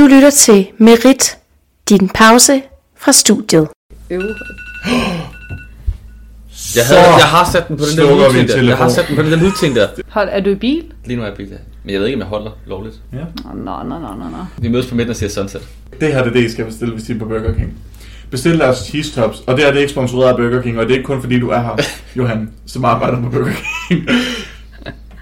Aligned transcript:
Du 0.00 0.06
lytter 0.06 0.30
til 0.30 0.66
Merit, 0.78 1.36
din 1.88 2.08
pause 2.08 2.62
fra 2.98 3.12
studiet. 3.12 3.68
Øv. 4.10 4.22
Jeg, 6.76 6.86
havde, 6.86 7.00
jeg 7.00 7.24
har 7.26 7.50
sat 7.52 7.68
den 7.68 7.76
på 7.76 7.84
den 7.84 7.96
der 7.96 8.06
slukker 8.06 8.32
vi 8.32 8.38
lydting 8.38 8.48
der. 8.48 8.64
Jeg 8.64 8.76
har 8.76 8.88
telefon. 8.88 8.90
sat 8.94 9.08
den 9.08 9.16
på 9.16 9.22
den 9.22 9.32
der 9.32 9.38
lydting 9.38 9.76
der. 9.76 9.88
Hold, 10.08 10.28
er 10.32 10.40
du 10.40 10.50
i 10.50 10.54
bil? 10.54 10.84
Lige 11.04 11.16
nu 11.16 11.22
er 11.22 11.26
jeg 11.26 11.36
bil 11.36 11.50
der. 11.50 11.56
Men 11.84 11.92
jeg 11.92 12.00
ved 12.00 12.06
ikke, 12.06 12.16
om 12.16 12.20
jeg 12.20 12.28
holder 12.28 12.50
lovligt. 12.66 12.94
Nå, 13.12 13.18
nå, 13.54 13.82
nå, 13.82 13.98
nå, 13.98 14.14
nå. 14.30 14.44
Vi 14.58 14.68
mødes 14.68 14.86
på 14.86 14.94
midten 14.94 15.10
og 15.10 15.16
siger 15.16 15.30
sunset. 15.30 15.60
Det 16.00 16.12
her 16.12 16.18
det 16.22 16.28
er 16.28 16.32
det, 16.32 16.44
I 16.44 16.50
skal 16.52 16.64
bestille, 16.64 16.94
hvis 16.94 17.08
I 17.08 17.12
er 17.12 17.18
på 17.18 17.24
Burger 17.24 17.54
King. 17.54 17.74
Bestil 18.30 18.58
deres 18.58 18.78
cheese 18.78 19.12
tops, 19.20 19.42
og 19.46 19.56
det 19.56 19.66
er 19.68 19.72
det 19.72 19.78
ikke 19.80 19.92
sponsoreret 19.92 20.28
af 20.30 20.36
Burger 20.36 20.62
King, 20.62 20.78
og 20.78 20.84
det 20.86 20.92
er 20.92 20.96
ikke 20.96 21.06
kun 21.06 21.20
fordi 21.20 21.40
du 21.40 21.48
er 21.48 21.60
her, 21.60 21.76
Johan, 22.16 22.50
som 22.66 22.84
arbejder 22.84 23.22
på 23.22 23.28
Burger 23.30 23.52
King. 23.88 24.08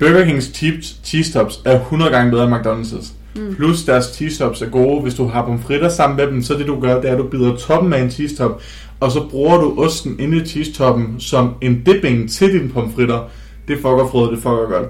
Burger 0.00 0.24
Kings 0.24 0.46
cheap- 0.46 1.04
cheese 1.04 1.32
tops 1.32 1.60
er 1.64 1.80
100 1.80 2.10
gange 2.10 2.30
bedre 2.30 2.45
end 2.45 2.54
McDonald's. 2.54 3.06
Mm. 3.36 3.54
Plus 3.54 3.84
deres 3.84 4.04
cheese 4.04 4.38
tops 4.38 4.62
er 4.62 4.68
gode. 4.68 5.02
Hvis 5.02 5.14
du 5.14 5.26
har 5.26 5.44
pomfritter 5.44 5.88
sammen 5.88 6.16
med 6.16 6.26
dem, 6.26 6.43
så 6.43 6.54
det 6.54 6.66
du 6.66 6.80
gør, 6.80 7.00
det 7.00 7.11
er, 7.11 7.12
at 7.12 7.18
du 7.18 7.26
bider 7.26 7.57
toppen 7.57 7.93
af 7.93 8.03
en 8.03 8.11
cheese 8.11 8.36
top, 8.36 8.62
og 9.00 9.11
så 9.12 9.22
bruger 9.30 9.57
du 9.57 9.75
osten 9.79 10.16
inde 10.20 10.36
i 10.36 10.46
cheese 10.46 10.72
toppen 10.72 11.14
som 11.18 11.54
en 11.61 11.82
dipping 11.86 12.30
til 12.30 12.53
dine 12.53 12.68
pomfritter. 12.68 13.30
Det 13.68 13.76
fucker 13.76 14.08
frøet, 14.11 14.30
det 14.30 14.39
fucker 14.39 14.68
godt. 14.70 14.89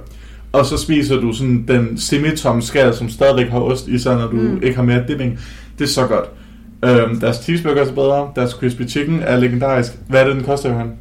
Og 0.53 0.67
så 0.67 0.77
spiser 0.77 1.21
du 1.21 1.33
sådan 1.33 1.65
den 1.69 1.99
semitomme 1.99 2.63
skal, 2.63 2.95
som 2.95 3.09
stadigvæk 3.09 3.49
har 3.49 3.61
ost 3.61 3.89
i 3.89 3.99
sig, 3.99 4.17
når 4.17 4.27
du 4.27 4.37
mm. 4.37 4.63
ikke 4.63 4.77
har 4.77 4.83
mere 4.83 5.05
dipping. 5.09 5.39
Det 5.79 5.85
er 5.85 5.89
så 5.89 6.07
godt. 6.07 6.25
Øhm, 6.85 7.21
deres 7.21 7.37
cheeseburger 7.37 7.85
er 7.85 7.93
bedre. 7.93 8.31
Deres 8.37 8.51
crispy 8.51 8.89
chicken 8.89 9.21
er 9.23 9.37
legendarisk. 9.37 9.93
Hvad 10.09 10.21
er 10.21 10.27
det, 10.27 10.37
den 10.37 10.45
koster, 10.45 10.71
Johan? 10.71 10.93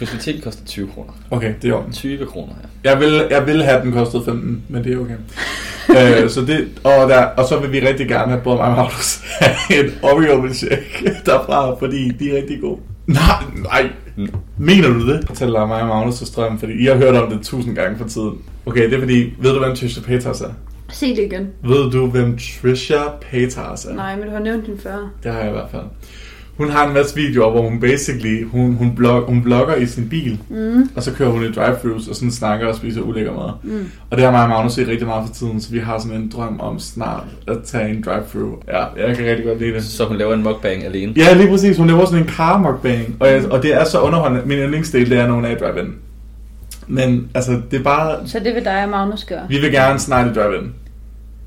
Festivitet 0.00 0.44
koster 0.44 0.64
20 0.64 0.88
kroner. 0.94 1.12
Okay, 1.30 1.54
det 1.62 1.64
er 1.64 1.68
jo. 1.68 1.82
20 1.92 2.26
kroner, 2.26 2.52
ja. 2.84 2.90
Jeg 2.90 3.00
vil, 3.00 3.26
jeg 3.30 3.46
vil 3.46 3.62
have, 3.62 3.76
at 3.76 3.84
den 3.84 3.92
kostede 3.92 4.24
15, 4.24 4.62
men 4.68 4.84
det 4.84 4.92
er 4.92 4.98
okay. 4.98 6.22
øh, 6.22 6.30
så 6.30 6.40
det, 6.40 6.68
og, 6.84 7.08
der, 7.08 7.24
og 7.24 7.44
så 7.48 7.58
vil 7.60 7.72
vi 7.72 7.80
rigtig 7.80 8.08
gerne 8.08 8.30
have 8.32 8.42
både 8.42 8.56
mig 8.56 8.66
og 8.66 8.76
Magnus 8.76 9.20
en 9.70 9.92
Oreo 10.02 10.40
milkshake 10.40 11.16
derfra, 11.26 11.74
fordi 11.74 12.08
de 12.08 12.30
er 12.30 12.36
rigtig 12.36 12.60
gode. 12.60 12.80
Nej, 13.06 13.44
nej. 13.62 13.90
Mener 14.58 14.88
du 14.88 15.12
det? 15.12 15.24
Fortæller 15.26 15.66
mig 15.66 15.82
og 15.82 15.88
Magnus 15.88 16.20
og 16.20 16.26
Strøm, 16.26 16.58
fordi 16.58 16.72
I 16.72 16.86
har 16.86 16.96
hørt 16.96 17.14
om 17.14 17.30
det 17.30 17.42
tusind 17.42 17.74
gange 17.76 17.98
for 17.98 18.08
tiden. 18.08 18.38
Okay, 18.66 18.84
det 18.84 18.94
er 18.94 18.98
fordi, 18.98 19.32
ved 19.40 19.52
du 19.52 19.58
hvem 19.58 19.76
Trisha 19.76 20.00
Paytas 20.00 20.40
er? 20.40 20.50
Sig 20.88 21.16
det 21.16 21.22
igen. 21.22 21.48
Ved 21.62 21.90
du, 21.90 22.06
hvem 22.06 22.38
Trisha 22.38 23.02
Paytas 23.30 23.84
er? 23.84 23.94
Nej, 23.94 24.16
men 24.16 24.24
du 24.24 24.30
har 24.30 24.40
nævnt 24.40 24.66
den 24.66 24.78
før. 24.78 25.10
Det 25.22 25.32
har 25.32 25.38
jeg 25.38 25.48
i 25.48 25.52
hvert 25.52 25.70
fald. 25.70 25.84
Hun 26.56 26.70
har 26.70 26.86
en 26.86 26.94
masse 26.94 27.16
videoer, 27.16 27.50
hvor 27.50 27.62
hun 27.62 27.80
basically, 27.80 28.44
hun, 28.44 28.74
hun, 28.74 28.94
blog, 28.94 29.22
hun 29.22 29.42
blogger 29.42 29.74
i 29.74 29.86
sin 29.86 30.08
bil, 30.08 30.38
mm. 30.48 30.90
og 30.96 31.02
så 31.02 31.12
kører 31.12 31.30
hun 31.30 31.44
i 31.44 31.52
drive-thrus 31.52 32.08
og 32.08 32.14
sådan 32.14 32.30
snakker 32.30 32.66
og 32.66 32.74
spiser 32.74 33.00
ulækker 33.00 33.32
mad. 33.32 33.50
Mm. 33.62 33.86
Og 34.10 34.16
det 34.16 34.24
har 34.24 34.32
mig 34.32 34.42
og 34.42 34.48
Magnus 34.48 34.72
set 34.72 34.88
rigtig 34.88 35.06
meget 35.06 35.26
for 35.26 35.34
tiden, 35.34 35.60
så 35.60 35.70
vi 35.72 35.78
har 35.78 35.98
sådan 35.98 36.16
en 36.16 36.32
drøm 36.36 36.60
om 36.60 36.78
snart 36.78 37.24
at 37.48 37.56
tage 37.64 37.88
en 37.88 38.02
drive-thru. 38.02 38.56
Ja, 38.68 39.06
jeg 39.06 39.16
kan 39.16 39.26
rigtig 39.26 39.44
godt 39.44 39.58
lide 39.60 39.74
det. 39.74 39.84
Så 39.84 40.04
hun 40.04 40.16
laver 40.16 40.34
en 40.34 40.42
mukbang 40.42 40.84
alene. 40.84 41.12
Ja, 41.16 41.34
lige 41.34 41.48
præcis. 41.48 41.76
Hun 41.76 41.86
laver 41.86 42.04
sådan 42.04 42.22
en 42.22 42.28
car 42.28 42.58
mukbang, 42.58 43.16
og, 43.20 43.28
jeg, 43.28 43.46
og 43.50 43.62
det 43.62 43.74
er 43.74 43.84
så 43.84 44.00
underholdende. 44.00 44.46
Min 44.46 44.58
yndlingsdel, 44.58 45.10
det 45.10 45.18
er, 45.18 45.26
når 45.26 45.34
hun 45.34 45.44
er 45.44 45.50
i 45.50 45.54
drive-in. 45.54 45.94
Men 46.86 47.30
altså, 47.34 47.60
det 47.70 47.78
er 47.78 47.82
bare... 47.84 48.28
Så 48.28 48.38
det 48.38 48.54
vil 48.54 48.64
dig 48.64 48.84
og 48.84 48.88
Magnus 48.88 49.24
gøre. 49.24 49.42
Vi 49.48 49.58
vil 49.58 49.72
gerne 49.72 49.98
snart 49.98 50.36
i 50.36 50.40
drive-in. 50.40 50.72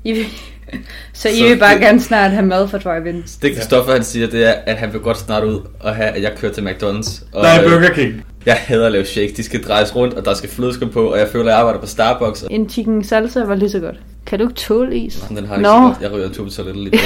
I 0.04 0.12
vil... 0.12 0.24
Så 1.12 1.28
I 1.28 1.32
Så 1.36 1.44
vil 1.48 1.58
bare 1.58 1.72
det- 1.74 1.80
gerne 1.80 2.00
snart 2.00 2.30
have 2.30 2.46
mad 2.46 2.68
fra 2.68 2.78
drive-in. 2.78 3.22
Det 3.42 3.52
Christoffer 3.54 3.92
han 3.92 4.04
siger, 4.04 4.26
det 4.26 4.48
er, 4.48 4.52
at 4.66 4.76
han 4.76 4.92
vil 4.92 5.00
godt 5.00 5.18
snart 5.18 5.44
ud 5.44 5.60
og 5.80 5.94
have, 5.94 6.08
at 6.08 6.22
jeg 6.22 6.32
kører 6.36 6.52
til 6.52 6.60
McDonald's. 6.62 7.24
Og, 7.32 7.42
Nej, 7.42 7.64
øh, 7.64 7.70
Burger 7.70 7.94
King. 7.94 8.24
Jeg 8.46 8.56
hader 8.60 8.86
at 8.86 8.92
lave 8.92 9.04
shakes. 9.04 9.32
De 9.32 9.42
skal 9.42 9.62
drejes 9.64 9.96
rundt, 9.96 10.14
og 10.14 10.24
der 10.24 10.34
skal 10.34 10.50
flødeskum 10.50 10.88
på, 10.90 11.06
og 11.12 11.18
jeg 11.18 11.28
føler, 11.28 11.44
at 11.44 11.50
jeg 11.50 11.58
arbejder 11.58 11.80
på 11.80 11.86
Starbucks. 11.86 12.42
Og 12.42 12.52
En 12.52 12.68
chicken 12.68 13.04
salsa 13.04 13.40
var 13.44 13.54
lige 13.54 13.70
så 13.70 13.78
godt. 13.80 13.96
Kan 14.26 14.38
du 14.38 14.44
ikke 14.44 14.54
tåle 14.54 14.96
is? 14.96 15.14
den 15.28 15.46
har 15.46 15.56
ikke 15.56 15.66
så 15.68 15.72
godt. 15.80 15.96
Jeg 16.00 16.12
ryger 16.12 16.26
en 16.26 16.32
tur 16.34 16.44
på 16.44 16.50
toilettet 16.50 16.82
lige 16.84 16.90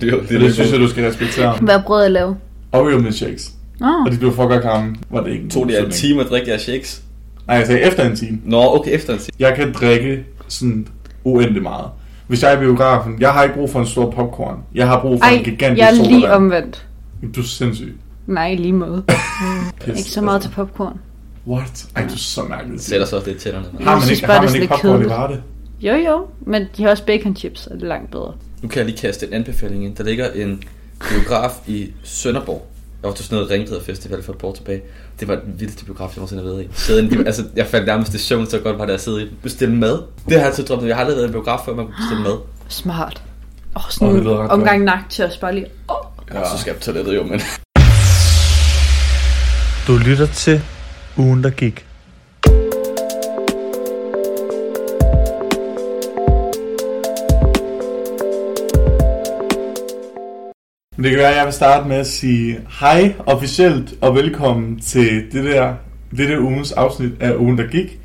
det, 0.00 0.08
er 0.08 0.10
det, 0.10 0.12
er 0.12 0.20
Det, 0.28 0.40
det 0.40 0.54
synes 0.54 0.72
jeg, 0.72 0.80
du 0.80 0.88
skal 0.88 1.04
respektere. 1.04 1.58
Hvad 1.60 1.78
brødet 1.86 2.04
at 2.04 2.10
lave? 2.12 2.36
Oreo 2.72 2.98
milkshakes. 2.98 3.50
Nå, 3.80 3.86
Fordi 4.06 4.16
du 4.20 4.30
fucker 4.30 4.60
kram, 4.60 4.96
var 5.10 5.22
det 5.22 5.30
ikke 5.32 5.44
en 5.44 5.50
Tog 5.50 5.68
det 5.68 5.84
en 5.84 5.90
time 5.90 6.20
at 6.20 6.26
drikke 6.30 6.48
jeres 6.50 6.62
shakes? 6.62 7.02
Nej, 7.46 7.56
jeg 7.56 7.66
sagde 7.66 7.80
efter 7.80 8.10
en 8.10 8.16
time. 8.16 8.38
Nå, 8.44 8.74
okay, 8.74 8.90
efter 8.94 9.12
en 9.12 9.18
time. 9.18 9.30
Jeg 9.38 9.54
kan 9.56 9.72
drikke 9.72 10.24
sådan 10.48 10.88
uendelig 11.24 11.62
meget. 11.62 11.84
Hvis 12.28 12.42
jeg 12.42 12.52
er 12.52 12.56
i 12.56 12.60
biografen, 12.60 13.16
jeg 13.20 13.32
har 13.32 13.42
ikke 13.42 13.54
brug 13.54 13.70
for 13.70 13.80
en 13.80 13.86
stor 13.86 14.10
popcorn. 14.10 14.58
Jeg 14.74 14.88
har 14.88 15.00
brug 15.00 15.20
for 15.20 15.26
ej, 15.26 15.32
en 15.32 15.44
gigantisk 15.44 15.80
jeg 15.80 15.88
er 15.88 15.92
lige 15.92 16.04
sodavand. 16.20 16.32
omvendt. 16.32 16.86
Du 17.34 17.40
er 17.40 17.44
sindssyg. 17.44 17.98
Nej, 18.26 18.54
lige 18.54 18.72
måde. 18.72 19.02
Pis. 19.84 19.98
Ikke 19.98 20.10
så 20.10 20.20
meget 20.20 20.42
til 20.42 20.48
popcorn. 20.48 20.98
What? 21.46 21.86
Ej, 21.96 22.02
du 22.02 22.12
er 22.12 22.16
så 22.16 22.42
mærkelig. 22.42 22.72
Det 22.72 22.82
sætter 22.82 23.06
så 23.06 23.16
også 23.16 23.28
lidt 23.28 23.40
tænderne. 23.40 23.66
Har 23.80 24.00
man 24.00 24.10
ikke, 24.10 24.26
har 24.26 24.40
det 24.40 24.42
man 24.42 24.54
ikke 24.54 24.58
lidt 24.58 24.70
popcorn 24.70 25.02
i. 25.02 25.08
Varde? 25.08 25.42
Jo, 25.80 25.94
jo, 25.94 26.26
men 26.40 26.66
de 26.76 26.82
har 26.82 26.90
også 26.90 27.04
bacon 27.04 27.36
chips, 27.36 27.66
og 27.66 27.74
det 27.76 27.82
er 27.82 27.86
langt 27.86 28.10
bedre. 28.10 28.32
Nu 28.62 28.68
kan 28.68 28.78
jeg 28.78 28.86
lige 28.86 28.98
kaste 28.98 29.26
en 29.26 29.32
anbefaling 29.32 29.84
ind. 29.84 29.96
Der 29.96 30.04
ligger 30.04 30.30
en 30.30 30.62
biograf 31.08 31.50
i 31.66 31.90
Sønderborg. 32.02 32.66
Jeg 33.02 33.08
var 33.08 33.14
til 33.14 33.24
sådan 33.24 33.36
noget 33.36 33.50
Ringrider 33.50 33.82
Festival 33.82 34.22
for 34.22 34.32
et 34.32 34.38
par 34.38 34.48
år 34.48 34.54
tilbage. 34.54 34.82
Det 35.20 35.28
var 35.28 35.34
den 35.34 35.54
vildeste 35.60 35.84
biograf, 35.84 36.08
jeg 36.08 36.16
nogensinde 36.16 36.42
har 36.42 36.50
været 36.50 36.62
i. 36.64 36.68
Sidde 36.72 37.02
inde 37.02 37.22
i- 37.22 37.26
altså, 37.26 37.44
jeg 37.56 37.66
faldt 37.66 37.86
nærmest 37.86 38.14
i 38.14 38.18
søvn, 38.18 38.46
så 38.50 38.58
godt 38.58 38.78
var 38.78 38.86
det 38.86 38.92
at 38.92 39.00
sidde 39.00 39.22
i. 39.22 39.28
Bestille 39.42 39.74
mad. 39.76 39.92
Det 39.92 40.02
har 40.32 40.38
jeg 40.38 40.46
altid 40.46 40.64
drømt 40.64 40.82
om. 40.82 40.88
Jeg 40.88 40.96
har 40.96 41.00
aldrig 41.00 41.16
været 41.16 41.24
i 41.24 41.28
en 41.28 41.32
biograf 41.32 41.58
før, 41.64 41.74
man 41.74 41.84
kunne 41.86 41.94
bestille 41.96 42.22
mad. 42.22 42.36
Smart. 42.68 43.22
Åh, 43.76 43.84
oh, 43.84 43.90
sådan 43.90 44.14
det 44.16 44.26
oh, 44.26 44.38
ret 44.38 44.50
omgang 44.50 44.84
nachos, 44.84 45.36
bare 45.36 45.54
lige. 45.54 45.66
Oh. 45.88 45.96
Ja. 46.34 46.48
Så 46.48 46.58
skal 46.60 46.70
jeg 46.70 46.76
på 46.76 46.82
toilettet 46.84 47.14
jo, 47.16 47.22
men... 47.22 47.40
Du 49.86 49.96
lytter 49.96 50.26
til 50.26 50.62
ugen, 51.16 51.42
der 51.44 51.50
gik. 51.50 51.86
Men 60.98 61.04
det 61.04 61.10
kan 61.10 61.18
være, 61.18 61.30
at 61.30 61.36
jeg 61.36 61.44
vil 61.44 61.52
starte 61.52 61.88
med 61.88 61.96
at 61.96 62.06
sige 62.06 62.60
hej 62.80 63.14
officielt 63.26 63.94
og 64.00 64.14
velkommen 64.14 64.80
til 64.80 65.24
det 65.32 65.44
der, 65.44 65.74
dette 66.16 66.40
ugens 66.40 66.72
afsnit 66.72 67.10
af 67.20 67.34
ugen, 67.36 67.58
der 67.58 67.66
gik. 67.66 67.98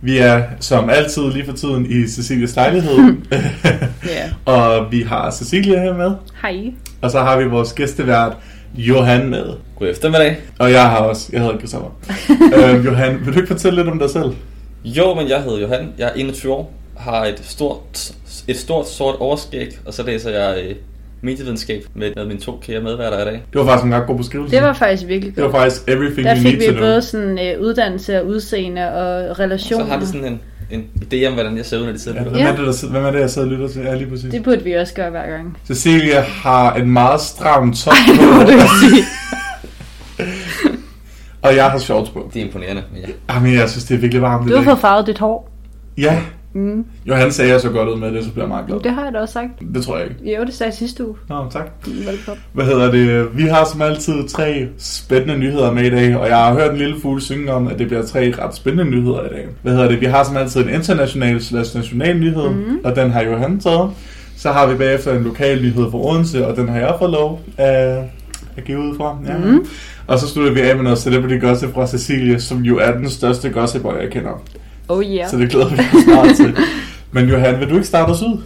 Vi 0.00 0.18
er 0.18 0.42
som 0.60 0.90
altid 0.90 1.22
lige 1.22 1.44
for 1.44 1.52
tiden 1.52 1.86
i 1.90 2.08
Cecilias 2.08 2.56
lejlighed. 2.56 2.98
Ja. 4.08 4.30
og 4.44 4.92
vi 4.92 5.02
har 5.02 5.30
Cecilia 5.30 5.80
her 5.82 5.94
med. 5.94 6.12
Hej. 6.42 6.72
Og 7.02 7.10
så 7.10 7.20
har 7.20 7.38
vi 7.38 7.44
vores 7.44 7.72
gæstevært 7.72 8.32
Johan 8.74 9.28
med. 9.28 9.46
God 9.78 9.88
eftermiddag. 9.88 10.36
Og 10.58 10.72
jeg 10.72 10.90
har 10.90 10.98
også, 10.98 11.28
jeg 11.32 11.40
hedder 11.40 11.58
Christoffer. 11.58 11.90
øhm, 12.70 12.84
Johan, 12.84 13.18
vil 13.24 13.34
du 13.34 13.38
ikke 13.38 13.52
fortælle 13.52 13.76
lidt 13.82 13.88
om 13.88 13.98
dig 13.98 14.10
selv? 14.10 14.34
Jo, 14.84 15.14
men 15.14 15.28
jeg 15.28 15.42
hedder 15.42 15.58
Johan. 15.60 15.92
Jeg 15.98 16.08
er 16.08 16.12
21 16.12 16.52
år. 16.52 16.72
Har 16.96 17.24
et 17.24 17.40
stort, 17.44 18.12
et 18.48 18.56
stort 18.56 18.88
sort 18.88 19.14
overskæg. 19.18 19.78
Og 19.86 19.94
så 19.94 20.02
læser 20.02 20.30
jeg 20.30 20.64
øh, 20.64 20.74
medievidenskab 21.22 21.82
med, 21.94 22.12
med 22.16 22.26
mine 22.26 22.40
to 22.40 22.58
kære 22.62 22.80
medværter 22.80 23.22
i 23.22 23.24
dag. 23.24 23.32
Det 23.52 23.60
var 23.60 23.64
faktisk 23.64 23.84
en 23.86 23.94
ret 23.94 24.06
god 24.06 24.16
beskrivelse. 24.18 24.56
Det 24.56 24.64
var 24.64 24.72
faktisk 24.72 25.08
virkelig 25.08 25.36
det 25.36 25.44
var 25.44 25.50
godt. 25.50 25.62
faktisk 25.62 25.82
everything 25.88 26.24
Der 26.26 26.34
you 26.36 26.42
fik 26.42 26.52
need 26.58 26.58
vi 26.60 26.66
to 26.66 26.72
know. 26.72 26.84
både 26.84 27.02
sådan 27.02 27.38
uh, 27.58 27.62
uddannelse 27.66 28.20
og 28.20 28.26
udseende 28.26 28.88
og 28.92 29.36
Så 29.36 29.42
relationer. 29.42 29.84
har 29.86 30.00
de 30.00 30.06
sådan 30.06 30.24
en, 30.24 30.40
en 30.70 30.84
idé 31.12 31.26
om, 31.26 31.32
hvordan 31.34 31.56
jeg 31.56 31.66
ser 31.66 31.78
ud, 31.78 31.84
når 31.84 31.92
de 31.92 31.98
sidder 31.98 32.18
Ja, 32.18 32.24
ja. 32.24 32.30
hvem, 32.30 32.46
er 32.46 32.56
det, 32.56 32.66
der, 32.66 32.72
sidder- 32.72 32.92
hvem 32.94 33.04
er 33.04 33.10
det, 33.10 33.20
jeg 33.20 33.30
sidder 33.30 33.48
og 33.48 33.52
lytter 33.52 33.68
til? 33.68 33.82
Ja, 33.82 33.94
lige 33.94 34.10
præcis. 34.10 34.30
Det 34.30 34.42
burde 34.42 34.64
vi 34.64 34.72
også 34.72 34.94
gøre 34.94 35.10
hver 35.10 35.26
gang. 35.30 35.58
Cecilia 35.66 36.20
har 36.20 36.74
en 36.74 36.90
meget 36.90 37.20
stram 37.20 37.72
top 37.74 37.92
Ej, 37.92 37.98
det 38.22 38.34
må 38.34 38.42
du 38.42 38.48
ikke 38.48 38.62
sige. 38.80 39.04
og 41.42 41.56
jeg 41.56 41.70
har 41.70 41.78
shorts 41.78 42.10
på. 42.10 42.30
Det 42.34 42.40
er 42.42 42.46
imponerende, 42.46 42.82
men 42.92 43.00
ja. 43.02 43.34
Jamen, 43.34 43.54
jeg 43.54 43.70
synes, 43.70 43.84
det 43.84 43.94
er 43.94 43.98
virkelig 43.98 44.22
varmt 44.22 44.50
Du 44.50 44.56
har 44.56 44.64
fået 44.64 44.78
farvet 44.78 45.06
dit 45.06 45.18
hår. 45.18 45.50
Ja, 45.98 46.20
Mm. 46.58 46.84
Johan 47.06 47.32
sagde, 47.32 47.50
jeg 47.50 47.60
så 47.60 47.70
godt 47.70 47.88
ud 47.88 47.98
med 47.98 48.12
det, 48.12 48.24
så 48.24 48.30
bliver 48.30 48.44
jeg 48.44 48.48
meget 48.48 48.66
glad. 48.66 48.80
Det 48.80 48.90
har 48.90 49.04
jeg 49.04 49.12
da 49.12 49.18
også 49.18 49.32
sagt. 49.32 49.50
Det 49.74 49.82
tror 49.84 49.96
jeg 49.98 50.06
ikke. 50.08 50.36
Jo, 50.36 50.44
det 50.44 50.54
sagde 50.54 50.68
jeg 50.68 50.74
sidste 50.74 51.06
uge. 51.06 51.16
Nå, 51.28 51.46
tak. 51.50 51.70
Velkommen. 51.86 52.42
Hvad 52.52 52.64
hedder 52.64 52.90
det? 52.90 53.28
Vi 53.36 53.42
har 53.42 53.64
som 53.72 53.82
altid 53.82 54.28
tre 54.28 54.68
spændende 54.78 55.38
nyheder 55.38 55.72
med 55.72 55.84
i 55.84 55.90
dag, 55.90 56.16
og 56.16 56.28
jeg 56.28 56.36
har 56.36 56.54
hørt 56.54 56.70
en 56.70 56.78
lille 56.78 57.00
fugl 57.00 57.20
synge 57.20 57.52
om, 57.52 57.66
at 57.66 57.78
det 57.78 57.86
bliver 57.86 58.02
tre 58.02 58.34
ret 58.38 58.54
spændende 58.54 58.90
nyheder 58.90 59.20
i 59.20 59.28
dag. 59.28 59.46
Hvad 59.62 59.72
hedder 59.72 59.88
det? 59.88 60.00
Vi 60.00 60.06
har 60.06 60.24
som 60.24 60.36
altid 60.36 60.60
en 60.60 60.68
international 60.68 61.42
slash 61.42 61.76
national 61.76 62.18
nyhed, 62.18 62.50
mm. 62.50 62.78
og 62.84 62.96
den 62.96 63.10
har 63.10 63.22
Johan 63.22 63.60
taget. 63.60 63.90
Så 64.36 64.50
har 64.50 64.66
vi 64.66 64.76
bagefter 64.76 65.16
en 65.16 65.24
lokal 65.24 65.62
nyhed 65.62 65.90
fra 65.90 65.98
Odense, 65.98 66.46
og 66.46 66.56
den 66.56 66.68
har 66.68 66.78
jeg 66.78 66.94
fået 66.98 67.10
lov 67.10 67.40
at, 67.56 67.98
at 68.56 68.64
give 68.64 68.78
ud 68.78 68.96
fra. 68.96 69.18
Ja. 69.26 69.36
Mm. 69.38 69.66
Og 70.06 70.18
så 70.18 70.28
slutter 70.28 70.52
vi 70.52 70.60
af 70.60 70.76
med 70.76 70.84
noget 70.84 70.98
celebrity 70.98 71.40
gossip 71.40 71.74
fra 71.74 71.86
Cecilie, 71.86 72.40
som 72.40 72.58
jo 72.58 72.78
er 72.78 72.92
den 72.92 73.10
største 73.10 73.50
gossiper, 73.50 73.96
jeg 73.96 74.10
kender. 74.10 74.42
Oh 74.88 75.04
yeah. 75.04 75.30
Så 75.30 75.36
det 75.38 75.50
glæder 75.50 75.68
vi 75.68 75.74
os 75.74 76.04
snart 76.04 76.36
til. 76.36 76.56
Men 77.12 77.28
Johan, 77.28 77.60
vil 77.60 77.68
du 77.68 77.74
ikke 77.74 77.86
starte 77.86 78.10
os 78.10 78.22
ud? 78.22 78.42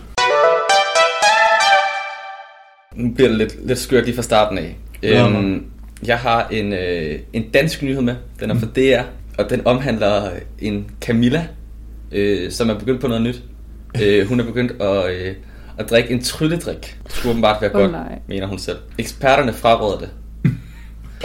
Nu 2.95 3.11
bliver 3.15 3.29
det 3.29 3.39
lidt, 3.39 3.67
lidt 3.67 3.79
skørt 3.79 4.05
lige 4.05 4.15
fra 4.15 4.23
starten 4.23 4.59
af. 4.59 4.77
Ja. 5.03 5.29
Øhm, 5.29 5.65
jeg 6.07 6.19
har 6.19 6.49
en, 6.49 6.73
øh, 6.73 7.19
en 7.33 7.51
dansk 7.51 7.83
nyhed 7.83 8.03
med. 8.03 8.15
Den 8.41 8.51
er 8.51 8.55
fra 8.55 8.67
DR, 8.77 9.03
og 9.39 9.51
den 9.51 9.67
omhandler 9.67 10.31
en 10.59 10.91
Camilla, 11.01 11.47
øh, 12.13 12.51
som 12.51 12.71
er 12.71 12.79
begyndt 12.79 13.01
på 13.01 13.09
noget 13.09 13.23
nyt. 13.23 13.43
Øh, 14.03 14.27
hun 14.29 14.41
er 14.41 14.45
begyndt 14.45 14.83
at, 14.83 15.11
øh, 15.11 15.35
at 15.79 15.91
drikke 15.91 16.11
en 16.11 16.23
trylledrik. 16.23 16.99
Det 17.05 17.13
skulle 17.13 17.31
åbenbart 17.31 17.63
være 17.63 17.71
Åh, 17.75 17.81
godt, 17.81 17.93
nej. 17.93 18.19
mener 18.29 18.47
hun 18.47 18.59
selv. 18.59 18.79
Eksperterne 18.99 19.53
fraråder 19.53 19.99
det. 19.99 20.11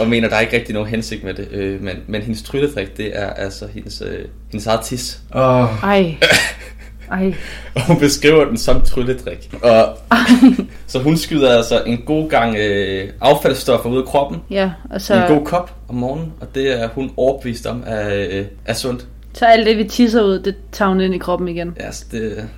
Og 0.00 0.08
mener, 0.08 0.28
der 0.28 0.36
er 0.36 0.40
ikke 0.40 0.56
rigtig 0.56 0.74
nogen 0.74 0.88
hensigt 0.88 1.24
med 1.24 1.34
det. 1.34 1.48
Øh, 1.52 1.82
men, 1.82 1.96
men 2.06 2.22
hendes 2.22 2.42
trylledrik, 2.42 2.96
det 2.96 3.18
er 3.18 3.30
altså 3.30 3.66
hendes, 3.74 4.02
øh, 4.06 4.24
hendes 4.50 4.66
eget 4.66 4.80
tis. 4.80 5.20
Åh, 5.34 5.84
Ej, 5.84 6.14
Ej, 7.10 7.34
Og 7.74 7.86
hun 7.86 7.98
beskriver 7.98 8.44
den 8.44 8.56
som 8.56 8.80
trylledrik. 8.82 9.50
Og 9.62 9.98
så 10.86 10.98
hun 10.98 11.16
skyder 11.16 11.56
altså 11.56 11.82
en 11.86 12.02
god 12.06 12.30
gang 12.30 12.56
øh, 12.56 13.08
affaldsstoffer 13.20 13.90
ud 13.90 13.98
af 13.98 14.04
kroppen. 14.04 14.40
ja, 14.50 14.70
og 14.90 15.00
Så... 15.00 15.14
en 15.14 15.36
god 15.36 15.44
kop 15.46 15.74
om 15.88 15.94
morgenen, 15.94 16.32
og 16.40 16.46
det 16.54 16.82
er 16.82 16.88
hun 16.88 17.10
overbevist 17.16 17.66
om 17.66 17.82
er, 17.86 18.14
øh, 18.30 18.44
er 18.64 18.74
sundt. 18.74 19.06
så 19.32 19.44
alt 19.46 19.66
det, 19.66 19.78
vi 19.78 19.84
tisser 19.84 20.22
ud, 20.22 20.38
det 20.38 20.54
tager 20.72 20.88
hun 20.88 21.00
ind 21.00 21.14
i 21.14 21.18
kroppen 21.18 21.48
igen. 21.48 21.76
Ja, 21.80 21.86
det, 22.12 22.12
det 22.12 22.48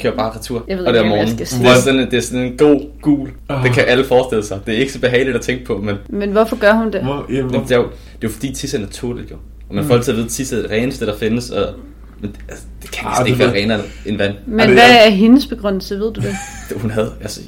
kører 0.00 0.16
bare 0.16 0.36
retur. 0.38 0.64
Jeg 0.68 0.78
ved 0.78 0.84
og 0.84 0.92
det 0.92 1.00
er 1.00 1.04
ikke, 1.04 1.14
jeg 1.14 1.18
morgenen. 1.24 1.46
skal 1.46 1.58
Det 1.60 1.66
er, 1.70 1.80
sådan, 1.80 2.00
en- 2.00 2.10
det 2.10 2.16
er 2.16 2.20
sådan 2.22 2.40
en 2.46 2.56
god 2.56 2.80
gul. 3.02 3.28
Ah. 3.48 3.64
Det 3.64 3.72
kan 3.72 3.84
alle 3.86 4.04
forestille 4.04 4.44
sig. 4.44 4.60
Det 4.66 4.74
er 4.74 4.78
ikke 4.78 4.92
så 4.92 5.00
behageligt 5.00 5.36
at 5.36 5.42
tænke 5.42 5.64
på, 5.64 5.78
men 5.78 5.96
Men 6.08 6.32
hvorfor 6.32 6.56
gør 6.56 6.72
hun 6.72 6.92
det? 6.92 7.00
Hvor, 7.02 7.26
ja, 7.30 7.34
det 7.36 7.42
er 7.42 7.48
jo, 7.52 7.60
det 7.60 7.76
er 7.76 7.82
jo 8.22 8.28
fordi 8.28 8.52
tisse 8.54 8.76
er 8.76 8.80
naturligt 8.80 9.30
jo. 9.30 9.36
Og 9.68 9.74
man 9.74 9.84
får 9.84 9.94
altid 9.94 10.12
at 10.12 10.16
vide, 10.16 10.26
at 10.26 10.32
tisse 10.32 10.56
er 10.58 10.62
det 10.62 10.70
reneste, 10.70 11.06
der 11.06 11.16
findes, 11.18 11.50
og 11.50 11.74
men 12.20 12.30
det, 12.30 12.40
altså, 12.48 12.64
det 12.82 12.90
kan 12.90 13.06
Ah, 13.06 13.10
næsten 13.12 13.26
ikke 13.26 13.44
det 13.44 13.52
være 13.52 13.62
renere 13.62 13.80
end 14.06 14.16
vand. 14.16 14.34
Men 14.46 14.72
hvad 14.72 14.90
er 15.06 15.10
hendes 15.10 15.46
begrundelse, 15.46 15.94
ved 15.94 16.12
du 16.12 16.20
det? 16.20 16.34
Det, 16.68 16.80
hun 16.80 16.90
havde, 16.90 17.12
altså, 17.20 17.40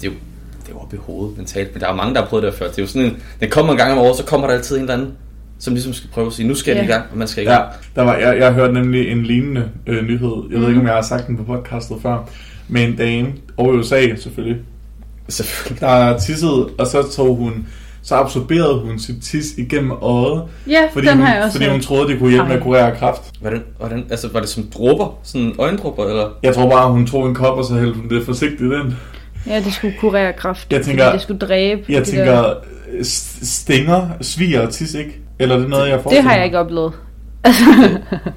det 0.00 0.06
er 0.06 0.10
jo, 0.10 0.16
det 0.62 0.68
er 0.68 0.72
jo 0.72 0.78
oppe 0.78 0.96
i 0.96 0.98
hovedet 1.02 1.36
mentalt, 1.38 1.72
men 1.74 1.80
der 1.80 1.86
er 1.86 1.90
jo 1.90 1.96
mange, 1.96 2.14
der 2.14 2.20
har 2.20 2.28
prøvet 2.28 2.42
det 2.44 2.54
før. 2.54 2.68
Det 2.68 2.78
er 2.78 2.82
jo 2.82 2.88
sådan 2.88 3.06
en, 3.08 3.16
den 3.40 3.50
kommer 3.50 3.72
en 3.72 3.78
gang 3.78 3.92
om 3.92 3.98
året, 3.98 4.16
så 4.16 4.24
kommer 4.24 4.46
der 4.46 4.54
altid 4.54 4.76
en 4.76 4.82
eller 4.82 4.94
anden, 4.94 5.08
som 5.62 5.72
ligesom 5.74 5.92
skal 5.92 6.10
prøve 6.10 6.26
at 6.26 6.32
sige, 6.32 6.48
nu 6.48 6.54
skal 6.54 6.70
jeg 6.76 6.80
Ja. 6.84 6.88
i 6.88 6.92
gang, 6.92 7.04
og 7.12 7.18
man 7.18 7.28
skal 7.28 7.44
i 7.44 7.46
ja, 7.46 7.52
gang. 7.54 7.66
der 7.96 8.02
var, 8.02 8.16
jeg, 8.16 8.38
jeg 8.38 8.52
hørte 8.52 8.72
nemlig 8.74 9.08
en 9.12 9.22
lignende 9.22 9.68
øh, 9.86 10.04
nyhed. 10.04 10.32
Jeg 10.50 10.60
ved 10.60 10.68
ikke, 10.68 10.80
om 10.80 10.86
jeg 10.86 10.94
har 10.94 11.02
sagt 11.02 11.26
den 11.26 11.36
på 11.36 11.42
podcastet 11.44 11.96
før. 12.02 12.28
Med 12.68 12.84
en 12.84 12.96
dame 12.96 13.28
over 13.56 13.74
i 13.74 13.76
USA 13.76 14.00
selvfølgelig. 14.16 14.56
Selvfølgelig. 15.28 15.80
Der 15.80 16.18
tissede, 16.18 16.68
og 16.78 16.86
så 16.86 17.12
tog 17.12 17.36
hun 17.36 17.66
så 18.04 18.14
absorberede 18.14 18.80
hun 18.80 18.98
sit 18.98 19.22
tis 19.22 19.46
igennem 19.58 19.90
øjet, 19.90 20.42
Ja, 20.68 20.80
fordi, 20.92 21.06
den 21.06 21.16
hun, 21.16 21.26
har 21.26 21.34
jeg 21.34 21.44
også 21.44 21.58
fordi 21.58 21.70
hun 21.70 21.80
troede, 21.80 22.08
det 22.08 22.18
kunne 22.18 22.30
hjælpe 22.30 22.48
med 22.48 22.56
at 22.56 22.62
kurere 22.62 22.96
kræft. 22.96 23.22
Hvordan, 23.40 23.62
hvordan, 23.78 24.04
altså, 24.10 24.28
var 24.32 24.40
det 24.40 24.48
som 24.48 24.64
dråber? 24.74 25.18
Sådan 25.22 25.52
øjendråber, 25.58 26.06
eller? 26.08 26.28
Jeg 26.42 26.54
tror 26.54 26.70
bare, 26.70 26.92
hun 26.92 27.06
tog 27.06 27.28
en 27.28 27.34
kop, 27.34 27.58
og 27.58 27.64
så 27.64 27.74
hældte 27.74 27.94
hun 28.00 28.08
det 28.08 28.24
forsigtigt 28.24 28.60
ind. 28.72 28.92
Ja, 29.46 29.60
det 29.60 29.72
skulle 29.72 29.94
kurere 30.00 30.32
kræft. 30.32 30.72
Jeg 30.72 30.78
fordi 30.80 30.90
tænker- 30.90 31.12
det 31.12 31.20
skulle 31.20 31.38
dræbe. 31.38 31.82
Jeg 31.88 32.00
de 32.06 32.10
tænker, 32.10 32.24
der- 32.24 32.54
øh, 32.92 33.00
st- 33.00 33.46
stinger, 33.46 34.08
sviger 34.20 34.60
og 34.66 34.70
tis, 34.72 34.94
ikke? 34.94 35.18
Eller 35.42 35.54
er 35.54 35.60
det 35.60 35.68
noget, 35.68 35.88
jeg 35.88 35.94
Det 35.94 36.02
forestiller 36.02 36.28
har 36.30 36.36
jeg 36.36 36.44
ikke 36.44 36.58
oplevet. 36.58 36.92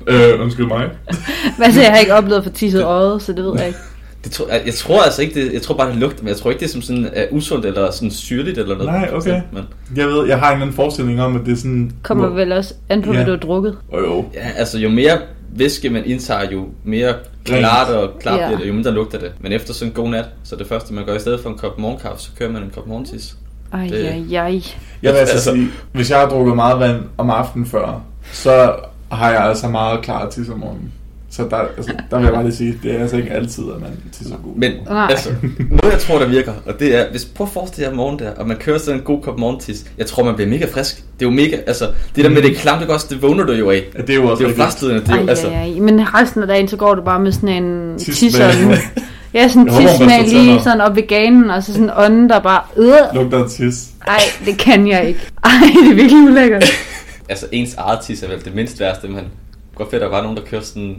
Øh, 0.07 0.42
undskyld 0.42 0.66
mig. 0.66 0.90
Altså, 1.63 1.81
jeg 1.81 1.92
har 1.92 1.98
ikke 1.98 2.13
oplevet 2.13 2.44
for 2.44 2.52
tisset 2.52 2.84
øjet, 2.84 3.22
så 3.22 3.34
det 3.34 3.44
ved 3.44 3.54
jeg 3.57 3.68
ikke. 3.68 3.80
Det 4.24 4.31
tror, 4.34 4.48
jeg, 4.52 4.62
jeg, 4.66 4.74
tror 4.74 5.02
altså 5.04 5.22
ikke, 5.22 5.34
det, 5.46 5.54
jeg 5.54 5.62
tror 5.62 5.75
bare, 5.75 5.90
det 5.90 5.98
lugter, 5.98 6.24
men 6.24 6.28
jeg 6.30 6.38
tror 6.38 6.50
ikke, 6.50 6.60
det 6.60 6.66
er 6.66 6.72
som 6.72 6.81
sådan 6.81 7.10
er 7.13 7.25
usundt 7.31 7.66
eller 7.66 7.92
sådan 7.92 8.12
syrligt 8.12 8.57
eller 8.57 8.75
noget. 8.78 8.92
Nej, 8.92 9.10
okay. 9.13 9.42
Men, 9.54 9.63
Jeg 9.96 10.07
ved, 10.07 10.28
jeg 10.28 10.40
har 10.40 10.48
en 10.48 10.54
eller 10.54 10.62
anden 10.66 10.75
forestilling 10.75 11.22
om, 11.22 11.36
at 11.36 11.42
det 11.46 11.52
er 11.52 11.56
sådan... 11.56 11.92
Kommer 12.04 12.28
vel 12.28 12.52
også 12.52 12.74
an 12.90 13.02
på, 13.02 13.10
Ja. 13.12 13.16
hvad 13.16 13.25
du 13.25 13.31
har 13.31 13.38
drukket. 13.40 13.78
Oh, 13.92 14.04
jo. 14.04 14.25
ja, 14.34 14.48
altså 14.57 14.80
jo 14.80 14.90
mere 14.90 15.18
væske 15.56 15.90
man 15.90 16.06
indtager, 16.06 16.52
jo 16.52 16.66
mere 16.84 17.13
klart 17.46 17.90
og 17.90 18.10
klart 18.19 18.40
Ja. 18.40 18.46
bliver 18.48 18.60
det, 18.60 18.68
jo 18.68 18.74
mindre 18.74 18.92
lugter 18.92 19.19
det. 19.19 19.31
Men 19.40 19.52
efter 19.52 19.74
sådan 19.74 19.90
en 19.92 19.96
god 19.96 20.10
nat, 20.10 20.25
så 20.44 20.56
det 20.56 20.68
første 20.68 20.94
man 20.94 21.06
gør 21.06 21.16
i 21.16 21.19
stedet 21.19 21.40
for 21.40 21.50
en 21.50 21.57
kop 21.57 21.80
morgenkaffe, 21.80 22.22
så 22.24 22.30
kører 22.40 22.52
man 22.52 22.63
en 22.63 22.72
kop 22.75 22.88
morgentis. 22.88 23.36
Ej, 23.75 23.88
Det- 23.88 24.36
ej, 24.36 24.38
ej. 24.48 24.62
Jeg 25.04 25.13
vil 25.13 25.19
altså 25.19 25.33
Altså- 25.36 25.51
sige, 25.51 25.68
hvis 25.92 26.10
jeg 26.12 26.19
har 26.19 26.30
drukket 26.30 26.56
meget 26.56 26.80
vand 26.80 26.98
om 27.18 27.30
aftenen 27.30 27.66
før, 27.68 28.01
så 28.31 28.72
har 29.12 29.31
jeg 29.31 29.42
altså 29.42 29.68
meget 29.68 30.01
klar 30.01 30.30
tis 30.30 30.50
om 30.50 30.60
morgenen. 30.60 30.92
Så 31.30 31.44
der, 31.50 31.57
altså, 31.77 31.94
der 32.12 32.18
vil 32.18 32.25
jeg 32.25 32.33
bare 32.33 32.44
lige 32.44 32.56
sige, 32.56 32.80
det 32.83 32.95
er 32.95 33.00
altså 33.00 33.18
ikke 33.18 33.30
altid, 33.31 33.63
at 33.75 33.81
man 33.81 33.89
tisser 34.12 34.36
god. 34.44 34.56
Men 34.56 34.72
Nej. 34.89 35.07
altså, 35.10 35.30
noget 35.69 35.92
jeg 35.94 36.00
tror, 36.00 36.19
der 36.19 36.27
virker, 36.27 36.54
og 36.66 36.80
det 36.80 36.95
er, 36.95 37.06
hvis 37.12 37.25
prøv 37.25 37.48
at 37.48 37.54
forestille 37.54 37.83
jer 37.86 37.92
om 37.92 37.98
morgenen 37.98 38.19
der, 38.19 38.31
og 38.38 38.48
man 38.48 38.57
kører 38.57 38.77
sådan 38.77 39.00
en 39.00 39.06
god 39.06 39.22
kop 39.22 39.39
morgentis, 39.39 39.86
jeg 39.98 40.06
tror, 40.06 40.24
man 40.24 40.36
bliver 40.36 40.50
mega 40.50 40.66
frisk. 40.74 40.95
Det 41.19 41.25
er 41.25 41.30
jo 41.30 41.36
mega, 41.36 41.57
altså, 41.68 41.88
det 42.16 42.24
der 42.24 42.30
med 42.30 42.42
det 42.42 42.56
klamt, 42.57 42.81
ikke 42.81 42.94
også, 42.94 43.07
det 43.10 43.21
vågner 43.21 43.44
du 43.45 43.54
jo 43.54 43.69
af. 43.69 43.83
Ja, 43.98 44.01
det 44.01 44.10
er 44.10 44.13
jo 44.16 44.28
også 44.30 44.44
Det 44.44 44.50
er 44.51 44.56
jo 44.57 44.63
frastødende, 44.63 45.01
det 45.01 45.10
er 45.10 45.16
jo, 45.16 45.21
Ej, 45.24 45.30
altså, 45.30 45.48
ej, 45.48 45.54
ej. 45.54 45.80
Men 45.80 46.13
resten 46.13 46.42
af 46.42 46.48
dagen, 46.48 46.68
så 46.68 46.78
går 46.78 46.95
du 46.95 47.01
bare 47.01 47.19
med 47.19 47.31
sådan 47.31 47.63
en 47.63 48.00
tisser. 48.00 48.51
Ja, 49.36 49.48
sådan 49.48 49.68
Jeg 49.68 49.76
tismag 49.76 50.00
børster 50.00 50.22
lige 50.24 50.48
tænder. 50.48 50.62
sådan 50.64 50.82
op 50.82 50.96
ved 50.96 51.08
ganen, 51.08 51.50
og 51.50 51.64
så 51.64 51.72
sådan 51.74 51.84
en 51.86 51.92
ånde, 51.98 52.30
der 52.30 52.40
bare... 52.40 52.62
Øh, 52.78 53.16
Lugter 53.16 53.44
af 53.44 53.50
tis. 53.50 53.88
ej, 54.08 54.20
det 54.46 54.58
kan 54.58 54.88
jeg 54.88 55.08
ikke. 55.08 55.20
Ej, 55.44 55.52
det 55.84 55.92
er 55.92 55.96
virkelig 55.96 56.24
ulækkert. 56.24 56.64
altså 57.30 57.46
ens 57.52 57.74
eget 57.76 58.00
tis 58.00 58.24
er 58.24 58.28
vel 58.28 58.46
det 58.46 58.56
mindst 58.56 58.80
værste, 58.80 59.08
men 59.08 59.24
godt 59.76 59.90
fedt, 59.92 60.04
at 60.04 60.06
der 60.12 60.16
var 60.16 60.22
nogen, 60.24 60.38
der 60.38 60.44
kører 60.44 60.62
sådan 60.62 60.96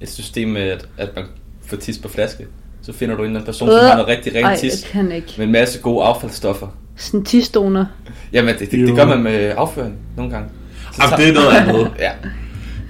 et 0.00 0.08
system 0.10 0.48
med, 0.48 0.62
at, 0.62 0.88
at 0.98 1.08
man 1.16 1.24
får 1.66 1.76
tis 1.76 1.98
på 1.98 2.08
flaske. 2.08 2.44
Så 2.82 2.92
finder 2.92 3.14
du 3.16 3.22
en 3.22 3.26
eller 3.26 3.40
anden 3.40 3.46
person, 3.52 3.68
som 3.68 3.76
Øh. 3.76 3.82
har 3.84 3.92
noget 3.94 4.08
rigtig 4.08 4.34
rent 4.34 4.46
Ej, 4.46 4.56
tis, 4.56 4.72
det 4.72 4.84
kan 4.90 5.12
ikke. 5.12 5.34
med 5.38 5.46
en 5.46 5.52
masse 5.52 5.80
gode 5.80 6.04
affaldsstoffer. 6.04 6.66
Sådan 6.96 7.20
en 7.20 7.26
tisdoner. 7.26 7.86
Jamen, 8.32 8.54
det, 8.58 8.70
det, 8.70 8.88
det 8.88 8.96
gør 8.96 9.04
man 9.06 9.22
med 9.22 9.52
afføring 9.56 9.94
nogle 10.16 10.32
gange. 10.32 10.48
Så 10.92 11.02
Jamen, 11.02 11.10
tager- 11.18 11.32
det 11.32 11.38
er 11.38 11.42
noget 11.42 11.56
andet. 11.56 11.90
Ja. 11.98 12.10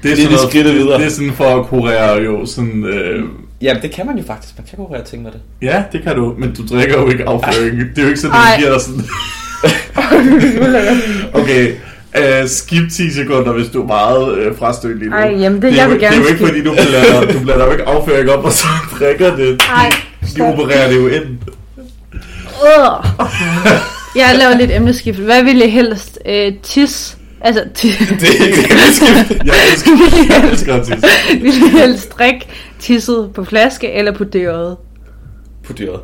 Det 0.03 0.11
er, 0.13 0.17
Det 0.17 0.25
er 0.25 0.37
sådan 0.37 0.53
det 0.53 0.65
noget- 0.65 0.77
videre. 0.77 0.99
Det 0.99 1.07
er 1.07 1.11
sådan 1.11 1.33
for 1.33 1.45
at 1.61 1.67
kurere 1.67 2.23
jo 2.23 2.47
sådan... 2.47 2.85
Øh, 2.85 3.25
Jamen, 3.63 3.83
det 3.83 3.91
kan 3.91 4.07
man 4.07 4.19
jo 4.19 4.25
faktisk. 4.27 4.55
Man 4.59 4.67
kan 4.71 4.77
kurere 4.87 5.05
ting 5.05 5.23
med 5.23 5.31
det. 5.31 5.41
ja, 5.63 5.83
det 5.93 6.03
kan 6.03 6.17
du, 6.17 6.35
men 6.39 6.55
du 6.55 6.63
drikker 6.75 7.01
jo 7.01 7.09
ikke 7.11 7.25
afføring. 7.29 7.79
Det 7.79 7.99
er 7.99 8.03
jo 8.03 8.09
ikke 8.09 8.21
sådan, 8.21 8.37
det 8.37 8.59
giver 8.59 8.73
dig 8.73 8.81
sådan... 8.81 9.03
okay, 11.43 11.75
uh, 12.19 12.49
skip 12.49 12.91
10 12.93 13.11
sekunder, 13.13 13.53
hvis 13.53 13.69
du 13.69 13.83
er 13.83 13.87
meget 13.87 14.47
uh, 14.51 14.59
frastødt 14.59 14.99
lige 14.99 15.11
nu. 15.11 15.17
Ej, 15.17 15.37
jamen, 15.41 15.63
det- 15.63 15.71
er 15.73 15.75
jeg 15.77 15.85
jo, 15.85 15.91
vil 15.91 16.01
gerne 16.01 16.17
Det 16.17 16.21
er 16.21 16.25
jo 16.25 16.29
ikke, 16.35 16.47
fordi 16.47 16.63
du 16.65 16.73
blander, 16.73 17.33
du 17.33 17.41
blander 17.41 17.65
jo 17.67 17.73
ikke 17.73 17.85
afføring 17.85 18.31
op, 18.31 18.45
og 18.45 18.53
så 18.53 18.67
drikker 18.99 19.37
det. 19.37 19.63
Ej, 19.77 19.91
De 20.37 20.41
opererer 20.43 20.89
det 20.89 20.97
jo 20.97 21.09
ind. 21.09 21.25
Øh. 22.65 23.21
Jeg 24.17 24.35
laver 24.39 24.57
lidt 24.59 24.71
emneskift. 24.71 25.19
Hvad 25.19 25.43
vil 25.45 25.63
I 25.63 25.69
helst? 25.69 26.19
Øh, 26.27 26.53
tis? 26.63 27.17
Altså, 27.41 27.63
tis. 27.75 27.99
Det 28.21 28.29
er 28.41 28.45
ikke 28.47 28.57
det. 28.63 28.71
Jeg 28.71 29.55
elsker, 29.69 29.91
jeg 30.29 30.51
elsker 30.51 30.75
at 30.75 30.87
tisse. 30.87 31.07
vil 31.41 31.55
I 31.55 31.79
helst 31.79 32.19
drikke 32.19 32.47
tisset 32.79 33.31
på 33.35 33.45
flaske 33.45 33.93
eller 33.93 34.13
på 34.13 34.25
det 34.25 34.49
øjet? 34.49 34.77
På 35.67 35.73
dyret. 35.73 36.01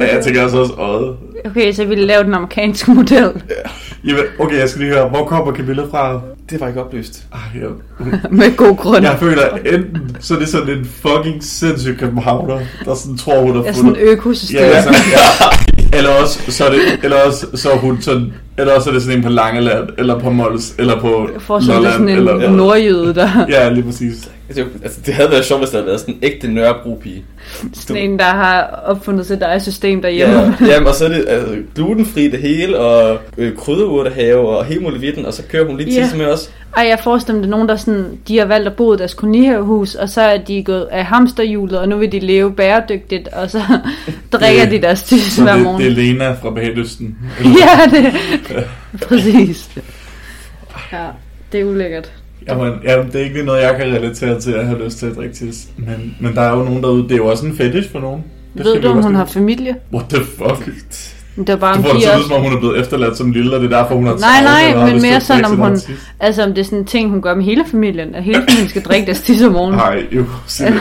Ja, 0.00 0.14
jeg 0.14 0.24
tænker 0.24 0.42
altså 0.42 0.58
også 0.58 0.72
øjet. 0.72 1.16
Okay, 1.44 1.72
så 1.72 1.84
vil 1.84 1.98
I 1.98 2.04
lave 2.04 2.24
den 2.24 2.34
amerikanske 2.34 2.90
model. 2.94 3.30
Jamen, 4.04 4.22
okay, 4.38 4.58
jeg 4.58 4.68
skal 4.68 4.82
lige 4.82 4.92
høre, 4.94 5.08
hvor 5.08 5.24
kommer 5.24 5.54
Camilla 5.54 5.82
fra? 5.90 6.20
Det 6.50 6.60
var 6.60 6.68
ikke 6.68 6.80
oplyst. 6.84 7.22
Ej, 7.32 7.60
jeg, 7.62 7.68
Med 8.30 8.56
god 8.56 8.76
grund. 8.76 9.04
jeg 9.04 9.16
føler 9.20 9.42
enten, 9.66 10.16
så 10.20 10.34
er 10.34 10.38
det 10.38 10.48
sådan 10.48 10.78
en 10.78 10.84
fucking 10.84 11.44
sindssyg 11.44 11.96
københavner, 11.98 12.58
der 12.84 12.94
sådan 12.94 13.18
tror, 13.18 13.40
hun 13.40 13.56
har 13.56 13.62
Ja, 13.64 13.72
sådan 13.72 13.84
fundet... 13.84 14.02
en 14.02 14.08
økosystem. 14.08 14.58
Ja, 14.58 14.66
ja, 14.66 14.82
sådan, 14.82 14.94
ja. 15.92 15.96
Eller 15.98 16.10
også, 16.10 16.50
så 16.52 16.64
er 16.64 16.70
det, 16.70 16.80
eller 17.02 17.16
også, 17.26 17.46
så 17.54 17.70
er 17.70 17.76
hun 17.76 18.00
sådan, 18.00 18.32
eller 18.58 18.72
også 18.72 18.90
er 18.90 18.94
det 18.94 19.02
sådan 19.02 19.18
en 19.18 19.22
på 19.24 19.28
Langeland, 19.30 19.88
eller 19.98 20.18
på 20.18 20.30
Mols, 20.30 20.74
eller 20.78 21.00
på 21.00 21.28
Jeg 21.34 21.42
får 21.42 21.60
sådan, 21.60 21.82
sådan 21.92 22.08
en 22.08 22.16
eller, 22.16 22.50
nordjyde, 22.50 23.14
der 23.14 23.28
Ja, 23.50 23.68
lige 23.72 23.82
præcis. 23.82 24.30
Altså, 24.48 24.64
altså, 24.82 24.98
det 25.06 25.14
havde 25.14 25.30
været 25.30 25.44
sjovt, 25.44 25.60
hvis 25.60 25.70
der 25.70 25.76
havde 25.76 25.86
været 25.86 26.00
sådan 26.00 26.14
en 26.14 26.20
ægte 26.22 26.48
Nørrebro-pige. 26.52 27.24
sådan 27.72 28.02
en, 28.02 28.18
der 28.18 28.24
har 28.24 28.82
opfundet 28.86 29.26
sit 29.26 29.42
eget 29.42 29.62
system 29.62 30.02
derhjemme. 30.02 30.34
Ja, 30.60 30.66
jamen, 30.72 30.86
og 30.88 30.94
så 30.94 31.04
er 31.04 31.08
det 31.08 31.24
altså, 31.28 31.54
glutenfri 31.74 32.28
det 32.28 32.38
hele, 32.40 32.78
og 32.78 33.18
øh, 33.38 33.56
krydderurtehave, 33.56 34.48
og 34.48 34.64
hele 34.64 34.80
muligheden, 34.80 35.26
og 35.26 35.32
så 35.34 35.42
kører 35.50 35.66
hun 35.66 35.76
lige 35.76 35.94
Ja. 35.94 36.02
tisse 36.02 36.16
med 36.16 36.26
os. 36.26 36.50
Ej, 36.76 36.86
jeg 36.88 36.98
forestiller 37.04 37.34
mig, 37.34 37.42
det 37.42 37.48
er 37.48 37.56
nogen, 37.56 37.68
der 37.68 37.76
sådan, 37.76 38.04
de 38.28 38.38
har 38.38 38.44
valgt 38.46 38.66
at 38.68 38.74
bo 38.74 38.94
i 38.94 38.96
deres 38.96 39.14
kolonihavehus, 39.14 39.94
og 39.94 40.08
så 40.08 40.20
er 40.20 40.38
de 40.38 40.62
gået 40.64 40.86
af 40.90 41.04
hamsterhjulet, 41.04 41.78
og 41.78 41.88
nu 41.88 41.96
vil 41.96 42.12
de 42.12 42.18
leve 42.20 42.52
bæredygtigt, 42.52 43.28
og 43.28 43.50
så 43.50 43.60
drikker 44.32 44.62
Det- 44.62 44.72
de 44.72 44.86
deres 44.86 45.02
tis 45.02 45.36
hver 45.36 45.54
det, 45.54 45.62
morgen. 45.62 45.80
det 45.82 45.86
er 45.90 45.94
Lena 45.94 46.30
fra 46.32 46.50
Bagelysten. 46.50 47.16
Ja, 47.44 47.98
det 47.98 48.12
Præcis. 49.08 49.70
Ja, 50.92 51.06
det 51.52 51.60
er 51.60 51.64
ulækkert. 51.64 52.12
Jamen, 52.48 52.72
jamen, 52.84 53.06
det 53.06 53.14
er 53.14 53.20
ikke 53.20 53.34
lige 53.34 53.46
noget, 53.46 53.62
jeg 53.62 53.76
kan 53.76 53.86
relatere 53.86 54.40
til 54.40 54.52
at 54.52 54.66
have 54.66 54.84
lyst 54.84 54.98
til 54.98 55.06
at 55.06 55.16
drikke 55.16 55.34
tis. 55.34 55.68
Men, 55.76 56.16
men 56.20 56.34
der 56.34 56.42
er 56.42 56.56
jo 56.56 56.64
nogen 56.64 56.82
derude, 56.82 57.02
det 57.02 57.12
er 57.12 57.16
jo 57.16 57.26
også 57.26 57.46
en 57.46 57.56
fetish 57.56 57.92
for 57.92 58.00
nogen. 58.00 58.24
Det 58.56 58.64
Ved 58.64 58.80
du, 58.80 58.88
om 58.88 59.02
hun 59.02 59.14
har 59.14 59.24
familie? 59.24 59.76
What 59.92 60.08
the 60.08 60.24
fuck? 60.24 60.70
Det 61.36 61.48
var 61.48 61.56
bare 61.56 61.74
Du 61.74 61.78
en 61.78 61.84
får 61.84 61.92
det 61.92 62.10
også. 62.10 62.28
som 62.28 62.36
om 62.36 62.42
hun 62.42 62.52
er 62.52 62.58
blevet 62.58 62.80
efterladt 62.80 63.16
som 63.16 63.30
lille, 63.30 63.56
og 63.56 63.62
det 63.62 63.72
er 63.72 63.82
derfor, 63.82 63.94
hun 63.94 64.06
har 64.06 64.16
Nej, 64.16 64.42
nej, 64.42 64.92
men 64.92 65.02
mere 65.02 65.20
sådan, 65.20 65.44
om 65.44 65.56
hun... 65.56 65.76
tis. 65.78 65.90
Altså, 66.20 66.42
om 66.42 66.48
det 66.54 66.58
er 66.58 66.64
sådan 66.64 66.78
en 66.78 66.84
ting, 66.84 67.10
hun 67.10 67.22
gør 67.22 67.34
med 67.34 67.44
hele 67.44 67.64
familien, 67.70 68.14
at 68.14 68.24
hele 68.24 68.44
familien 68.48 68.68
skal 68.68 68.82
drikke 68.82 69.06
deres 69.06 69.20
tis 69.20 69.42
om 69.42 69.52
morgenen. 69.52 69.78
Nej, 69.78 70.06
jo, 70.12 70.20
det. 70.20 70.74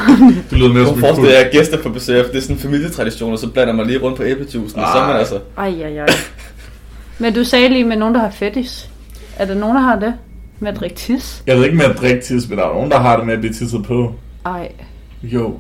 Det 0.50 0.58
lyder 0.58 0.74
mere 0.74 0.86
som 0.86 1.20
en 1.20 1.26
jeg 1.26 1.50
gæster 1.52 1.78
på 1.78 1.90
besøg, 1.90 2.26
for 2.26 2.32
det 2.32 2.38
er 2.38 2.42
sådan 2.42 2.56
en 2.56 2.62
familietradition, 2.62 3.34
og 3.34 3.40
så 3.40 3.48
blander 3.48 3.74
man 3.74 3.88
lige 3.88 4.00
rundt 4.00 4.18
på 4.18 4.24
æblejuicen, 4.24 4.80
og 4.80 4.88
så 4.94 5.00
er 5.00 5.08
man 5.08 5.16
altså... 5.16 5.36
Ej, 5.58 5.68
ej, 5.68 5.98
ej. 5.98 6.06
Men 7.20 7.34
du 7.34 7.44
sagde 7.44 7.70
lige 7.70 7.84
med 7.84 7.96
nogen, 7.98 8.16
der 8.16 8.22
har 8.22 8.30
fetish. 8.30 8.90
Er 9.38 9.46
der 9.46 9.56
nogen, 9.56 9.76
der 9.76 9.82
har 9.82 10.00
det? 10.00 10.14
Med 10.60 10.72
at 10.72 10.80
drikke 10.80 10.96
tis? 10.96 11.44
Jeg 11.48 11.58
ved 11.58 11.64
ikke 11.66 11.78
med 11.78 11.86
at 11.86 11.98
drikke 11.98 12.22
tis, 12.22 12.50
men 12.50 12.58
der 12.58 12.66
er 12.66 12.74
nogen, 12.74 12.92
der 12.92 13.00
har 13.00 13.18
det 13.18 13.26
med 13.26 13.34
at 13.34 13.40
blive 13.40 13.54
tisset 13.54 13.84
på. 13.84 14.14
Ej, 14.46 14.70
Jo. 15.24 15.54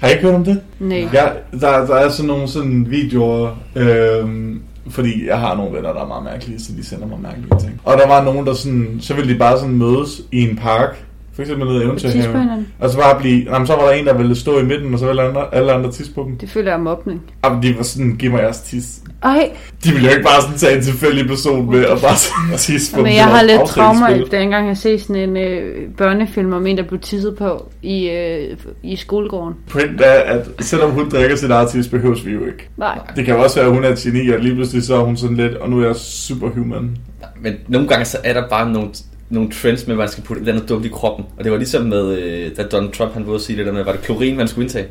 Har 0.00 0.08
I 0.08 0.10
ikke 0.10 0.22
hørt 0.22 0.34
om 0.34 0.44
det? 0.44 0.60
nej. 0.78 1.08
Ja, 1.12 1.24
der, 1.60 1.86
der 1.86 1.94
er 1.94 2.08
sådan 2.08 2.26
nogle 2.26 2.48
sådan 2.48 2.86
videoer, 2.90 3.56
øhm, 3.76 4.62
fordi 4.90 5.26
jeg 5.26 5.38
har 5.38 5.56
nogle 5.56 5.76
venner, 5.76 5.92
der 5.92 6.02
er 6.02 6.06
meget 6.06 6.24
mærkelige, 6.24 6.60
så 6.60 6.72
de 6.76 6.84
sender 6.86 7.06
mig 7.06 7.18
mærkelige 7.20 7.58
ting. 7.60 7.80
Og 7.84 7.98
der 7.98 8.08
var 8.08 8.24
nogen, 8.24 8.46
der 8.46 8.54
sådan, 8.54 8.98
så 9.00 9.14
ville 9.14 9.32
de 9.34 9.38
bare 9.38 9.58
sådan 9.58 9.74
mødes 9.74 10.20
i 10.32 10.42
en 10.50 10.56
park, 10.56 11.04
For 11.34 11.42
eksempel 11.42 11.68
nede 11.68 11.82
i 11.82 11.84
eventyrhaven. 11.86 12.66
Og 12.78 12.90
så 12.90 12.98
bare 12.98 13.20
blive, 13.20 13.52
jamen, 13.52 13.66
så 13.66 13.72
var 13.76 13.82
der 13.82 13.90
en, 13.90 14.06
der 14.06 14.14
ville 14.14 14.34
stå 14.36 14.58
i 14.58 14.64
midten, 14.64 14.92
og 14.92 14.98
så 14.98 15.06
ville 15.06 15.22
andre, 15.22 15.54
alle 15.54 15.72
andre 15.72 15.92
tisse 15.92 16.14
på 16.14 16.24
dem. 16.28 16.36
Det 16.38 16.48
føler 16.50 16.70
jeg 16.70 16.80
mobning. 16.80 17.22
Jamen, 17.44 17.62
de 17.62 17.76
var 17.76 17.82
sådan, 17.82 18.16
giv 18.18 18.30
mig 18.30 18.40
jeres 18.42 18.60
tis. 18.60 19.00
Ej, 19.22 19.50
De 19.84 19.90
ville 19.90 20.04
jo 20.08 20.10
ikke 20.10 20.22
bare 20.24 20.42
sådan 20.42 20.56
tage 20.58 20.76
en 20.76 20.82
tilfældig 20.82 21.26
person 21.26 21.70
med, 21.70 21.84
og 21.84 22.00
bare 22.00 22.16
sådan 22.16 22.58
tisse 22.66 22.92
på 22.92 22.96
dem. 22.96 23.04
men 23.04 23.14
jeg 23.14 23.24
har 23.24 23.42
lidt 23.42 23.60
traumer, 23.66 24.06
aftalespil. 24.06 24.32
da 24.32 24.42
engang 24.42 24.68
jeg 24.68 24.76
set 24.76 25.00
sådan 25.02 25.16
en 25.16 25.36
øh, 25.36 25.88
børnefilm 25.96 26.52
om 26.52 26.66
en, 26.66 26.76
der 26.76 26.82
blev 26.82 27.00
tisset 27.00 27.36
på 27.36 27.70
i, 27.82 28.08
øh, 28.10 28.56
i 28.82 28.96
skolegården. 28.96 29.54
Point 29.70 30.00
er, 30.00 30.10
at 30.12 30.48
selvom 30.60 30.90
hun 30.90 31.08
drikker 31.10 31.36
sit 31.36 31.50
eget 31.50 31.68
tis, 31.70 31.88
behøves 31.88 32.26
vi 32.26 32.32
jo 32.32 32.40
ikke. 32.40 32.68
Nej. 32.76 32.98
Det 33.16 33.24
kan 33.24 33.36
også 33.36 33.56
være, 33.56 33.66
at 33.68 33.74
hun 33.74 33.84
er 33.84 33.88
et 33.88 33.98
geni, 33.98 34.28
og 34.28 34.40
lige 34.40 34.54
pludselig 34.54 34.82
så 34.82 34.94
er 34.94 35.00
hun 35.04 35.16
sådan 35.16 35.36
lidt, 35.36 35.54
og 35.54 35.70
nu 35.70 35.80
er 35.80 35.86
jeg 35.86 35.96
superhuman. 35.96 36.96
Men 37.40 37.54
nogle 37.68 37.88
gange 37.88 38.04
så 38.04 38.18
er 38.24 38.32
der 38.32 38.48
bare 38.48 38.70
nogle, 38.72 38.88
nogle 39.32 39.50
trends 39.50 39.86
med, 39.86 39.94
at 39.94 39.98
man 39.98 40.08
skal 40.08 40.24
putte 40.24 40.40
et 40.42 40.48
eller 40.48 40.54
andet 40.54 40.68
dumt 40.68 40.84
i 40.84 40.88
kroppen. 40.88 41.24
Og 41.38 41.44
det 41.44 41.52
var 41.52 41.58
ligesom 41.58 41.82
med, 41.86 42.18
øh, 42.18 42.50
da 42.56 42.62
Donald 42.62 42.92
Trump 42.92 43.12
han 43.12 43.22
var 43.22 43.28
ude 43.28 43.34
at 43.36 43.40
sige 43.42 43.58
det 43.58 43.66
der 43.66 43.72
med, 43.72 43.84
var 43.84 43.92
det 43.92 44.02
klorin, 44.02 44.36
man 44.36 44.48
skulle 44.48 44.64
indtage? 44.64 44.86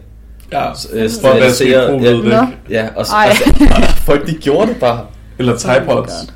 Ja, 0.51 0.69
Øh, 0.93 1.09
for 1.21 1.27
at 1.27 1.41
vaske 1.41 1.69
ja. 1.69 1.87
Nå. 1.97 2.45
Ja, 2.69 2.87
og, 2.95 3.05
altså, 3.25 3.43
folk 4.05 4.27
de 4.27 4.33
gjorde 4.33 4.67
det 4.67 4.75
bare. 4.79 5.05
Eller 5.39 5.53
Oh 5.53 5.59
tripods. 5.59 6.09
God. 6.11 6.33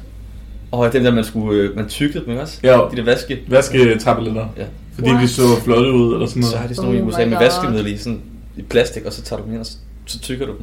Og 0.71 0.93
dem 0.93 1.03
der, 1.03 1.11
man 1.15 1.23
skulle, 1.23 1.61
øh, 1.61 1.75
man 1.75 1.87
tykkede 1.87 2.23
dem 2.23 2.29
ikke 2.29 2.41
også? 2.41 2.57
Ja. 2.63 2.79
De 2.91 2.97
der 2.97 3.03
vaske. 3.03 3.39
Vasketabletter. 3.47 4.45
Ja. 4.57 4.63
Fordi 4.95 5.09
de 5.09 5.15
What? 5.15 5.29
så 5.29 5.41
flotte 5.63 5.91
ud, 5.91 6.13
eller 6.13 6.27
sådan 6.27 6.43
Så 6.43 6.49
noget. 6.49 6.59
har 6.61 6.67
de 6.67 6.75
sådan 6.75 6.91
nogle 6.91 7.01
Oh 7.03 7.07
i 7.07 7.13
USA 7.13 7.25
med 7.25 7.37
vaskemiddel 7.37 7.87
i, 7.93 7.97
sådan, 7.97 8.21
i 8.57 8.61
plastik, 8.61 9.05
og 9.05 9.13
så 9.13 9.21
tager 9.21 9.39
du 9.39 9.45
dem 9.45 9.51
ind, 9.53 9.59
og 9.61 9.65
så, 9.65 9.73
så 10.05 10.19
tykker 10.19 10.45
du 10.45 10.51
dem. 10.51 10.61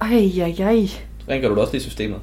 Ej, 0.00 0.08
ej, 0.40 0.66
ej. 0.66 0.86
Så 0.86 0.96
rengør 1.30 1.48
du 1.48 1.54
det 1.54 1.60
også 1.62 1.72
lige 1.72 1.80
i 1.80 1.84
systemet. 1.84 2.16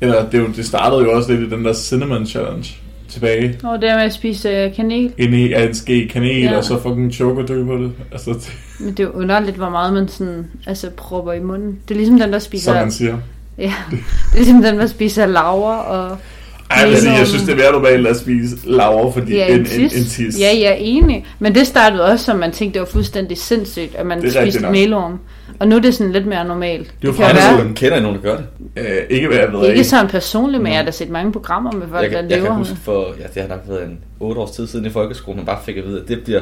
Eller 0.00 0.24
det, 0.30 0.34
er 0.34 0.42
jo- 0.42 0.52
det 0.56 0.66
startede 0.66 1.00
jo 1.02 1.12
også 1.16 1.32
lidt 1.32 1.52
i 1.52 1.54
den 1.54 1.64
der 1.64 1.72
Cinnamon 1.72 2.26
Challenge 2.26 2.68
tilbage. 3.08 3.58
Og 3.64 3.80
det 3.82 3.90
er 3.90 3.94
med 3.96 4.04
at 4.04 4.12
spise 4.12 4.48
øh, 4.48 4.74
kanel. 4.74 5.12
Inde 5.18 5.38
i 5.40 5.54
en 5.54 5.74
ske 5.74 6.08
kanel, 6.08 6.42
Ja. 6.42 6.56
og 6.56 6.64
så 6.64 6.82
fucking 6.82 7.12
choco 7.14 7.42
dø 7.42 7.64
på 7.64 7.76
det. 7.76 7.92
Altså, 8.12 8.30
det, 8.30 8.52
Men 8.78 8.88
det 8.90 9.00
er 9.00 9.04
jo 9.04 9.10
underligt, 9.10 9.56
hvor 9.56 9.68
meget 9.70 9.92
man 9.94 10.08
sådan, 10.08 10.46
altså, 10.66 10.90
propper 10.96 11.32
i 11.32 11.40
munden. 11.40 11.78
Det 11.88 11.94
er 11.94 11.98
ligesom 11.98 12.18
den, 12.18 12.32
der 12.32 12.38
spiser... 12.38 12.72
som 12.72 12.80
man 12.80 12.90
siger. 12.92 13.18
Ja, 13.58 13.74
det 13.90 13.98
er 14.32 14.36
ligesom 14.36 14.62
den, 14.62 14.78
der 14.78 14.86
spiser 14.86 15.26
laver 15.26 15.72
og... 15.72 16.18
Ej, 16.70 16.78
jeg, 16.80 16.88
vil 16.88 16.98
sige, 16.98 17.12
jeg 17.12 17.26
synes, 17.26 17.42
det 17.42 17.52
er 17.52 17.56
mere 17.56 17.72
normalt 17.72 18.06
at 18.06 18.16
spise 18.16 18.56
laver, 18.64 19.12
fordi 19.12 19.34
Ja, 19.34 19.46
en, 19.46 19.58
en 19.60 19.64
tis. 19.66 19.92
en, 19.94 20.00
en 20.02 20.04
tis. 20.08 20.40
Ja, 20.40 20.46
jeg 20.46 20.62
er 20.70 20.76
enig. 20.78 21.26
Men 21.38 21.54
det 21.54 21.66
startede 21.66 22.04
også, 22.04 22.24
som 22.24 22.36
man 22.36 22.52
tænkte, 22.52 22.74
det 22.74 22.80
var 22.80 22.92
fuldstændig 22.92 23.38
sindssygt, 23.38 23.94
at 23.94 24.06
man 24.06 24.22
Det 24.22 24.32
spiste 24.32 24.66
melorm. 24.70 25.18
Og 25.60 25.68
nu 25.68 25.76
er 25.76 25.80
det 25.80 25.94
sådan 25.94 26.12
lidt 26.12 26.26
mere 26.26 26.44
normalt. 26.44 26.86
Det 27.02 27.08
er 27.08 27.12
jo 27.12 27.18
være, 27.18 27.30
Amazon. 27.50 27.74
Kender 27.74 28.00
nogen, 28.00 28.16
der 28.16 28.22
gør 28.22 28.36
det? 28.36 28.44
Øh, 28.76 28.86
ikke 29.10 29.26
hvad 29.28 29.36
jeg 29.38 29.52
ved 29.52 29.68
ikke 29.68 29.78
af. 29.78 29.84
sådan 29.86 30.08
personligt, 30.08 30.62
men 30.62 30.72
jeg 30.72 30.78
har 30.78 30.84
da 30.84 30.90
set 30.90 31.10
mange 31.10 31.32
programmer 31.32 31.72
med 31.72 31.86
folk, 31.90 32.02
Jeg, 32.02 32.10
der 32.12 32.20
kan, 32.20 32.30
jeg 32.30 32.38
lever. 32.38 32.48
kan 32.48 32.56
huske 32.56 32.76
for, 32.84 33.06
ja, 33.20 33.24
det 33.34 33.42
har 33.42 33.48
nok 33.48 33.62
været 33.68 33.84
en 33.84 33.98
8 34.20 34.40
års 34.40 34.50
tid 34.50 34.66
siden 34.66 34.86
i 34.86 34.90
folkeskolen, 34.90 35.36
man 35.36 35.46
bare 35.46 35.58
fik 35.66 35.76
at 35.76 35.84
vide, 35.86 36.00
at 36.00 36.08
det 36.08 36.18
bliver, 36.24 36.40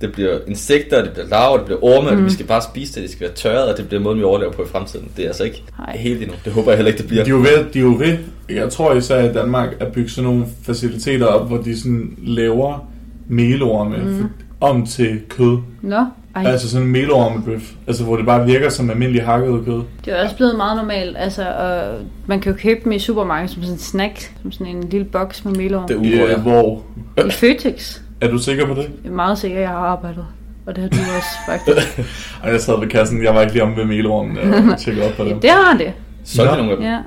det 0.00 0.12
bliver 0.12 0.38
insekter, 0.46 1.02
det 1.02 1.12
bliver 1.12 1.28
larver, 1.28 1.56
det 1.56 1.66
bliver 1.66 1.84
orme, 1.84 2.10
mm. 2.10 2.18
og 2.18 2.24
vi 2.24 2.30
skal 2.30 2.46
bare 2.46 2.62
spise 2.62 2.94
det, 2.94 3.02
det 3.02 3.10
skal 3.10 3.26
være 3.26 3.36
tørret, 3.36 3.72
og 3.72 3.76
det 3.76 3.88
bliver 3.88 4.02
måden, 4.02 4.18
vi 4.18 4.24
overlever 4.24 4.52
på 4.52 4.62
i 4.62 4.66
fremtiden. 4.66 5.08
Det 5.16 5.22
er 5.22 5.28
altså 5.28 5.44
ikke 5.44 5.62
Nej. 5.78 5.96
helt 5.96 6.22
endnu. 6.22 6.36
Det 6.44 6.52
håber 6.52 6.70
jeg 6.70 6.76
heller 6.76 6.92
ikke, 6.92 6.98
det 6.98 7.08
bliver. 7.08 7.24
De 7.24 7.30
er 7.30 7.34
jo 7.34 7.40
ved, 7.40 7.64
de 7.72 7.78
er 7.78 7.82
jo 7.82 7.94
ved, 7.98 8.18
jeg 8.50 8.70
tror 8.70 8.94
især 8.94 9.30
i 9.30 9.32
Danmark, 9.32 9.68
at 9.80 9.92
bygge 9.92 10.10
sådan 10.10 10.30
nogle 10.30 10.46
faciliteter 10.62 11.26
op, 11.26 11.48
hvor 11.48 11.56
de 11.56 11.78
sådan 11.78 12.16
laver 12.18 12.88
melorme 13.28 13.96
mm. 13.96 14.24
om 14.60 14.86
til 14.86 15.20
kød. 15.28 15.58
Nå, 15.82 16.04
ej, 16.36 16.44
Altså 16.44 16.70
sådan 16.70 16.86
en 16.86 16.92
melormebøf. 16.92 17.72
Altså 17.86 18.04
hvor 18.04 18.16
det 18.16 18.26
bare 18.26 18.46
virker 18.46 18.68
som 18.68 18.90
almindelig 18.90 19.22
hakket 19.22 19.64
kød. 19.64 19.82
det 20.04 20.18
er 20.18 20.22
også 20.22 20.36
blevet 20.36 20.56
meget 20.56 20.76
normalt. 20.76 21.16
Altså, 21.18 21.52
og 21.52 21.98
man 22.26 22.40
kan 22.40 22.52
jo 22.52 22.58
købe 22.58 22.80
dem 22.84 22.92
i 22.92 22.98
supermarkedet 22.98 23.54
som 23.54 23.62
sådan 23.62 23.74
en 23.74 23.78
snack, 23.78 24.32
som 24.42 24.52
sådan 24.52 24.76
en 24.76 24.84
lille 24.90 25.04
boks 25.04 25.44
med 25.44 25.52
melorm. 25.52 25.88
Det 25.88 25.94
I, 25.94 26.14
ugår 26.14 26.26
øh, 26.26 26.40
hvor... 26.42 26.82
I 27.26 27.30
Føtex. 27.30 28.00
Er 28.20 28.28
du 28.28 28.38
sikker 28.38 28.66
på 28.66 28.74
det? 28.74 28.90
Jeg 29.04 29.10
er 29.10 29.14
meget 29.14 29.38
sikker, 29.38 29.58
jeg 29.58 29.68
har 29.68 29.76
arbejdet. 29.76 30.26
Og 30.66 30.76
det 30.76 30.82
har 30.82 30.90
du 30.90 30.96
også, 31.16 31.28
faktisk. 31.46 31.98
Og 32.42 32.50
jeg 32.52 32.60
sad 32.60 32.80
ved 32.80 32.88
kassen, 32.88 33.24
jeg 33.24 33.34
var 33.34 33.40
ikke 33.40 33.52
lige 33.52 33.62
om 33.62 33.76
ved 33.76 33.84
melormen 33.84 34.38
og 34.72 34.78
tjekkede 34.78 35.06
op 35.06 35.12
på 35.16 35.24
dem. 35.24 35.40
det 35.42 35.50
har 35.50 35.76
det. 35.78 35.92
Solgte 36.24 36.56
Nå. 36.56 36.62
nogle 36.62 36.72
af 36.72 36.76
dem? 36.76 36.86
Ja. 36.86 36.98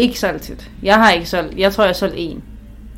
Ikke 0.00 0.20
solgt 0.20 0.42
tit. 0.42 0.70
Jeg 0.82 0.94
har 0.94 1.10
ikke 1.12 1.26
solgt. 1.26 1.58
Jeg 1.58 1.72
tror, 1.72 1.84
jeg 1.84 1.88
har 1.88 1.94
solgt 1.94 2.14
en. 2.18 2.42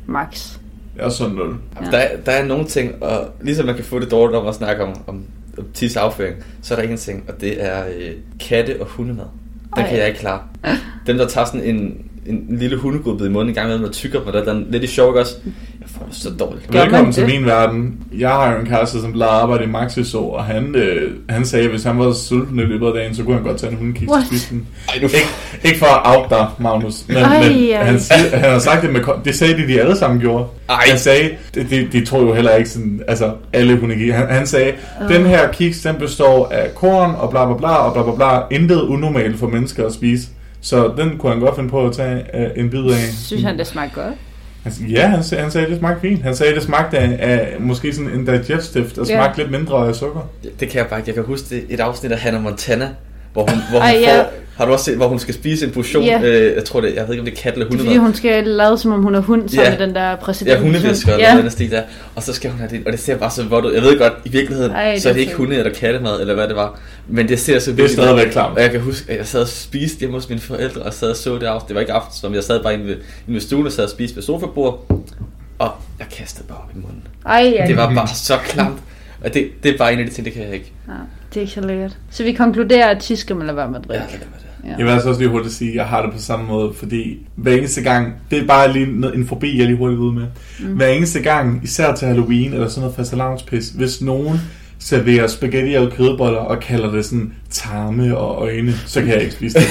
Max. 0.05 0.57
Jeg 0.97 1.05
er 1.05 1.09
sådan 1.09 1.35
nul. 1.35 1.55
Der, 1.91 1.97
er, 1.97 2.17
der 2.25 2.31
er 2.31 2.45
nogle 2.45 2.65
ting, 2.65 3.03
og 3.03 3.27
ligesom 3.41 3.65
man 3.65 3.75
kan 3.75 3.83
få 3.85 3.99
det 3.99 4.11
dårligt 4.11 4.37
om 4.37 4.47
at 4.47 4.55
snakke 4.55 4.83
om, 4.83 4.89
om, 5.07 5.23
om 5.57 5.65
tis 5.73 5.95
afføring, 5.95 6.35
så 6.61 6.75
er 6.75 6.81
der 6.81 6.89
en 6.89 6.97
ting, 6.97 7.23
og 7.27 7.41
det 7.41 7.65
er 7.65 7.83
øh, 7.85 8.11
katte 8.39 8.81
og 8.81 8.87
hundemad. 8.87 9.25
Den 9.75 9.83
Ej. 9.83 9.89
kan 9.89 9.97
jeg 9.99 10.07
ikke 10.07 10.19
klare. 10.19 10.39
Dem, 11.07 11.17
der 11.17 11.27
tager 11.27 11.45
sådan 11.45 11.63
en, 11.63 12.05
en 12.25 12.45
lille 12.49 12.77
hundegodbid 12.77 13.25
i 13.25 13.29
munden 13.29 13.49
en 13.49 13.55
gang 13.55 13.69
med, 13.69 13.87
og 13.87 13.91
tykker 13.93 14.21
på 14.23 14.31
det, 14.31 14.45
der 14.45 14.53
er 14.53 14.63
lidt 14.69 14.83
i 14.83 14.87
sjov, 14.87 15.13
også? 15.13 15.35
Jeg 15.81 15.89
får 15.89 16.05
det 16.05 16.15
så 16.15 16.29
dårligt. 16.29 16.73
Velkommen 16.73 17.13
til 17.13 17.25
min 17.25 17.45
verden. 17.45 17.99
Jeg 18.17 18.29
har 18.29 18.53
jo 18.53 18.59
en 18.59 18.65
kæreste, 18.65 19.01
som 19.01 19.21
at 19.21 19.27
arbejde 19.27 19.63
i 19.63 19.67
Maxi 19.67 20.03
så, 20.03 20.17
og 20.17 20.45
han, 20.45 20.75
øh, 20.75 21.11
han 21.29 21.45
sagde, 21.45 21.65
at 21.65 21.71
hvis 21.71 21.83
han 21.83 21.99
var 21.99 22.13
sulten 22.13 22.59
i 22.59 22.61
løbet 22.61 22.87
af 22.87 22.93
dagen, 22.93 23.15
så 23.15 23.23
kunne 23.23 23.35
han 23.35 23.43
godt 23.43 23.57
tage 23.57 23.71
en 23.71 23.77
hundekiks 23.77 24.09
og 24.09 24.15
What? 24.15 24.27
spise 24.27 24.49
den. 24.49 24.67
Ej, 24.89 24.95
nu 25.01 25.07
Ikke, 25.07 25.17
ikke 25.63 25.79
for 25.79 25.85
at 25.85 26.17
out 26.17 26.29
dig, 26.29 26.47
Magnus, 26.59 27.07
men, 27.07 27.17
Ej, 27.17 27.43
men 27.43 27.51
ej. 27.51 27.83
han, 27.83 27.99
siger, 27.99 28.37
han 28.37 28.49
har 28.51 28.59
sagt 28.59 28.81
det 28.81 28.93
med... 28.93 29.01
Det 29.25 29.35
sagde 29.35 29.57
de, 29.57 29.67
de 29.67 29.81
alle 29.81 29.97
sammen 29.97 30.19
gjorde. 30.19 30.45
Ej. 30.69 30.83
Han 30.87 30.97
sagde, 30.97 31.29
det, 31.53 31.69
de, 31.69 31.87
de 31.91 32.05
tror 32.05 32.19
jo 32.21 32.33
heller 32.33 32.55
ikke 32.55 32.69
sådan, 32.69 33.01
altså 33.07 33.33
alle 33.53 33.79
hundekiks. 33.79 34.15
Han, 34.15 34.27
han 34.29 34.47
sagde, 34.47 34.73
den 35.09 35.25
her 35.25 35.51
kiks, 35.51 35.81
den 35.81 35.95
består 35.95 36.47
af 36.47 36.75
korn 36.75 37.15
og 37.17 37.29
bla 37.29 37.45
bla 37.45 37.57
bla 37.57 37.75
og 37.75 37.93
bla 37.93 38.03
bla 38.03 38.15
bla. 38.15 38.57
Intet 38.57 38.81
unormalt 38.81 39.39
for 39.39 39.47
mennesker 39.47 39.85
at 39.85 39.93
spise. 39.93 40.27
Så 40.61 40.93
den 40.97 41.17
kunne 41.17 41.31
han 41.31 41.41
godt 41.41 41.55
finde 41.55 41.69
på 41.69 41.85
at 41.85 41.93
tage 41.93 42.23
øh, 42.33 42.49
en 42.55 42.69
bid 42.69 42.85
af. 42.85 43.13
Synes 43.25 43.43
han, 43.43 43.57
det 43.57 43.67
smagte 43.67 43.95
godt? 44.01 44.13
Han, 44.63 44.71
sagde- 44.71 44.91
ja, 44.91 45.07
han, 45.07 45.23
sagde, 45.23 45.41
han 45.43 45.51
sagde, 45.51 45.67
det 45.69 45.77
smagte 45.79 46.01
fint. 46.01 46.23
Han 46.23 46.35
sagde, 46.35 46.55
det 46.55 46.63
smagte 46.63 46.97
af, 46.97 47.17
af 47.19 47.55
måske 47.61 47.93
sådan 47.93 48.09
en 48.11 48.25
digestive, 48.25 48.83
der 48.95 49.01
Ja. 49.09 49.15
smagte 49.15 49.37
lidt 49.37 49.51
mindre 49.51 49.87
af 49.87 49.95
sukker. 49.95 50.29
Det, 50.43 50.59
det 50.59 50.69
kan 50.69 50.77
jeg 50.79 50.87
bare 50.87 50.99
ikke. 50.99 51.09
Jeg 51.09 51.15
kan 51.15 51.23
huske 51.23 51.49
det, 51.55 51.63
et 51.69 51.79
afsnit 51.79 52.11
af 52.11 52.19
Hannah 52.19 52.41
Montana, 52.43 52.89
hvor 53.33 53.41
hun, 53.49 53.59
hvor 53.69 53.79
hun 53.79 53.87
Ej, 53.87 53.93
får, 54.05 54.11
ja. 54.17 54.23
har 54.57 54.65
du 54.65 54.71
også 54.71 54.85
set, 54.85 54.95
hvor 54.95 55.07
hun 55.07 55.19
skal 55.19 55.33
spise 55.33 55.65
en 55.65 55.71
portion, 55.71 56.03
Ja. 56.03 56.21
øh, 56.23 56.55
jeg 56.55 56.63
tror 56.65 56.81
det, 56.81 56.95
jeg 56.95 57.03
ved 57.07 57.13
ikke 57.13 57.19
om 57.21 57.25
det 57.25 57.37
er 57.37 57.41
kat 57.41 57.53
eller 57.53 57.69
Det 57.69 57.79
er 57.79 57.83
fordi, 57.83 57.97
hun 57.97 58.13
skal 58.13 58.43
lade, 58.47 58.77
som 58.77 58.91
om 58.91 59.03
hun 59.03 59.15
er 59.15 59.19
hund, 59.19 59.49
sammen 59.49 59.71
Ja. 59.73 59.77
med 59.79 59.87
den 59.87 59.95
der 59.95 60.15
præsident. 60.15 60.55
Ja, 60.57 60.61
hundevisker 60.61 61.13
eller 61.13 61.27
ja. 61.27 61.35
noget 61.35 61.51
stil 61.51 61.71
der. 61.71 61.81
Og 62.15 62.23
så 62.23 62.33
skal 62.33 62.49
hun 62.51 62.59
have 62.59 62.69
det, 62.71 62.81
og 62.85 62.91
det 62.91 62.99
ser 62.99 63.17
bare 63.17 63.31
så 63.31 63.45
godt 63.49 63.65
ud. 63.65 63.73
Jeg 63.73 63.81
ved 63.81 63.99
godt, 63.99 64.13
i 64.25 64.29
virkeligheden, 64.29 64.71
Ej, 64.71 64.91
det 64.93 65.01
så 65.01 65.09
er 65.09 65.11
er 65.11 65.13
det 65.13 65.21
ikke 65.21 65.33
hunde 65.33 65.55
eller 65.55 65.73
kattemad, 65.73 66.21
eller 66.21 66.33
hvad 66.33 66.47
det 66.47 66.55
var. 66.55 66.79
Men 67.07 67.27
det 67.27 67.39
ser 67.39 67.59
så 67.59 67.71
Det 67.71 67.79
er 67.79 67.83
vildt 67.83 67.89
ud. 67.91 67.95
stadigvæk 67.95 68.31
klamt. 68.31 68.55
Og 68.57 68.61
jeg 68.61 68.71
kan 68.71 68.81
huske, 68.81 69.11
at 69.11 69.17
jeg 69.17 69.27
sad 69.27 69.41
og 69.41 69.47
spiste 69.47 69.99
hjemme 69.99 70.15
hos 70.17 70.29
mine 70.29 70.41
forældre, 70.41 70.81
og 70.81 70.93
sad 70.93 71.09
og 71.09 71.15
så 71.15 71.35
det 71.37 71.43
aften. 71.45 71.67
Det 71.67 71.75
var 71.75 71.81
ikke 71.81 71.93
aftensmad, 71.93 72.29
men 72.29 72.35
jeg 72.35 72.43
sad 72.43 72.63
bare 72.63 72.73
inde 72.73 72.85
ved, 72.85 72.93
inde 72.95 73.33
ved 73.33 73.41
stuen 73.41 73.65
og 73.65 73.71
sad 73.71 73.83
og 73.83 73.89
spiste 73.89 74.15
ved 74.15 74.23
sofabord. 74.23 74.85
Og 75.59 75.71
jeg 75.99 76.07
kastede 76.17 76.47
bare 76.47 76.57
op 76.57 76.69
i 76.75 76.79
munden. 76.79 77.03
Ej, 77.25 77.53
ja. 77.59 77.67
Det 77.67 77.77
var 77.77 77.93
bare 77.95 78.07
så 78.07 78.37
klamt. 78.45 78.77
Og 79.23 79.33
det, 79.33 79.47
det 79.63 79.73
er 79.73 79.77
bare 79.77 79.93
en 79.93 79.99
af 79.99 80.05
de 80.05 80.11
ting, 80.11 80.25
det 80.25 80.33
kan 80.33 80.43
jeg 80.43 80.53
ikke. 80.53 80.71
ja. 80.87 80.93
Det 81.33 81.37
er 81.37 81.41
ikke 81.41 81.53
så 81.53 81.61
lækkert. 81.61 81.97
Så 82.09 82.23
vi 82.23 82.31
konkluderer, 82.33 82.87
at 82.89 82.99
tis 83.01 83.19
skal 83.19 83.35
man 83.35 83.45
lade 83.47 83.57
være 83.57 83.71
med 83.71 83.79
at 83.79 83.85
Ja, 83.89 83.93
drikke. 83.93 84.11
lad 84.11 84.19
være 84.19 84.29
med 84.31 84.37
det. 84.39 84.69
Ja. 84.71 84.75
Jeg 84.77 84.85
vil 84.85 84.91
altså 84.91 85.09
også 85.09 85.21
lige 85.21 85.29
hurtigt 85.31 85.53
sige, 85.53 85.69
at 85.69 85.75
jeg 85.75 85.85
har 85.85 86.01
det 86.01 86.13
på 86.13 86.19
samme 86.19 86.45
måde, 86.47 86.73
fordi 86.73 87.19
hver 87.35 87.53
eneste 87.55 87.81
gang, 87.81 88.13
det 88.31 88.39
er 88.39 88.47
bare 88.47 88.73
lige 88.73 88.99
noget- 88.99 89.15
en 89.17 89.27
forbi, 89.27 89.57
jeg 89.57 89.65
lige 89.65 89.77
hurtigt 89.77 89.99
ud 89.99 90.13
med. 90.13 90.25
Mm. 90.59 90.65
Hver 90.75 90.87
eneste 90.87 91.19
gang, 91.21 91.61
især 91.63 91.95
til 91.95 92.07
Halloween 92.07 92.53
eller 92.53 92.67
sådan 92.67 92.81
noget 92.81 92.95
fastelavnspis, 92.95 93.69
hvis 93.69 94.01
nogen 94.01 94.39
serverer 94.83 95.27
spaghetti 95.27 95.73
og 95.73 95.89
kødboller 95.97 96.39
og 96.39 96.59
kalder 96.59 96.91
det 96.91 97.05
sådan 97.05 97.33
tarme 97.49 98.17
og 98.17 98.41
øjne, 98.43 98.73
så 98.87 98.99
kan 99.01 99.09
jeg 99.09 99.21
ikke 99.21 99.33
spise 99.33 99.59
det. 99.59 99.67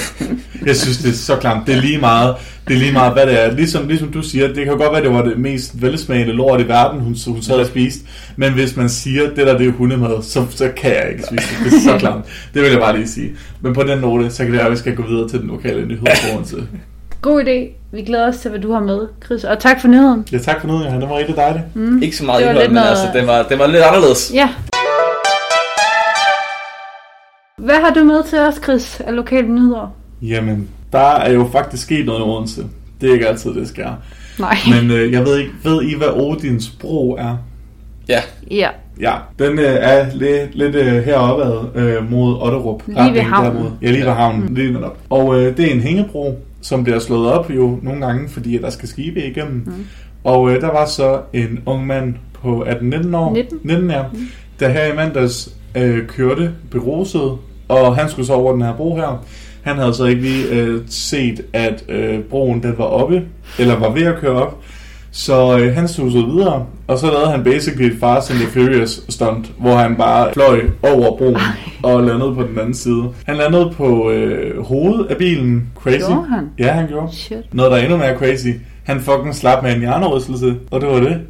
Jeg 0.67 0.77
synes, 0.77 0.99
det 0.99 1.09
er 1.11 1.15
så 1.15 1.37
klamt. 1.37 1.67
Det 1.67 1.77
er 1.77 1.81
lige 1.81 1.99
meget, 1.99 2.35
det 2.69 2.75
er 2.75 2.79
lige 2.79 2.93
meget 2.93 3.13
hvad 3.13 3.27
det 3.27 3.45
er. 3.45 3.51
Ligesom, 3.51 3.89
ligesom 3.89 4.09
du 4.13 4.23
siger, 4.23 4.47
det 4.53 4.65
kan 4.65 4.79
godt 4.79 4.93
være, 4.93 5.03
det 5.03 5.11
var 5.13 5.23
det 5.23 5.39
mest 5.39 5.83
velsmagende 5.83 6.33
lort 6.33 6.61
i 6.61 6.69
verden, 6.69 7.01
hun, 7.01 7.17
hun 7.27 7.43
sad 7.43 7.55
og 7.55 7.67
spiste. 7.67 8.01
Men 8.37 8.53
hvis 8.53 8.77
man 8.77 8.89
siger, 8.89 9.23
det 9.29 9.37
der 9.47 9.59
det 9.59 9.69
er 9.69 9.73
hundemad, 9.73 10.23
så, 10.23 10.47
så 10.51 10.71
kan 10.77 10.91
jeg 10.91 11.07
ikke 11.11 11.23
spise 11.23 11.43
det. 11.65 11.73
Det 11.73 11.77
er 11.79 11.93
så 11.93 11.99
klamt. 11.99 12.25
Det 12.55 12.63
vil 12.63 12.71
jeg 12.71 12.81
bare 12.81 12.97
lige 12.97 13.09
sige. 13.09 13.31
Men 13.61 13.75
på 13.75 13.83
den 13.83 13.99
note, 13.99 14.31
så 14.31 14.37
kan 14.37 14.47
det 14.47 14.57
være, 14.57 14.67
at 14.67 14.73
vi 14.73 14.77
skal 14.77 14.95
gå 14.97 15.03
videre 15.09 15.29
til 15.29 15.41
den 15.41 15.49
lokale 15.49 15.87
nyhedsforbundelse. 15.87 16.57
God 17.23 17.43
idé. 17.45 17.77
Vi 17.93 18.03
glæder 18.03 18.29
os 18.29 18.37
til, 18.39 18.51
hvad 18.51 18.61
du 18.61 18.73
har 18.73 18.81
med, 18.81 19.01
Chris. 19.27 19.45
Og 19.45 19.59
tak 19.59 19.81
for 19.81 19.89
nyheden. 19.89 20.25
Ja, 20.33 20.39
tak 20.39 20.61
for 20.61 20.67
noget, 20.69 20.85
Johan. 20.87 21.01
Det 21.01 21.09
var 21.09 21.19
rigtig 21.19 21.37
dejligt. 21.37 21.65
Mm. 21.75 22.03
Ikke 22.03 22.17
så 22.17 22.25
meget 22.25 22.39
Det 22.39 22.47
var 22.47 22.51
indhold, 22.53 22.67
lidt 22.69 22.73
men 22.75 22.83
noget- 22.83 22.91
altså, 22.91 23.19
den 23.19 23.27
var, 23.27 23.43
den 23.43 23.59
var 23.59 23.67
lidt 23.67 23.83
anderledes. 23.83 24.31
Ja. 24.35 24.49
Hvad 27.65 27.75
har 27.75 27.91
du 27.95 28.05
med 28.05 28.23
til 28.25 28.39
os, 28.39 28.55
Chris, 28.55 29.01
af 29.01 29.17
lokale 29.17 29.49
nyheder? 29.49 29.95
Jamen, 30.23 30.69
der 30.93 30.99
er 30.99 31.33
jo 31.33 31.49
faktisk 31.53 31.83
sket 31.83 32.07
noget 32.07 32.21
i 32.21 32.23
Odense. 32.23 32.65
Det 33.01 33.09
er 33.09 33.13
ikke 33.13 33.29
altid, 33.29 33.55
det 33.55 33.69
sker. 33.69 33.91
Nej. 34.39 34.57
Men 34.75 34.91
øh, 34.91 35.13
jeg 35.13 35.25
ved 35.25 35.39
ikke, 35.39 35.53
ved 35.65 35.83
I, 35.83 35.95
hvad 35.97 36.09
Odins 36.09 36.71
bro 36.71 37.17
er? 37.19 37.37
Ja, 38.09 38.21
Ja. 38.51 38.69
Ja, 39.01 39.13
den 39.39 39.59
øh, 39.59 39.65
er 39.65 40.07
lidt, 40.15 40.55
lidt 40.55 40.75
øh, 40.75 41.03
heroppe 41.03 41.79
øh, 41.81 42.11
mod 42.11 42.43
Otterup. 42.43 42.83
Lige 42.87 43.15
ved 43.15 43.21
havnen. 43.21 43.55
dermod. 43.57 43.71
Ja, 43.83 43.91
lige 43.91 44.05
ved 44.05 44.13
havnen. 44.13 44.47
Mm. 44.47 44.55
Lige 44.55 44.73
netop. 44.73 44.99
Og 45.11 45.41
øh, 45.41 45.57
det 45.57 45.67
er 45.71 45.75
en 45.75 45.81
hængebro, 45.81 46.39
som 46.61 46.85
bliver 46.85 46.99
slået 46.99 47.33
op 47.33 47.51
jo 47.51 47.79
nogle 47.83 48.07
gange, 48.07 48.29
fordi 48.29 48.59
der 48.59 48.71
skal 48.71 48.89
skibe 48.89 49.25
igennem. 49.25 49.63
Mm. 49.67 49.87
Og 50.25 50.51
øh, 50.51 50.61
der 50.61 50.67
var 50.67 50.87
så 50.87 51.21
en 51.33 51.61
ung 51.67 51.87
mand 51.87 52.15
på 52.33 52.65
18-19 52.65 53.17
år. 53.17 53.35
19. 53.35 53.59
19 53.63 53.91
ja. 53.91 54.03
Mm. 54.13 54.19
Der 54.61 54.69
her 54.69 54.93
i 54.93 54.97
mandags 54.97 55.55
øh, 55.77 56.07
kørte 56.07 56.53
beruset, 56.71 57.39
og 57.71 57.97
han 57.97 58.09
skulle 58.09 58.27
så 58.27 58.33
over 58.33 58.53
den 58.53 58.63
her 58.63 58.75
bro 58.77 58.97
her. 58.97 59.25
Han 59.63 59.77
havde 59.77 59.95
så 59.95 60.05
ikke 60.05 60.23
lige 60.23 60.49
øh, 60.49 60.81
set, 60.89 61.41
at 61.53 61.85
øh, 61.89 62.19
broen 62.21 62.63
den 62.63 62.75
var 62.79 62.85
oppe, 62.85 63.23
eller 63.59 63.79
var 63.79 63.91
ved 63.91 64.03
at 64.03 64.19
køre 64.21 64.43
op. 64.43 64.59
Så 65.13 65.59
øh, 65.59 65.75
han 65.75 65.89
susede 65.89 66.27
videre, 66.27 66.67
og 66.87 66.99
så 66.99 67.07
lavede 67.07 67.31
han 67.31 67.45
basically 67.45 67.93
et 67.93 67.97
Fast 68.01 68.31
and 68.31 68.39
the 68.39 68.49
Furious 68.49 69.03
stunt, 69.09 69.53
hvor 69.59 69.77
han 69.77 69.97
bare 69.97 70.33
fløj 70.33 70.61
over 70.83 71.17
broen 71.17 71.37
og 71.83 72.03
landede 72.03 72.35
på 72.35 72.43
den 72.43 72.59
anden 72.59 72.75
side. 72.75 73.05
Han 73.27 73.37
landede 73.37 73.73
på 73.77 74.11
øh, 74.11 74.65
hovedet 74.65 75.07
af 75.11 75.17
bilen. 75.17 75.69
Crazy. 75.77 75.99
Gjorde 75.99 76.27
han? 76.29 76.49
Ja, 76.59 76.73
han 76.73 76.89
gjorde. 76.89 77.17
Shit. 77.17 77.55
Noget, 77.55 77.73
der 77.73 77.79
er 77.79 77.83
endnu 77.83 77.97
mere 77.97 78.17
crazy. 78.17 78.49
Han 78.85 79.01
fucking 79.01 79.35
slap 79.35 79.63
med 79.63 79.75
en 79.75 79.81
hjernerystelse, 79.81 80.57
og 80.71 80.81
det 80.81 80.89
var 80.89 81.01
det. 81.01 81.21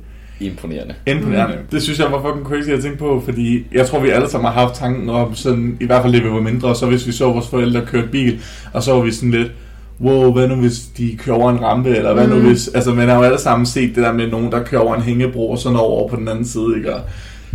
Imponerende. 0.41 0.95
Imponerende. 1.07 1.55
Mm. 1.55 1.67
Det 1.71 1.83
synes 1.83 1.99
jeg 1.99 2.13
var 2.13 2.23
fucking 2.23 2.47
crazy 2.47 2.69
at 2.69 2.83
tænke 2.83 2.99
på, 2.99 3.23
fordi 3.25 3.67
jeg 3.73 3.87
tror, 3.87 4.01
vi 4.01 4.11
alle 4.11 4.31
sammen 4.31 4.53
har 4.53 4.61
haft 4.61 4.75
tanken 4.75 5.11
om, 5.11 5.35
sådan, 5.35 5.77
i 5.81 5.87
hvert 5.87 6.03
fald 6.03 6.23
vi 6.23 6.31
var 6.31 6.41
mindre, 6.41 6.75
så 6.75 6.87
hvis 6.87 7.07
vi 7.07 7.13
så 7.13 7.33
vores 7.33 7.49
forældre 7.49 7.87
køre 7.87 8.07
bil, 8.07 8.41
og 8.73 8.83
så 8.83 8.93
var 8.93 9.01
vi 9.01 9.13
sådan 9.13 9.31
lidt, 9.31 9.53
wow, 10.01 10.33
hvad 10.33 10.49
nu 10.49 10.55
hvis 10.55 10.79
de 10.79 11.17
kører 11.17 11.37
over 11.37 11.51
en 11.51 11.63
rampe, 11.63 11.97
eller 11.97 12.15
hvad 12.15 12.27
mm. 12.27 12.33
nu 12.33 12.41
hvis, 12.49 12.69
altså 12.69 12.95
man 12.95 13.09
har 13.09 13.17
jo 13.17 13.23
alle 13.23 13.41
sammen 13.41 13.67
set 13.67 13.95
det 13.95 14.05
der 14.05 14.13
med 14.13 14.31
nogen, 14.31 14.53
der 14.53 14.65
kører 14.65 14.83
over 14.83 14.95
en 14.95 15.03
hængebro, 15.03 15.51
og 15.51 15.59
så 15.59 15.71
når 15.71 15.81
over 15.81 16.09
på 16.09 16.17
den 16.17 16.29
anden 16.29 16.45
side, 16.45 16.77
ikke? 16.77 16.95
Og, 16.95 17.01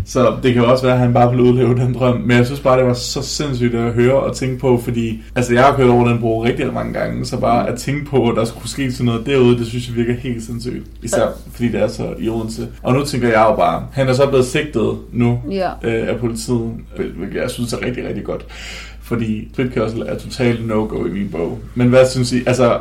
så 0.08 0.34
det 0.44 0.54
kan 0.54 0.64
jo 0.64 0.72
også 0.72 0.84
være, 0.84 0.94
at 0.94 1.00
han 1.00 1.14
bare 1.14 1.30
ville 1.30 1.44
udleve 1.44 1.76
den 1.76 1.94
drøm. 1.94 2.18
Men 2.22 2.38
jeg 2.38 2.46
synes 2.46 2.60
bare, 2.62 2.78
det 2.80 2.86
var 2.88 2.94
så 2.94 3.22
sindssygt 3.22 3.76
at 3.76 3.94
høre 3.94 4.14
og 4.20 4.36
tænke 4.36 4.60
på, 4.60 4.78
fordi 4.84 5.24
altså, 5.36 5.54
jeg 5.54 5.64
har 5.64 5.76
kørt 5.76 5.90
over 5.90 6.08
den 6.08 6.20
bro 6.20 6.44
rigtig 6.44 6.74
mange 6.74 6.94
gange, 6.94 7.26
så 7.26 7.40
bare 7.40 7.70
at 7.70 7.80
tænke 7.80 8.06
på, 8.06 8.30
at 8.30 8.36
der 8.36 8.46
skulle 8.46 8.70
ske 8.70 8.92
sådan 8.92 9.06
noget 9.06 9.26
derude, 9.26 9.58
det 9.58 9.68
synes 9.68 9.88
jeg 9.88 9.96
virker 9.96 10.14
helt 10.14 10.44
sindssygt. 10.44 10.84
Især 11.04 11.28
fordi 11.52 11.68
det 11.72 11.82
er 11.82 11.88
så 11.88 12.14
i 12.20 12.30
Odense. 12.30 12.68
Og 12.84 12.94
nu 12.94 13.04
tænker 13.06 13.28
jeg 13.28 13.46
jo 13.50 13.56
bare, 13.56 13.84
han 13.92 14.08
er 14.08 14.14
så 14.14 14.28
blevet 14.28 14.46
sigtet 14.46 14.92
nu 15.12 15.40
Ja. 15.52 15.70
øh, 15.84 16.08
af 16.08 16.18
politiet, 16.20 16.72
hvilket 17.18 17.42
jeg 17.42 17.50
synes 17.52 17.74
er 17.74 17.86
rigtig, 17.86 18.08
rigtig 18.08 18.24
godt. 18.24 18.46
Fordi 19.02 19.48
spritkørsel 19.54 20.02
er 20.02 20.18
totalt 20.18 20.68
no-go 20.68 21.06
i 21.06 21.10
min 21.10 21.30
bog. 21.32 21.60
Men 21.76 21.88
hvad 21.90 22.10
synes 22.10 22.34
I? 22.34 22.44
Altså, 22.46 22.78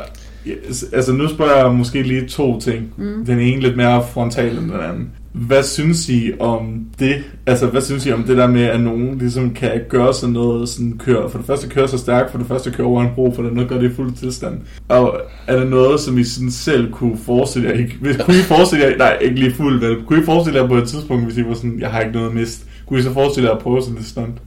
altså 0.92 1.12
nu 1.12 1.28
spørger 1.28 1.56
jeg 1.64 1.72
måske 1.74 2.02
lige 2.02 2.26
to 2.28 2.60
ting. 2.60 2.92
Mm. 2.96 3.26
Den 3.26 3.38
ene 3.40 3.60
lidt 3.60 3.76
mere 3.76 4.02
frontal 4.12 4.50
end 4.58 4.70
den 4.70 4.80
anden. 4.88 5.10
Hvad 5.34 5.62
synes 5.62 6.08
I 6.08 6.32
om 6.40 6.86
det? 6.98 7.24
Altså, 7.46 7.66
hvad 7.66 7.80
synes 7.80 8.06
I 8.06 8.12
om 8.12 8.22
det 8.22 8.36
der 8.36 8.46
med, 8.46 8.62
at 8.62 8.80
nogen 8.80 9.18
ligesom 9.18 9.54
kan 9.54 9.80
gøre 9.88 10.14
sådan 10.14 10.32
noget, 10.32 10.68
sådan 10.68 10.98
køre, 10.98 11.30
for 11.30 11.38
det 11.38 11.46
første 11.46 11.68
køre 11.68 11.88
så 11.88 11.98
stærkt, 11.98 12.30
for 12.30 12.38
det 12.38 12.46
første 12.46 12.70
køre 12.70 12.86
over 12.86 13.02
en 13.02 13.08
bro, 13.14 13.32
for 13.34 13.42
det 13.42 13.50
andet 13.50 13.68
gør 13.68 13.78
det 13.78 13.90
i 13.90 13.94
fuld 13.94 14.12
tilstand. 14.12 14.60
Og 14.88 15.20
er 15.46 15.58
det 15.58 15.70
noget, 15.70 16.00
som 16.00 16.18
I 16.18 16.24
sådan 16.24 16.50
selv 16.50 16.92
kunne 16.92 17.18
forestille 17.18 17.68
jer? 17.68 17.74
Ikke? 17.74 17.96
Hvis, 18.00 18.16
kunne 18.24 18.36
I 18.36 18.42
forestille 18.42 18.84
jer, 18.84 18.96
nej, 18.96 19.18
ikke 19.20 19.40
lige 19.40 19.54
fuld, 19.54 19.80
vel? 19.80 20.04
Kunne 20.06 20.22
I 20.22 20.24
forestille 20.24 20.60
jer 20.60 20.68
på 20.68 20.76
et 20.76 20.88
tidspunkt, 20.88 21.24
hvis 21.24 21.38
I 21.38 21.44
var 21.44 21.54
sådan, 21.54 21.80
jeg 21.80 21.90
har 21.90 22.00
ikke 22.00 22.12
noget 22.12 22.28
at 22.28 22.34
miste? 22.34 22.66
Kunne 22.86 23.00
I 23.00 23.02
så 23.02 23.12
forestille 23.12 23.48
jer 23.48 23.56
at 23.56 23.62
prøve 23.62 23.82
sådan 23.82 23.98
et 23.98 24.06
stunt? 24.06 24.38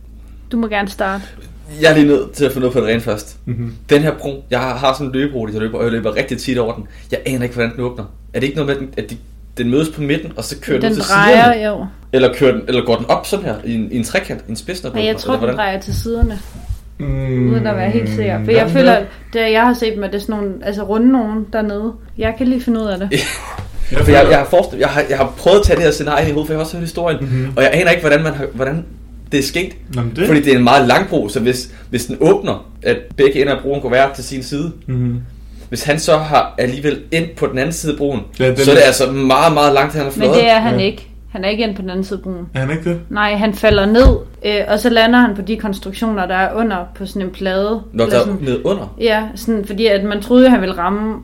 Du 0.51 0.57
må 0.57 0.67
gerne 0.67 0.87
starte. 0.87 1.23
Jeg 1.81 1.91
er 1.91 1.95
lige 1.95 2.07
nødt 2.07 2.31
til 2.31 2.45
at 2.45 2.51
finde 2.51 2.67
ud 2.67 2.71
på 2.71 2.79
det 2.79 2.87
rent 2.87 3.03
først. 3.03 3.39
Mhm. 3.45 3.73
Den 3.89 4.01
her 4.01 4.13
bro, 4.17 4.43
jeg 4.49 4.59
har, 4.59 4.77
har 4.77 4.93
sådan 4.93 5.07
en 5.07 5.13
løbebro, 5.13 5.47
jeg 5.47 5.61
løber, 5.61 5.77
og 5.77 5.83
jeg 5.83 5.91
løber 5.91 6.15
rigtig 6.15 6.37
tit 6.37 6.57
over 6.57 6.73
den. 6.75 6.83
Jeg 7.11 7.19
aner 7.25 7.43
ikke, 7.43 7.55
hvordan 7.55 7.71
den 7.71 7.79
åbner. 7.79 8.03
Er 8.33 8.39
det 8.39 8.47
ikke 8.47 8.59
noget 8.59 8.81
med, 8.81 8.87
at 8.97 9.09
de, 9.09 9.17
den 9.57 9.69
mødes 9.69 9.89
på 9.89 10.01
midten, 10.01 10.31
og 10.37 10.43
så 10.43 10.55
kører 10.61 10.79
den, 10.79 10.91
Den 10.91 10.97
ud 10.97 11.03
til 11.03 11.11
drejer 11.13 11.53
siderne? 11.53 11.65
jo. 11.77 11.85
Eller, 12.13 12.33
kører 12.33 12.51
den, 12.51 12.61
eller 12.67 12.85
går 12.85 12.95
den 12.95 13.05
op 13.09 13.25
sådan 13.25 13.45
her, 13.45 13.55
i 13.65 13.73
en, 13.75 13.91
i 13.91 13.97
en 13.97 14.03
trekant, 14.03 14.41
i 14.47 14.49
en 14.49 14.55
spids? 14.55 14.83
Men 14.93 15.05
jeg 15.05 15.17
tror, 15.17 15.33
Eller 15.33 15.47
den 15.47 15.55
drejer 15.55 15.79
til 15.79 15.93
siderne, 15.95 16.39
Mm, 16.99 17.49
uden 17.53 17.67
at 17.67 17.75
være 17.77 17.89
helt 17.89 18.09
sikker. 18.09 18.43
For 18.45 18.51
ja, 18.51 18.57
jeg 18.63 18.71
føler, 18.71 18.97
det 19.33 19.39
jeg 19.51 19.61
har 19.61 19.73
set 19.73 19.97
med, 19.97 20.07
det 20.09 20.15
er 20.15 20.19
sådan 20.19 20.35
nogle, 20.35 20.53
altså 20.63 20.83
runde 20.83 21.11
nogen 21.11 21.45
dernede. 21.53 21.93
Jeg 22.17 22.33
kan 22.37 22.47
lige 22.47 22.61
finde 22.61 22.79
ud 22.79 22.85
af 22.85 22.99
det. 22.99 23.09
Jeg, 23.91 23.99
For 23.99 24.11
jeg, 24.11 24.27
jeg, 24.29 24.37
har 24.37 24.45
forestillet, 24.45 24.81
jeg, 24.81 24.89
har, 24.89 25.03
jeg 25.09 25.17
har 25.17 25.33
prøvet 25.37 25.57
at 25.59 25.63
tage 25.65 25.75
det 25.77 25.83
her 25.83 25.91
scenarie 25.91 26.29
i 26.29 26.31
hovedet, 26.31 26.47
for 26.47 26.53
jeg 26.53 26.57
har 26.59 26.63
også 26.63 26.77
hørt 26.77 26.83
historien. 26.83 27.17
Mhm. 27.21 27.51
Og 27.55 27.63
jeg 27.63 27.71
aner 27.73 27.89
ikke, 27.91 28.01
hvordan, 28.01 28.23
man 28.23 28.33
har, 28.33 28.45
hvordan 28.53 28.85
det 29.31 29.39
er 29.39 29.43
sket. 29.43 29.71
Nå, 29.93 30.01
men 30.01 30.13
det... 30.15 30.27
Fordi 30.27 30.41
det 30.41 30.53
er 30.53 30.57
en 30.57 30.63
meget 30.63 30.87
lang 30.87 31.07
bro, 31.09 31.29
så 31.29 31.39
hvis, 31.39 31.69
hvis 31.89 32.05
den 32.05 32.17
åbner, 32.19 32.67
at 32.83 32.97
begge 33.17 33.41
ender 33.41 33.55
af 33.55 33.61
broen 33.61 33.81
går 33.81 33.89
hver 33.89 34.13
til 34.13 34.23
sin 34.23 34.43
side, 34.43 34.71
Mm-hmm. 34.87 35.21
Hvis 35.69 35.83
han 35.83 35.99
så 35.99 36.17
har 36.17 36.55
alligevel 36.57 37.01
ind 37.11 37.25
på 37.37 37.47
den 37.47 37.57
anden 37.57 37.73
side 37.73 37.91
af 37.91 37.97
broen, 37.97 38.19
Ja, 38.39 38.47
den 38.47 38.57
så 38.57 38.71
er 38.71 38.75
er- 38.75 38.79
det 38.79 38.85
altså 38.85 39.11
meget, 39.11 39.53
meget 39.53 39.73
langt, 39.73 39.93
han 39.93 40.01
har 40.01 40.11
Men 40.11 40.13
flået. 40.21 40.35
det 40.35 40.49
er 40.49 40.59
han 40.59 40.79
Ja. 40.79 40.85
ikke. 40.85 41.07
Han 41.31 41.43
er 41.45 41.49
ikke 41.49 41.63
inde 41.63 41.75
på 41.75 41.81
den 41.81 41.89
anden 41.89 42.03
side 42.05 42.19
af 42.19 42.23
broen. 42.23 42.45
Er 42.53 42.59
han 42.59 42.71
ikke 42.71 42.89
det? 42.89 42.99
Nej, 43.09 43.35
han 43.35 43.53
falder 43.53 43.85
ned, 43.85 44.17
øh, 44.45 44.61
og 44.67 44.79
så 44.79 44.89
lander 44.89 45.19
han 45.19 45.35
på 45.35 45.41
de 45.41 45.57
konstruktioner, 45.57 46.25
der 46.25 46.35
er 46.35 46.53
under 46.55 46.77
på 46.95 47.05
sådan 47.05 47.21
en 47.21 47.29
plade. 47.29 47.81
Når 47.93 48.03
Eller 48.05 48.17
der 48.17 48.25
sådan, 48.25 48.39
er 48.41 48.45
ned 48.49 48.61
under. 48.65 48.95
ja, 48.99 49.23
sådan, 49.35 49.65
fordi 49.65 49.85
at 49.85 50.03
man 50.03 50.21
troede, 50.21 50.45
at 50.45 50.51
han 50.51 50.61
ville 50.61 50.77
ramme 50.77 51.15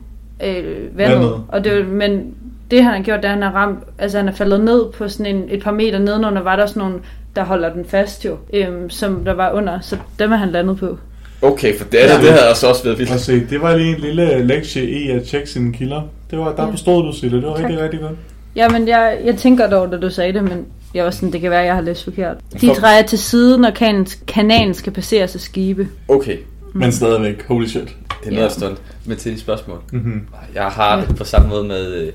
øh, 0.44 0.54
vandet. 0.98 1.18
Vandet. 1.18 1.42
Og 1.48 1.64
det, 1.64 1.88
men 1.88 2.34
det 2.70 2.84
han 2.84 2.92
har 2.94 3.02
gjort, 3.02 3.16
det 3.22 3.24
er, 3.24 3.28
at 3.28 3.34
han 3.34 3.42
har 3.42 3.60
ramt, 3.60 3.78
altså 3.98 4.18
han 4.18 4.28
er 4.28 4.32
faldet 4.32 4.60
ned 4.60 4.84
på 4.98 5.08
sådan 5.08 5.36
en, 5.36 5.44
et 5.48 5.62
par 5.62 5.72
meter 5.72 5.98
nedenunder, 5.98 6.42
var 6.42 6.56
der 6.56 6.66
sådan 6.66 6.80
nogle, 6.82 6.98
der 7.36 7.44
holder 7.44 7.72
den 7.72 7.84
fast 7.84 8.24
jo, 8.24 8.36
øhm, 8.52 8.90
som 8.90 9.24
der 9.24 9.32
var 9.34 9.50
under, 9.52 9.80
så 9.80 9.96
dem 10.18 10.32
er 10.32 10.36
han 10.36 10.48
landet 10.50 10.78
på. 10.78 10.98
Okay, 11.44 11.78
for 11.78 11.84
det, 11.84 11.98
ja. 11.98 12.06
Ja. 12.06 12.20
det 12.20 12.30
havde 12.30 12.48
altså 12.48 12.68
også 12.68 12.84
været 12.84 12.96
Prøv 12.96 13.02
at 13.04 13.10
vildt. 13.10 13.20
se, 13.22 13.46
det 13.50 13.60
var 13.62 13.76
lige 13.76 13.94
en 13.94 14.00
lille 14.00 14.46
lektie 14.46 14.90
i 14.90 15.10
at 15.10 15.22
tjekke 15.24 15.50
sine 15.50 15.72
kilder. 15.72 16.02
Det 16.30 16.38
var, 16.38 16.52
der 16.56 16.70
bestod 16.70 17.02
du, 17.04 17.12
Sille. 17.18 17.36
Det 17.36 17.46
var 17.46 17.54
Tak. 17.56 17.64
rigtig, 17.64 17.80
rigtig 17.82 18.00
godt. 18.00 18.12
Jamen, 18.56 18.88
jeg, 18.88 19.18
jeg 19.24 19.36
tænker 19.36 19.70
dog, 19.70 19.92
da 19.92 19.96
du 19.96 20.10
sagde 20.10 20.32
det, 20.32 20.44
men 20.44 20.66
jeg 20.94 21.04
var 21.04 21.10
sådan, 21.10 21.32
det 21.32 21.40
kan 21.40 21.50
være, 21.50 21.60
jeg 21.64 21.74
har 21.74 21.80
læst 21.80 22.04
forkert. 22.04 22.36
De 22.60 22.66
For- 22.66 22.74
drejer 22.74 23.02
til 23.02 23.18
side, 23.18 23.58
når 23.58 23.70
kanalen, 23.70 24.06
kanalen 24.26 24.74
skal 24.74 24.92
passeres 24.92 25.34
af 25.34 25.40
skibe. 25.40 25.88
Okay, 26.08 26.36
Men 26.74 26.92
stadigvæk, 26.92 27.46
holy 27.46 27.66
shit. 27.66 27.96
det 28.24 28.30
er 28.32 28.36
noget 28.36 28.52
stund. 28.52 28.76
Men 29.04 29.16
til 29.16 29.32
de 29.32 29.40
spørgsmål. 29.40 29.78
Mm-hmm. 29.92 30.26
Jeg 30.54 30.64
har 30.64 31.00
det 31.06 31.16
på 31.16 31.24
samme 31.24 31.48
måde 31.48 31.64
med 31.64 31.86
øh, 31.94 32.12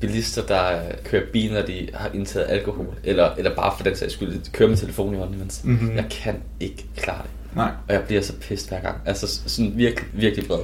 bilister, 0.00 0.42
der 0.42 0.68
kører 1.04 1.22
bil, 1.32 1.52
når 1.52 1.62
de 1.62 1.88
har 1.94 2.10
indtaget 2.14 2.46
alkohol. 2.48 2.86
Eller, 3.04 3.28
eller 3.38 3.54
bare 3.54 3.72
for 3.76 3.84
den 3.84 3.96
sags 3.96 4.12
skyld, 4.12 4.52
kører 4.52 4.68
med 4.68 4.76
telefon 4.76 5.14
i 5.14 5.18
hånden 5.18 5.34
imens. 5.36 5.60
Mhm. 5.64 5.92
Jeg 5.96 6.04
kan 6.10 6.34
ikke 6.60 6.84
klare 6.96 7.22
det. 7.22 7.30
Nej. 7.56 7.68
Og 7.88 7.94
jeg 7.94 8.00
bliver 8.00 8.22
så 8.22 8.32
pissed 8.48 8.68
hver 8.68 8.80
gang. 8.80 8.96
Altså 9.06 9.40
sådan 9.46 9.72
virkelig, 9.76 10.08
virkelig 10.12 10.48
vred. 10.48 10.58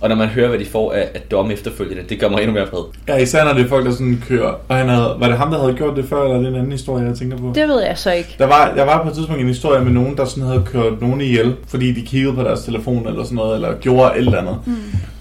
Og 0.00 0.08
når 0.08 0.16
man 0.16 0.28
hører, 0.28 0.48
hvad 0.48 0.58
de 0.58 0.66
får 0.66 0.92
af, 0.92 1.08
af 1.14 1.20
domme 1.30 1.52
efterfølgende, 1.52 2.02
det 2.08 2.20
gør 2.20 2.28
mig 2.28 2.38
endnu 2.40 2.52
mere 2.54 2.66
vred. 2.72 2.84
Ja, 3.08 3.16
især 3.16 3.44
når 3.44 3.52
det 3.52 3.64
er 3.64 3.68
folk, 3.68 3.86
der 3.86 3.92
sådan 3.92 4.22
kører. 4.28 4.54
Og 4.68 4.76
han 4.76 4.88
havde, 4.88 5.16
var 5.18 5.26
det 5.28 5.38
ham, 5.38 5.50
der 5.50 5.60
havde 5.60 5.74
gjort 5.74 5.96
det 5.96 6.04
før, 6.04 6.22
eller 6.22 6.36
er 6.36 6.40
det 6.40 6.48
en 6.48 6.54
anden 6.54 6.72
historie, 6.72 7.04
jeg 7.06 7.14
tænker 7.14 7.36
på? 7.36 7.52
Det 7.54 7.68
ved 7.68 7.82
jeg 7.82 7.98
så 7.98 8.12
ikke. 8.12 8.34
Der 8.38 8.46
var, 8.46 8.72
jeg 8.76 8.86
var 8.86 9.02
på 9.02 9.08
et 9.08 9.14
tidspunkt 9.14 9.40
en 9.40 9.48
historie 9.48 9.84
med 9.84 9.92
nogen, 9.92 10.16
der 10.16 10.24
sådan 10.24 10.48
havde 10.48 10.62
kørt 10.66 11.00
nogen 11.00 11.20
ihjel, 11.20 11.54
fordi 11.68 11.92
de 11.92 12.02
kiggede 12.02 12.34
på 12.34 12.42
deres 12.42 12.64
telefon 12.64 13.08
eller 13.08 13.24
sådan 13.24 13.36
noget, 13.36 13.54
eller 13.54 13.74
gjorde 13.80 14.12
et 14.12 14.18
eller 14.18 14.38
andet. 14.38 14.58
Mm. 14.66 14.74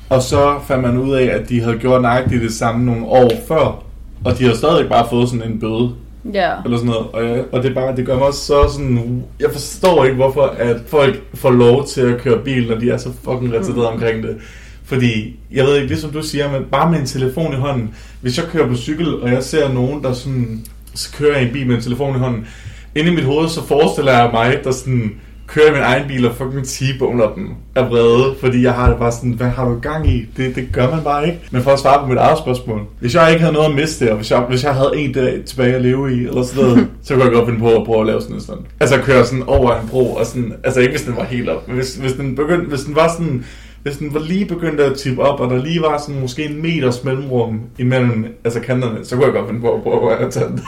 Og 0.09 0.21
så 0.21 0.55
fandt 0.67 0.83
man 0.83 0.97
ud 0.97 1.13
af, 1.15 1.23
at 1.23 1.49
de 1.49 1.61
havde 1.61 1.77
gjort 1.77 2.01
nøjagtigt 2.01 2.41
det 2.41 2.53
samme 2.53 2.85
nogle 2.85 3.05
år 3.05 3.31
før, 3.47 3.83
og 4.25 4.37
de 4.37 4.45
har 4.45 4.53
stadig 4.53 4.89
bare 4.89 5.07
fået 5.09 5.29
sådan 5.29 5.51
en 5.51 5.59
bøde, 5.59 5.91
Ja. 6.33 6.51
eller 6.65 6.77
sådan 6.77 6.91
noget. 6.91 7.07
Og, 7.13 7.25
jeg, 7.25 7.45
og 7.51 7.63
det, 7.63 7.69
er 7.69 7.73
bare, 7.73 7.95
det 7.95 8.05
gør 8.05 8.19
mig 8.19 8.33
så 8.33 8.69
sådan... 8.73 9.23
Jeg 9.39 9.49
forstår 9.51 10.03
ikke, 10.03 10.15
hvorfor 10.15 10.41
at 10.41 10.77
folk 10.87 11.21
får 11.33 11.51
lov 11.51 11.87
til 11.87 12.01
at 12.01 12.21
køre 12.21 12.39
bil, 12.39 12.67
når 12.67 12.75
de 12.75 12.89
er 12.89 12.97
så 12.97 13.09
fucking 13.23 13.53
retarderet 13.53 13.87
omkring 13.87 14.23
det. 14.23 14.37
Fordi, 14.85 15.39
jeg 15.51 15.65
ved 15.65 15.75
ikke, 15.75 15.93
det 15.93 16.01
som 16.01 16.11
du 16.11 16.21
siger, 16.21 16.51
men 16.51 16.65
bare 16.71 16.91
med 16.91 16.99
en 16.99 17.05
telefon 17.05 17.53
i 17.53 17.55
hånden. 17.55 17.95
Hvis 18.21 18.37
jeg 18.37 18.45
kører 18.45 18.67
på 18.67 18.75
cykel, 18.75 19.21
og 19.21 19.29
jeg 19.31 19.43
ser 19.43 19.73
nogen, 19.73 20.03
der 20.03 20.13
sådan... 20.13 20.65
Så 20.95 21.13
kører 21.17 21.39
i 21.39 21.47
en 21.47 21.53
bil 21.53 21.67
med 21.67 21.75
en 21.75 21.81
telefon 21.81 22.15
i 22.15 22.19
hånden. 22.19 22.47
Inde 22.95 23.11
i 23.11 23.15
mit 23.15 23.23
hoved, 23.23 23.49
så 23.49 23.63
forestiller 23.65 24.11
jeg 24.11 24.29
mig, 24.33 24.59
der 24.63 24.71
sådan 24.71 25.11
kører 25.47 25.69
i 25.69 25.71
min 25.71 25.81
egen 25.81 26.07
bil 26.07 26.25
og 26.25 26.35
fucking 26.35 26.67
t-boner 26.67 27.33
dem 27.35 27.49
af 27.75 27.89
vrede, 27.89 28.35
fordi 28.39 28.63
jeg 28.63 28.73
har 28.73 28.89
det 28.89 28.99
bare 28.99 29.11
sådan, 29.11 29.31
hvad 29.31 29.47
har 29.47 29.69
du 29.69 29.79
gang 29.79 30.09
i? 30.09 30.25
Det, 30.37 30.55
det 30.55 30.69
gør 30.73 30.91
man 30.95 31.03
bare 31.03 31.27
ikke. 31.27 31.39
Men 31.51 31.61
for 31.61 31.71
at 31.71 31.79
svare 31.79 31.99
på 31.99 32.07
mit 32.07 32.17
eget 32.17 32.37
spørgsmål. 32.37 32.81
Hvis 32.99 33.15
jeg 33.15 33.29
ikke 33.29 33.41
havde 33.41 33.53
noget 33.53 33.69
at 33.69 33.75
miste, 33.75 34.11
og 34.11 34.17
hvis 34.17 34.31
jeg, 34.31 34.39
hvis 34.39 34.63
jeg 34.63 34.73
havde 34.73 34.91
en 34.95 35.13
dag 35.13 35.41
tilbage 35.45 35.75
at 35.75 35.81
leve 35.81 36.13
i, 36.15 36.19
eller 36.27 36.43
sådan 36.43 36.63
noget, 36.63 36.87
så 37.03 37.13
kunne 37.13 37.23
jeg 37.23 37.33
godt 37.33 37.45
finde 37.45 37.59
på 37.59 37.75
at 37.75 37.85
prøve 37.85 37.99
at 37.99 38.05
lave 38.05 38.21
sådan 38.21 38.41
sådan. 38.41 38.65
Altså 38.79 38.97
køre 38.97 39.25
sådan 39.25 39.43
over 39.47 39.79
en 39.81 39.87
bro, 39.87 40.15
og 40.15 40.25
sådan, 40.25 40.53
altså 40.63 40.79
ikke 40.79 40.91
hvis 40.91 41.01
den 41.01 41.15
var 41.15 41.23
helt 41.23 41.49
op, 41.49 41.67
men 41.67 41.75
hvis, 41.75 41.95
hvis, 41.95 42.13
den, 42.13 42.35
begyndte, 42.35 42.69
hvis 42.69 42.81
den 42.81 42.95
var 42.95 43.11
sådan, 43.17 43.45
hvis 43.83 43.97
den 43.97 44.13
var 44.13 44.19
lige 44.19 44.45
begyndt 44.45 44.79
at 44.79 44.97
tippe 44.97 45.21
op, 45.21 45.39
og 45.39 45.49
der 45.49 45.63
lige 45.63 45.81
var 45.81 45.97
sådan 45.97 46.21
måske 46.21 46.45
en 46.45 46.61
meters 46.61 47.03
mellemrum 47.03 47.61
imellem 47.77 48.25
altså 48.43 48.59
kanterne, 48.59 49.05
så 49.05 49.15
kunne 49.15 49.25
jeg 49.25 49.33
godt 49.33 49.47
finde 49.47 49.61
på 49.61 49.73
at 49.73 49.83
prøve 49.83 50.17
at 50.17 50.31
tage 50.31 50.47
den. 50.47 50.61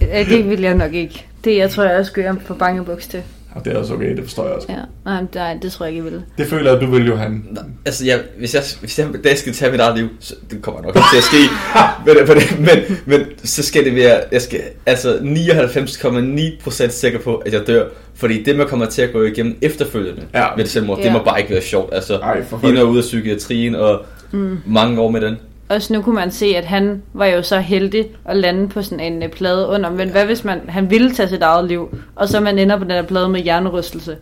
Ja, 0.00 0.24
det 0.28 0.50
vil 0.50 0.60
jeg 0.60 0.74
nok 0.74 0.94
ikke. 0.94 1.26
Det 1.44 1.56
jeg 1.56 1.70
tror 1.70 1.84
jeg 1.84 1.98
også 1.98 2.12
gør 2.12 2.34
på 2.46 2.54
bangebuks 2.54 3.06
til. 3.06 3.22
Og 3.56 3.64
det 3.64 3.72
er 3.72 3.78
også 3.78 3.94
okay, 3.94 4.16
det 4.16 4.24
forstår 4.24 4.44
jeg 4.44 4.52
også. 4.54 4.66
Ja. 4.70 4.76
Nej, 5.04 5.20
men 5.20 5.28
nej, 5.34 5.58
det 5.62 5.72
tror 5.72 5.86
jeg 5.86 5.94
ikke, 5.94 6.04
jeg 6.04 6.12
vil. 6.12 6.22
Det 6.38 6.46
føler 6.46 6.64
jeg, 6.70 6.80
at 6.80 6.86
du 6.86 6.90
vil, 6.90 7.06
Johan. 7.06 7.44
Nå, 7.50 7.60
Altså, 7.86 8.06
jeg, 8.06 8.20
hvis, 8.38 8.54
jeg, 8.54 8.62
hvis 8.80 8.98
jeg 8.98 9.08
dag 9.24 9.38
skal 9.38 9.52
tage 9.52 9.70
mit 9.70 9.80
eget 9.80 9.98
liv, 9.98 10.08
så 10.20 10.34
det 10.50 10.62
kommer 10.62 10.82
nok 10.82 10.96
ikke 10.96 11.08
til 11.12 11.16
at 11.18 11.24
ske. 11.24 11.36
men, 12.06 12.16
men, 12.26 12.66
men, 12.66 12.98
men, 13.06 13.26
så 13.44 13.62
skal 13.62 13.84
det 13.84 13.94
være, 13.94 14.20
jeg 14.32 14.42
skal 14.42 14.60
altså 14.86 15.16
99,9% 15.16 16.88
sikker 16.90 17.18
på, 17.18 17.36
at 17.36 17.52
jeg 17.52 17.66
dør. 17.66 17.88
Fordi 18.14 18.42
det, 18.42 18.56
man 18.56 18.66
kommer 18.66 18.86
til 18.86 19.02
at 19.02 19.12
gå 19.12 19.22
igennem 19.22 19.56
efterfølgende 19.62 20.22
Ja. 20.34 20.46
med 20.56 20.64
det 20.64 20.72
selvmord, 20.72 20.98
Ja. 20.98 21.04
det 21.04 21.12
må 21.12 21.18
bare 21.24 21.40
ikke 21.40 21.52
være 21.52 21.62
sjovt. 21.62 21.94
Altså, 21.94 22.16
Ej, 22.16 22.44
for 22.44 22.60
lige 22.62 22.72
når 22.72 22.82
ude 22.82 22.98
af 22.98 23.02
psykiatrien 23.04 23.74
og 23.74 24.04
mm. 24.32 24.58
mange 24.66 25.00
år 25.00 25.10
med 25.10 25.20
den. 25.20 25.36
Også 25.68 25.92
nu 25.92 26.02
kunne 26.02 26.14
man 26.14 26.30
se, 26.30 26.46
at 26.56 26.64
han 26.64 27.02
var 27.14 27.26
jo 27.26 27.42
så 27.42 27.58
heldig 27.58 28.06
at 28.24 28.36
lande 28.36 28.68
på 28.68 28.82
sådan 28.82 29.00
en 29.12 29.22
øh, 29.22 29.28
plade 29.28 29.68
under. 29.68 29.90
Men 29.90 30.08
hvad 30.08 30.24
hvis 30.24 30.44
man, 30.44 30.60
han 30.68 30.90
ville 30.90 31.14
tage 31.14 31.28
sit 31.28 31.42
eget 31.42 31.68
liv, 31.68 31.96
og 32.16 32.28
så 32.28 32.40
man 32.40 32.58
ender 32.58 32.76
på 32.76 32.82
den 32.84 32.90
der 32.90 33.02
plade 33.02 33.28
med 33.28 33.40
hjernerystelse? 33.40 34.16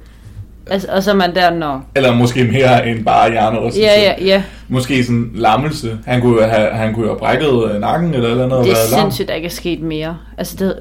Altså, 0.70 0.88
og 0.92 1.02
så 1.02 1.14
man 1.14 1.34
der, 1.34 1.50
når... 1.50 1.84
Eller 1.96 2.14
måske 2.14 2.44
mere 2.44 2.88
end 2.88 3.04
bare 3.04 3.30
hjernerystelse. 3.30 3.80
Ja, 3.88 4.00
ja, 4.02 4.24
ja. 4.24 4.42
Måske 4.68 5.04
sådan 5.04 5.30
lammelse. 5.34 5.98
Han 6.06 6.20
kunne 6.20 6.42
jo 6.42 6.48
have, 6.48 6.70
han 6.70 6.94
kunne 6.94 7.06
jo 7.06 7.12
have 7.12 7.18
brækket 7.18 7.70
øh, 7.74 7.80
nakken 7.80 8.14
eller 8.14 8.30
eller 8.30 8.44
andet. 8.44 8.64
Det 8.64 8.72
er 8.72 8.98
sindssygt, 9.00 9.28
der 9.28 9.34
ikke 9.34 9.46
er 9.46 9.50
sket 9.50 9.80
mere. 9.80 10.16
Altså, 10.38 10.56
det 10.58 10.68
er 10.68 10.72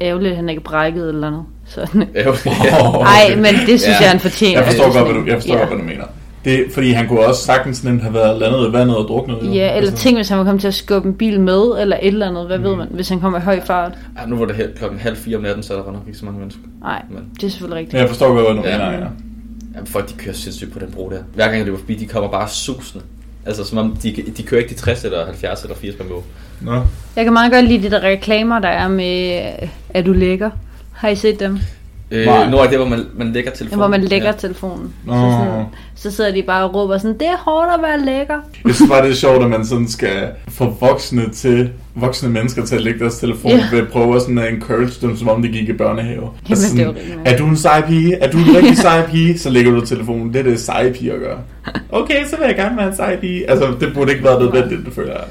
ærgerligt, 0.00 0.30
at 0.30 0.36
han 0.36 0.48
ikke 0.48 0.62
brækket 0.62 1.08
eller 1.08 1.30
noget. 1.30 1.44
Sådan. 1.66 2.08
Ja, 2.14 2.28
okay. 2.28 2.50
Åh, 2.50 2.94
Ej, 2.94 3.36
men 3.36 3.44
det 3.44 3.80
synes 3.80 3.86
Ja. 3.86 3.96
jeg, 4.00 4.10
han 4.10 4.20
fortjener. 4.20 4.60
Jeg 4.60 4.66
forstår 4.66 4.92
godt, 4.92 5.12
hvad 5.12 5.22
du, 5.22 5.26
jeg 5.26 5.34
forstår 5.36 5.54
ja. 5.54 5.60
godt, 5.60 5.68
hvad 5.70 5.78
du 5.78 5.84
mener. 5.84 6.04
Det, 6.44 6.64
fordi 6.74 6.90
han 6.90 7.08
kunne 7.08 7.20
også 7.26 7.44
sagtens 7.44 7.84
nemt 7.84 8.02
have 8.02 8.14
været 8.14 8.38
landet 8.40 8.68
i 8.68 8.72
vandet 8.72 8.96
og 8.96 9.04
druknet. 9.08 9.38
jo. 9.42 9.46
Ja, 9.52 9.76
eller 9.76 9.90
Altså, 9.90 9.96
tænk, 9.96 10.16
hvis 10.18 10.28
han 10.28 10.38
var 10.38 10.44
kommet 10.44 10.60
til 10.60 10.68
at 10.68 10.74
skubbe 10.74 11.08
en 11.08 11.14
bil 11.14 11.40
med, 11.40 11.80
eller 11.80 11.96
et 11.96 12.06
eller 12.06 12.28
andet, 12.28 12.46
hvad 12.46 12.58
ved 12.58 12.76
man, 12.76 12.88
hvis 12.90 13.08
han 13.08 13.20
kommer 13.20 13.38
i 13.38 13.42
høj 13.42 13.60
fart. 13.64 13.92
Ja, 14.20 14.26
nu 14.26 14.36
var 14.36 14.44
det 14.44 14.56
helt 14.56 14.74
klokken 14.78 14.98
halv 15.00 15.16
fire 15.16 15.36
om 15.36 15.42
natten, 15.42 15.62
så 15.62 15.74
der 15.74 15.82
var 15.82 15.92
nok 15.92 16.02
ikke 16.06 16.18
så 16.18 16.24
mange 16.24 16.38
mennesker. 16.38 16.62
Nej, 16.80 17.02
Men 17.10 17.24
det 17.34 17.42
er 17.46 17.50
selvfølgelig 17.50 17.78
rigtigt. 17.78 17.94
Ja, 17.94 17.98
jeg 18.00 18.08
forstår 18.08 18.26
godt, 18.34 18.46
hvad 18.54 18.62
du 18.62 18.68
Ja. 18.68 18.78
mener, 18.78 18.92
ja. 18.92 18.98
ja, 19.74 19.80
folk 19.84 20.08
de 20.08 20.14
kører 20.14 20.34
sindssygt 20.34 20.72
på 20.72 20.78
den 20.78 20.90
bro 20.92 21.10
der. 21.10 21.18
Hver 21.34 21.44
gang 21.44 21.56
jeg 21.56 21.64
løber 21.66 21.78
forbi, 21.78 21.94
de 21.94 22.06
kommer 22.06 22.30
bare 22.30 22.48
susende. 22.48 23.04
Altså 23.46 23.64
som 23.64 23.78
om, 23.78 23.96
de, 24.02 24.16
de 24.36 24.42
kører 24.42 24.60
ikke 24.60 24.74
de 24.74 24.80
60 24.80 25.04
eller 25.04 25.24
70 25.24 25.62
eller 25.62 25.76
80 25.76 25.94
på 25.96 26.22
Nå. 26.60 26.72
Jeg 27.16 27.24
kan 27.24 27.32
meget 27.32 27.52
godt 27.52 27.64
lide 27.64 27.82
de 27.82 27.90
der 27.90 28.00
reklamer, 28.02 28.58
der 28.58 28.68
er 28.68 28.88
med, 28.88 29.40
er 29.88 30.02
du 30.02 30.12
lækker? 30.12 30.50
Har 30.92 31.08
I 31.08 31.14
set 31.16 31.40
dem? 31.40 31.58
Øh, 32.10 32.26
Nej. 32.26 32.50
nu 32.50 32.56
er 32.56 32.66
det, 32.66 32.78
hvor 32.78 32.88
man, 32.88 33.04
man 33.14 33.32
lægger 33.32 33.50
telefonen. 33.50 33.78
Hvor 33.78 33.88
man 33.88 34.04
lægger 34.04 34.26
Ja. 34.26 34.32
telefonen. 34.32 34.92
Så, 35.06 35.12
sådan, 35.12 35.64
så 35.94 36.10
sidder 36.10 36.32
de 36.34 36.42
bare 36.42 36.64
og 36.64 36.74
råber 36.74 36.98
sådan, 36.98 37.18
det 37.18 37.26
er 37.26 37.36
hårdt 37.36 37.68
at 37.74 37.82
være 37.82 38.00
lækker. 38.18 38.34
Jeg 38.64 38.74
synes 38.74 38.90
bare, 38.90 39.02
det 39.04 39.10
er 39.10 39.14
sjovt, 39.14 39.44
at 39.44 39.50
man 39.50 39.64
sådan 39.66 39.88
skal 39.88 40.28
få 40.48 40.76
voksne 40.80 41.30
til 41.32 41.70
voksne 41.94 42.28
mennesker 42.30 42.64
til 42.64 42.74
at 42.76 42.80
lægge 42.82 43.00
deres 43.00 43.18
telefon 43.18 43.50
Ja. 43.50 43.64
ved 43.72 43.78
at 43.78 43.88
prøve 43.88 44.16
at 44.16 44.22
sådan 44.22 44.38
at 44.38 44.52
encourage 44.52 44.90
dem, 45.06 45.16
som 45.16 45.28
om 45.28 45.42
de 45.42 45.48
gik 45.48 45.68
i 45.68 45.72
børnehave. 45.72 46.30
Jamen, 46.48 46.56
sådan, 46.56 46.76
det 46.78 46.86
er 46.86 46.88
rigtig 46.94 47.18
er 47.24 47.36
du 47.38 47.46
en 47.46 47.56
sej 47.56 47.80
pige? 47.86 48.14
Er 48.14 48.30
du 48.30 48.38
en 48.38 48.56
rigtig 48.56 48.76
sej 48.76 49.06
pige? 49.06 49.38
Så 49.38 49.50
lægger 49.50 49.70
du 49.72 49.86
telefonen. 49.86 50.32
Det 50.34 50.38
er 50.38 50.42
det 50.42 50.60
seje 50.60 50.92
piger 50.92 51.18
gør. 51.18 51.36
Okay, 51.92 52.24
så 52.26 52.36
vil 52.36 52.46
jeg 52.46 52.56
gerne 52.56 52.76
være 52.76 52.88
en 52.88 52.96
sej 52.96 53.16
pige. 53.20 53.50
Altså, 53.50 53.74
det 53.80 53.94
burde 53.94 54.12
ikke 54.12 54.24
være 54.24 54.40
nødvendigt, 54.40 54.84
det 54.84 54.92
føler 54.94 55.12
jeg. 55.12 55.24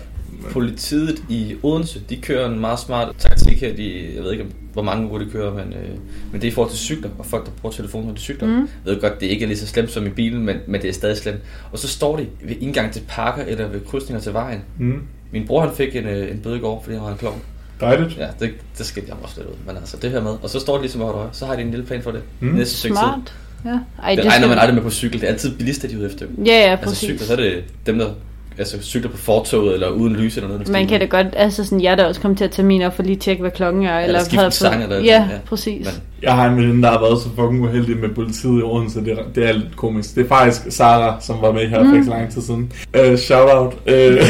Politiet 0.51 1.23
i 1.29 1.55
Odense, 1.63 1.99
de 2.09 2.17
kører 2.17 2.49
en 2.49 2.59
meget 2.59 2.79
smart 2.79 3.07
taktik 3.19 3.61
her. 3.61 3.75
De, 3.75 3.93
jeg 4.15 4.23
ved 4.23 4.31
ikke, 4.31 4.45
hvor 4.73 4.81
mange 4.81 5.09
uger 5.09 5.19
de 5.19 5.29
kører, 5.31 5.53
men, 5.53 5.73
øh, 5.73 5.89
men 6.31 6.41
det 6.41 6.47
er 6.47 6.51
i 6.51 6.53
forhold 6.53 6.71
til 6.71 6.79
cykler, 6.79 7.09
og 7.19 7.25
folk, 7.25 7.45
der 7.45 7.51
bruger 7.61 7.73
telefonen, 7.75 8.07
når 8.07 8.13
de 8.15 8.19
cykler. 8.19 8.47
Mm. 8.47 8.53
Jeg 8.55 8.93
ved 8.93 9.01
godt, 9.01 9.21
det 9.21 9.27
ikke 9.27 9.43
er 9.43 9.47
lige 9.47 9.57
så 9.57 9.67
slemt 9.67 9.91
som 9.91 10.05
i 10.05 10.09
bilen, 10.09 10.45
men, 10.45 10.57
men 10.67 10.81
det 10.81 10.89
er 10.89 10.93
stadig 10.93 11.17
slemt. 11.17 11.39
Og 11.71 11.79
så 11.79 11.87
står 11.87 12.17
de 12.17 12.27
ved 12.43 12.55
indgang 12.61 12.91
til 12.91 13.01
parker 13.07 13.43
eller 13.43 13.67
ved 13.67 13.79
krydsninger 13.87 14.21
til 14.21 14.33
vejen. 14.33 14.61
Mm. 14.79 15.01
Min 15.31 15.47
bror, 15.47 15.61
han 15.61 15.75
fik 15.75 15.95
en, 15.95 16.05
øh, 16.05 16.31
en 16.31 16.39
bøde 16.39 16.57
i 16.57 16.59
går, 16.59 16.81
fordi 16.83 16.95
han 16.95 17.03
var 17.05 17.11
en 17.11 17.17
klovn. 17.17 17.41
Dejligt. 17.79 18.17
Ja, 18.17 18.27
det, 18.39 18.51
det 18.77 18.85
skal 18.85 19.03
jeg 19.07 19.15
også 19.23 19.35
lidt 19.37 19.49
ud. 19.49 19.55
Men 19.67 19.77
altså, 19.77 19.97
det 19.97 20.11
her 20.11 20.21
med. 20.21 20.31
Og 20.41 20.49
så 20.49 20.59
står 20.59 20.75
de 20.75 20.81
ligesom 20.81 21.01
højt 21.01 21.35
så 21.35 21.45
har 21.45 21.55
de 21.55 21.61
en 21.61 21.71
lille 21.71 21.85
plan 21.85 22.01
for 22.01 22.11
det. 22.11 22.21
Mm. 22.39 22.47
Næste 22.47 22.75
stykke 22.77 22.95
tid. 22.95 22.99
Smart. 23.03 23.33
Ja. 23.65 23.79
Ej, 24.03 24.15
Det 24.15 24.25
regner 24.25 24.47
man 24.47 24.57
aldrig 24.57 24.75
med 24.75 24.83
på 24.83 24.89
cykel. 24.89 25.21
Det 25.21 25.27
er 25.27 25.31
altid 25.31 25.57
bilister, 25.57 25.87
de 25.87 25.93
er 25.93 25.97
ude 25.97 26.05
efter. 26.05 26.25
Ja, 26.45 26.51
ja, 26.51 26.71
Altså 26.71 26.85
præcis. 26.85 27.09
cykler, 27.09 27.25
så 27.25 27.33
er 27.33 27.37
det 27.37 27.63
dem, 27.85 27.97
der 27.97 28.09
altså, 28.57 28.81
cykler 28.81 29.09
på 29.11 29.17
fortoget 29.17 29.73
eller 29.73 29.89
uden 29.89 30.15
lys 30.15 30.37
eller 30.37 30.49
noget. 30.49 30.69
Man 30.69 30.87
kan 30.87 30.99
da 30.99 31.05
godt, 31.05 31.27
altså 31.33 31.63
sådan, 31.63 31.81
jeg 31.81 31.91
er 31.91 31.95
da 31.95 32.05
også 32.05 32.21
kommet 32.21 32.37
til 32.37 32.45
at 32.45 32.51
tage 32.51 32.65
min 32.65 32.81
op 32.81 32.95
for 32.95 33.03
lige 33.03 33.15
at 33.15 33.19
tjekke, 33.21 33.41
hvad 33.41 33.51
klokken 33.51 33.83
er. 33.85 33.99
Eller, 33.99 34.19
skifte 34.19 34.37
havde 34.37 34.51
sang 34.51 34.73
fået- 34.75 34.83
eller 34.83 34.99
Ja, 34.99 35.27
ja. 35.31 35.37
præcis. 35.45 35.85
Men, 35.85 35.93
Jeg 36.21 36.33
har 36.35 36.49
en 36.49 36.57
veninde, 36.57 36.81
der 36.83 36.91
har 36.91 36.99
været 36.99 37.19
så 37.21 37.29
fucking 37.35 37.63
uheldig 37.63 37.97
med 37.97 38.09
politiet 38.09 38.59
i 38.59 38.63
Odense. 38.63 38.99
Det 38.99 39.11
er, 39.11 39.17
det 39.35 39.49
er 39.49 39.51
lidt 39.51 39.75
komisk. 39.75 40.15
Det 40.15 40.23
er 40.23 40.27
faktisk 40.27 40.61
Sara, 40.77 41.17
som 41.21 41.35
var 41.41 41.51
med 41.51 41.67
her 41.67 41.83
for 41.85 41.91
ikke 41.93 42.05
så 42.05 42.09
lang 42.11 42.33
tid 42.33 42.41
siden. 42.41 42.71
Uh, 43.11 43.17
shout 43.17 43.49
out. 43.53 43.73
Uh, 43.87 44.27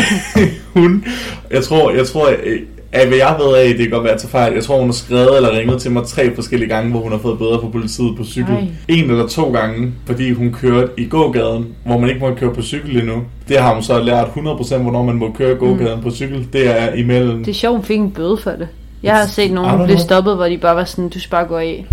hun, 0.82 1.06
jeg 1.52 1.64
tror, 1.64 1.92
jeg 1.92 2.08
tror, 2.08 2.30
øh, 2.44 2.60
af 2.94 3.08
hvad 3.08 3.18
jeg 3.18 3.36
ved 3.40 3.56
af, 3.56 3.68
det 3.68 3.78
kan 3.78 3.90
godt 3.90 4.04
være 4.04 4.18
til 4.18 4.30
fejl. 4.30 4.54
Jeg 4.54 4.64
tror, 4.64 4.78
hun 4.78 4.88
har 4.88 4.94
skrevet 4.94 5.36
eller 5.36 5.52
ringet 5.52 5.82
til 5.82 5.92
mig 5.92 6.04
tre 6.08 6.36
forskellige 6.36 6.70
gange, 6.70 6.92
hvor 6.92 7.00
hun 7.00 7.12
har 7.12 7.20
fået 7.20 7.40
bøder 7.40 7.58
på 7.58 7.70
politiet 7.70 8.18
på 8.18 8.24
cykel. 8.24 8.54
Ej. 8.54 8.68
En 8.88 9.12
eller 9.12 9.28
to 9.28 9.52
gange, 9.52 9.94
fordi 10.06 10.32
hun 10.32 10.54
kørte 10.54 10.88
i 10.98 11.06
gågaden, 11.06 11.68
hvor 11.86 11.98
man 11.98 12.10
ikke 12.10 12.22
må 12.22 12.36
køre 12.36 12.54
på 12.54 12.62
cykel 12.62 12.98
endnu. 13.00 13.24
Det 13.48 13.60
har 13.60 13.74
hun 13.74 13.84
så 13.84 14.00
lært 14.00 14.28
100% 14.28 14.78
hvornår 14.78 15.04
man 15.04 15.16
må 15.16 15.32
køre 15.32 15.52
i 15.52 15.56
gågaden 15.56 16.02
på 16.02 16.12
cykel. 16.12 16.48
Det 16.54 16.82
er 16.82 16.94
imellem 16.94 17.44
Det 17.44 17.52
er 17.52 17.56
sjovt, 17.56 17.76
hun 17.76 17.86
fik 17.86 18.00
en 18.00 18.12
bøde 18.12 18.38
for 18.38 18.52
det. 18.52 18.68
Jeg 19.04 19.16
har 19.16 19.26
set 19.26 19.52
nogen 19.52 19.84
blive 19.86 20.00
stoppet, 20.00 20.36
hvor 20.36 20.46
de 20.46 20.58
bare 20.58 20.76
var 20.76 20.84
sådan, 20.84 21.10
du 21.10 21.20
skal 21.20 21.32
bare 21.32 21.46
gå 21.46 21.58
af. 21.58 21.86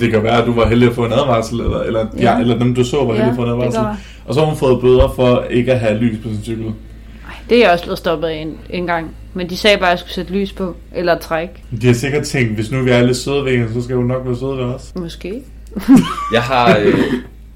Det 0.00 0.10
kan 0.10 0.22
være, 0.22 0.40
at 0.40 0.46
du 0.46 0.52
var 0.52 0.68
heldig 0.68 0.88
at 0.88 0.94
få 0.94 1.04
en 1.04 1.12
advarsel, 1.12 1.60
eller, 1.60 1.80
eller, 1.80 2.06
ja. 2.18 2.32
Ja. 2.32 2.40
Eller 2.40 2.58
dem 2.58 2.74
du 2.74 2.84
så 2.84 2.96
var 2.96 3.04
heldig 3.04 3.24
Ja, 3.24 3.30
at 3.30 3.36
få 3.36 3.42
en 3.42 3.50
advarsel. 3.50 3.80
Og 4.26 4.34
så 4.34 4.40
har 4.40 4.46
hun 4.46 4.56
fået 4.56 4.80
bøder 4.80 5.12
for 5.16 5.44
ikke 5.50 5.72
at 5.72 5.80
have 5.80 5.98
lys 5.98 6.18
på 6.22 6.28
sin 6.28 6.42
cykel. 6.42 6.64
Det 7.48 7.56
er 7.58 7.62
jeg 7.62 7.70
også 7.72 7.84
blevet 7.84 7.98
stoppet 7.98 8.28
af 8.28 8.34
en, 8.34 8.58
en 8.70 8.86
gang. 8.86 9.16
Men 9.34 9.50
de 9.50 9.56
sagde 9.56 9.76
bare, 9.78 9.86
at 9.88 9.90
jeg 9.90 9.98
skulle 9.98 10.14
sætte 10.14 10.32
lys 10.32 10.52
på. 10.52 10.76
Eller 10.94 11.18
træk. 11.18 11.48
De 11.82 11.86
har 11.86 11.94
sikkert 11.94 12.24
tænkt, 12.26 12.54
hvis 12.54 12.70
nu 12.70 12.82
vi 12.82 12.90
er 12.90 13.02
lidt 13.02 13.16
søde 13.16 13.44
ved 13.44 13.52
hende, 13.52 13.72
så 13.74 13.82
skal 13.82 13.96
hun 13.96 14.06
nok 14.06 14.26
være 14.26 14.36
søde 14.36 14.56
ved 14.56 14.64
os. 14.64 14.92
Måske. 14.96 15.42
jeg 16.32 16.42
har... 16.42 16.78
Øh, 16.78 16.94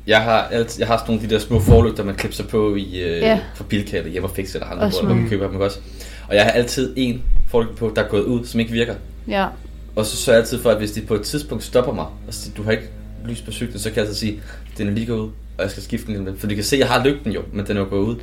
jeg 0.06 0.20
har, 0.22 0.42
alt, 0.42 0.78
jeg 0.78 0.86
har 0.86 0.96
sådan 0.96 1.06
nogle 1.10 1.22
af 1.22 1.28
de 1.28 1.34
der 1.34 1.40
små 1.40 1.60
forlygter, 1.60 2.04
man 2.04 2.14
klipser 2.14 2.44
på 2.44 2.74
i, 2.74 3.00
øh, 3.02 3.18
Ja. 3.20 3.38
fra 3.54 3.64
Bilka 3.68 3.96
eller 3.98 4.10
Hjem 4.10 4.24
og 4.24 4.30
Fix 4.30 4.54
eller 4.54 4.66
andre, 4.66 4.88
hvor, 4.88 5.08
man 5.08 5.16
mig. 5.20 5.30
køber 5.30 5.50
dem 5.50 5.60
også. 5.60 5.78
Og 6.28 6.34
jeg 6.34 6.44
har 6.44 6.50
altid 6.50 6.92
en 6.96 7.22
forlygte 7.48 7.74
på, 7.74 7.92
der 7.96 8.02
er 8.02 8.08
gået 8.08 8.22
ud, 8.22 8.44
som 8.44 8.60
ikke 8.60 8.72
virker. 8.72 8.94
Ja. 9.28 9.46
Og 9.96 10.06
så 10.06 10.16
sørger 10.16 10.36
jeg 10.38 10.42
altid 10.42 10.62
for, 10.62 10.70
at 10.70 10.76
hvis 10.78 10.92
de 10.92 11.00
på 11.00 11.14
et 11.14 11.22
tidspunkt 11.22 11.64
stopper 11.64 11.92
mig, 11.92 12.04
og 12.04 12.34
siger, 12.34 12.54
du 12.56 12.62
har 12.62 12.70
ikke 12.70 12.88
lys 13.28 13.40
på 13.42 13.52
cyklen, 13.52 13.78
så 13.78 13.88
kan 13.88 13.96
jeg 13.96 14.04
altså 14.06 14.20
sige, 14.20 14.40
den 14.78 14.88
er 14.88 14.92
lige 14.92 15.06
gået 15.06 15.18
ud, 15.20 15.28
og 15.58 15.62
jeg 15.64 15.70
skal 15.70 15.82
skifte 15.82 16.12
den. 16.14 16.28
For 16.38 16.46
de 16.46 16.54
kan 16.54 16.64
se, 16.64 16.76
at 16.76 16.80
jeg 16.80 16.88
har 16.88 17.04
lygten 17.04 17.32
jo, 17.32 17.42
men 17.52 17.66
den 17.66 17.76
er 17.76 17.80
jo 17.80 17.86
gået 17.90 18.06
ud. 18.06 18.16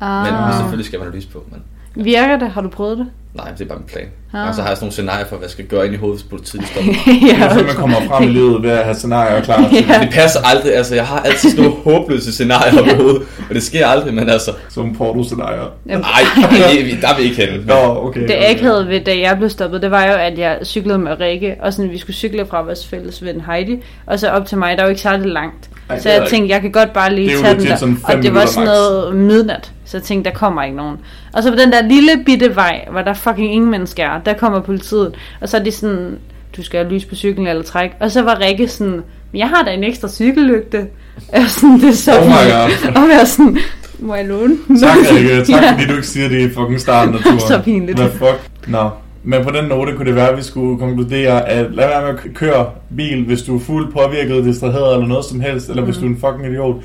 Ah. 0.00 0.32
Men 0.32 0.52
selvfølgelig 0.58 0.86
skal 0.86 0.98
man 0.98 1.08
have 1.08 1.16
lys 1.16 1.26
på. 1.26 1.44
Men 1.50 1.62
Virker 2.04 2.38
det? 2.38 2.50
Har 2.50 2.60
du 2.60 2.68
prøvet 2.68 2.98
det? 2.98 3.06
nej, 3.34 3.50
det 3.50 3.60
er 3.60 3.68
bare 3.68 3.78
min 3.78 3.88
plan. 3.88 4.06
Ah. 4.34 4.48
Og 4.48 4.54
så 4.54 4.60
har 4.62 4.68
jeg 4.68 4.76
sådan 4.76 4.84
nogle 4.84 4.92
scenarier 4.92 5.26
for, 5.26 5.36
hvad 5.36 5.46
jeg 5.46 5.50
skal 5.50 5.64
gøre 5.64 5.86
ind 5.86 5.94
i 5.94 5.96
hovedet, 5.96 6.20
hvis 6.20 6.30
politiet 6.30 6.66
stopper 6.66 6.92
mig. 6.92 7.20
Det 7.30 7.42
er 7.42 7.48
sådan, 7.48 7.66
man 7.66 7.74
kommer 7.74 7.96
frem 8.08 8.28
i 8.28 8.32
livet 8.32 8.62
ved 8.62 8.70
at 8.70 8.84
have 8.84 8.94
scenarier 8.94 9.42
klar. 9.42 9.60
Ja. 9.60 10.00
Det 10.00 10.10
passer 10.12 10.40
aldrig, 10.44 10.76
altså 10.76 10.94
jeg 10.94 11.06
har 11.06 11.20
altid 11.20 11.50
sådan 11.50 11.64
nogle 11.64 11.80
håbløse 11.84 12.32
scenarier 12.32 12.80
op 12.80 12.86
i 12.86 12.94
hovedet, 13.02 13.22
og 13.48 13.54
det 13.54 13.62
sker 13.62 13.86
aldrig, 13.86 14.14
men 14.14 14.28
altså, 14.28 14.50
Som 14.68 14.96
porno-scenarier. 14.96 15.70
Nej, 15.84 16.00
der 17.02 17.08
er 17.08 17.16
vi 17.16 17.22
ikke 17.22 17.36
henne. 17.36 17.66
Nå, 17.66 17.74
okay. 17.74 18.20
Det 18.20 18.36
okay. 18.36 18.50
akavede 18.50 18.88
ved, 18.88 19.00
da 19.00 19.18
jeg 19.18 19.36
blev 19.36 19.50
stoppet, 19.50 19.82
det 19.82 19.90
var 19.90 20.04
jo, 20.04 20.12
at 20.12 20.38
jeg 20.38 20.58
cyklede 20.64 20.98
med 20.98 21.20
Rikke, 21.20 21.56
og 21.60 21.72
sådan, 21.72 21.90
vi 21.90 21.98
skulle 21.98 22.16
cykle 22.16 22.46
fra 22.46 22.62
vores 22.62 22.86
fælles 22.86 23.24
ven 23.24 23.40
Heidi, 23.40 23.82
og 24.06 24.18
så 24.18 24.28
op 24.28 24.46
til 24.46 24.58
mig, 24.58 24.76
der 24.76 24.82
var 24.82 24.90
ikke 24.90 25.02
særlig 25.02 25.26
langt. 25.26 25.70
Ej, 25.88 25.98
så 25.98 26.10
jeg 26.10 26.26
tænkte, 26.28 26.54
jeg 26.54 26.60
kan 26.60 26.72
godt 26.72 26.92
bare 26.92 27.14
lige 27.14 27.38
tage 27.38 27.54
den 27.54 27.66
der. 27.66 27.96
Og 28.04 28.22
det 28.22 28.34
var 28.34 28.46
sådan 28.46 28.64
noget 28.64 29.16
midnat, 29.16 29.72
så 29.84 29.96
jeg 29.96 30.02
tænkte, 30.04 30.30
der 30.30 30.36
kommer 30.36 30.62
ikke 30.62 30.76
nogen. 30.76 30.96
Og 31.32 31.42
så 31.42 31.50
på 31.50 31.56
den 31.56 31.72
der 31.72 31.82
lille 31.82 32.10
bitte 32.26 32.56
vej, 32.56 32.84
hvor 32.90 33.00
der 33.02 33.14
fucking 33.14 33.54
ingen 33.54 33.70
mennesker 33.70 34.04
er, 34.04 34.20
der 34.26 34.32
kommer 34.34 34.60
politiet, 34.60 35.14
og 35.40 35.48
så 35.48 35.56
er 35.56 35.62
de 35.64 35.70
sådan, 35.72 36.18
du 36.56 36.62
skal 36.62 36.80
have 36.84 36.94
lys 36.94 37.04
på 37.04 37.14
cyklen 37.14 37.46
eller 37.46 37.62
træk. 37.62 37.90
Og 38.00 38.10
så 38.10 38.22
var 38.22 38.40
Rikke 38.40 38.68
sådan, 38.68 38.92
"Men 39.32 39.38
jeg 39.38 39.48
har 39.48 39.62
da 39.62 39.70
en 39.70 39.84
ekstra 39.84 40.08
cykellygte. 40.08 40.86
Og 41.34 41.42
sådan, 41.48 41.80
det 41.80 41.88
er 41.88 41.92
så 41.92 42.18
Oh 42.20 42.26
my 42.26 42.30
god. 42.32 43.02
Og 43.02 43.08
jeg 43.18 43.20
sådan, 43.28 43.58
må 43.98 44.14
jeg 44.14 44.26
låne? 44.26 44.56
den?" 44.68 44.80
Tak, 44.80 44.96
Rikke. 45.16 45.44
Tak, 45.44 45.62
Ja. 45.62 45.72
fordi 45.72 45.86
du 45.86 45.92
ikke 45.94 46.06
siger 46.06 46.28
det 46.28 46.40
i 46.50 46.54
fucking 46.54 46.80
starten 46.80 47.14
af 47.14 47.20
turen. 47.20 47.40
Så 47.40 47.60
pinligt. 47.64 47.98
Hvad 47.98 48.10
fuck? 48.10 48.50
Nå. 48.66 48.90
Men 49.24 49.44
på 49.44 49.50
den 49.50 49.64
note 49.64 49.92
kunne 49.96 50.06
det 50.06 50.14
være, 50.14 50.28
at 50.28 50.36
vi 50.36 50.42
skulle 50.42 50.78
konkludere, 50.78 51.48
at 51.48 51.66
lad 51.74 51.86
være 51.88 52.02
med 52.12 52.20
at 52.24 52.34
køre 52.34 52.66
bil, 52.96 53.24
hvis 53.26 53.42
du 53.42 53.56
er 53.56 53.60
fuld 53.60 53.92
påvirket, 53.92 54.44
distraheret 54.44 54.94
eller 54.94 55.06
noget 55.06 55.24
som 55.24 55.40
helst, 55.40 55.68
eller 55.70 55.82
hvis 55.82 55.96
du 55.96 56.04
er 56.04 56.08
en 56.08 56.16
fucking 56.20 56.46
idiot. 56.52 56.76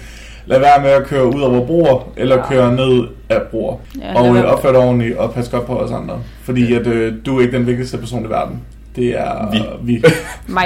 Lad 0.47 0.59
være 0.59 0.81
med 0.81 0.89
at 0.89 1.03
køre 1.05 1.25
ud 1.35 1.41
over 1.41 1.65
broer, 1.65 2.03
eller 2.17 2.35
Ja. 2.37 2.47
køre 2.49 2.71
ned 2.75 3.07
af 3.29 3.41
broer. 3.51 3.77
Ja, 4.01 4.19
og 4.21 4.35
øh, 4.37 4.43
opfør 4.43 4.71
dig 4.71 4.79
ordentligt, 4.81 5.17
og 5.17 5.33
pas 5.33 5.49
godt 5.49 5.65
på 5.65 5.77
os 5.79 5.91
andre. 5.91 6.19
Fordi 6.43 6.73
at, 6.73 6.87
øh, 6.87 7.13
du 7.25 7.37
er 7.37 7.41
ikke 7.41 7.57
den 7.57 7.67
vigtigste 7.67 7.97
person 7.97 8.25
i 8.25 8.29
verden. 8.29 8.61
Det 8.95 9.19
er 9.19 9.51
Vi. 9.51 9.59
vi, 9.93 10.03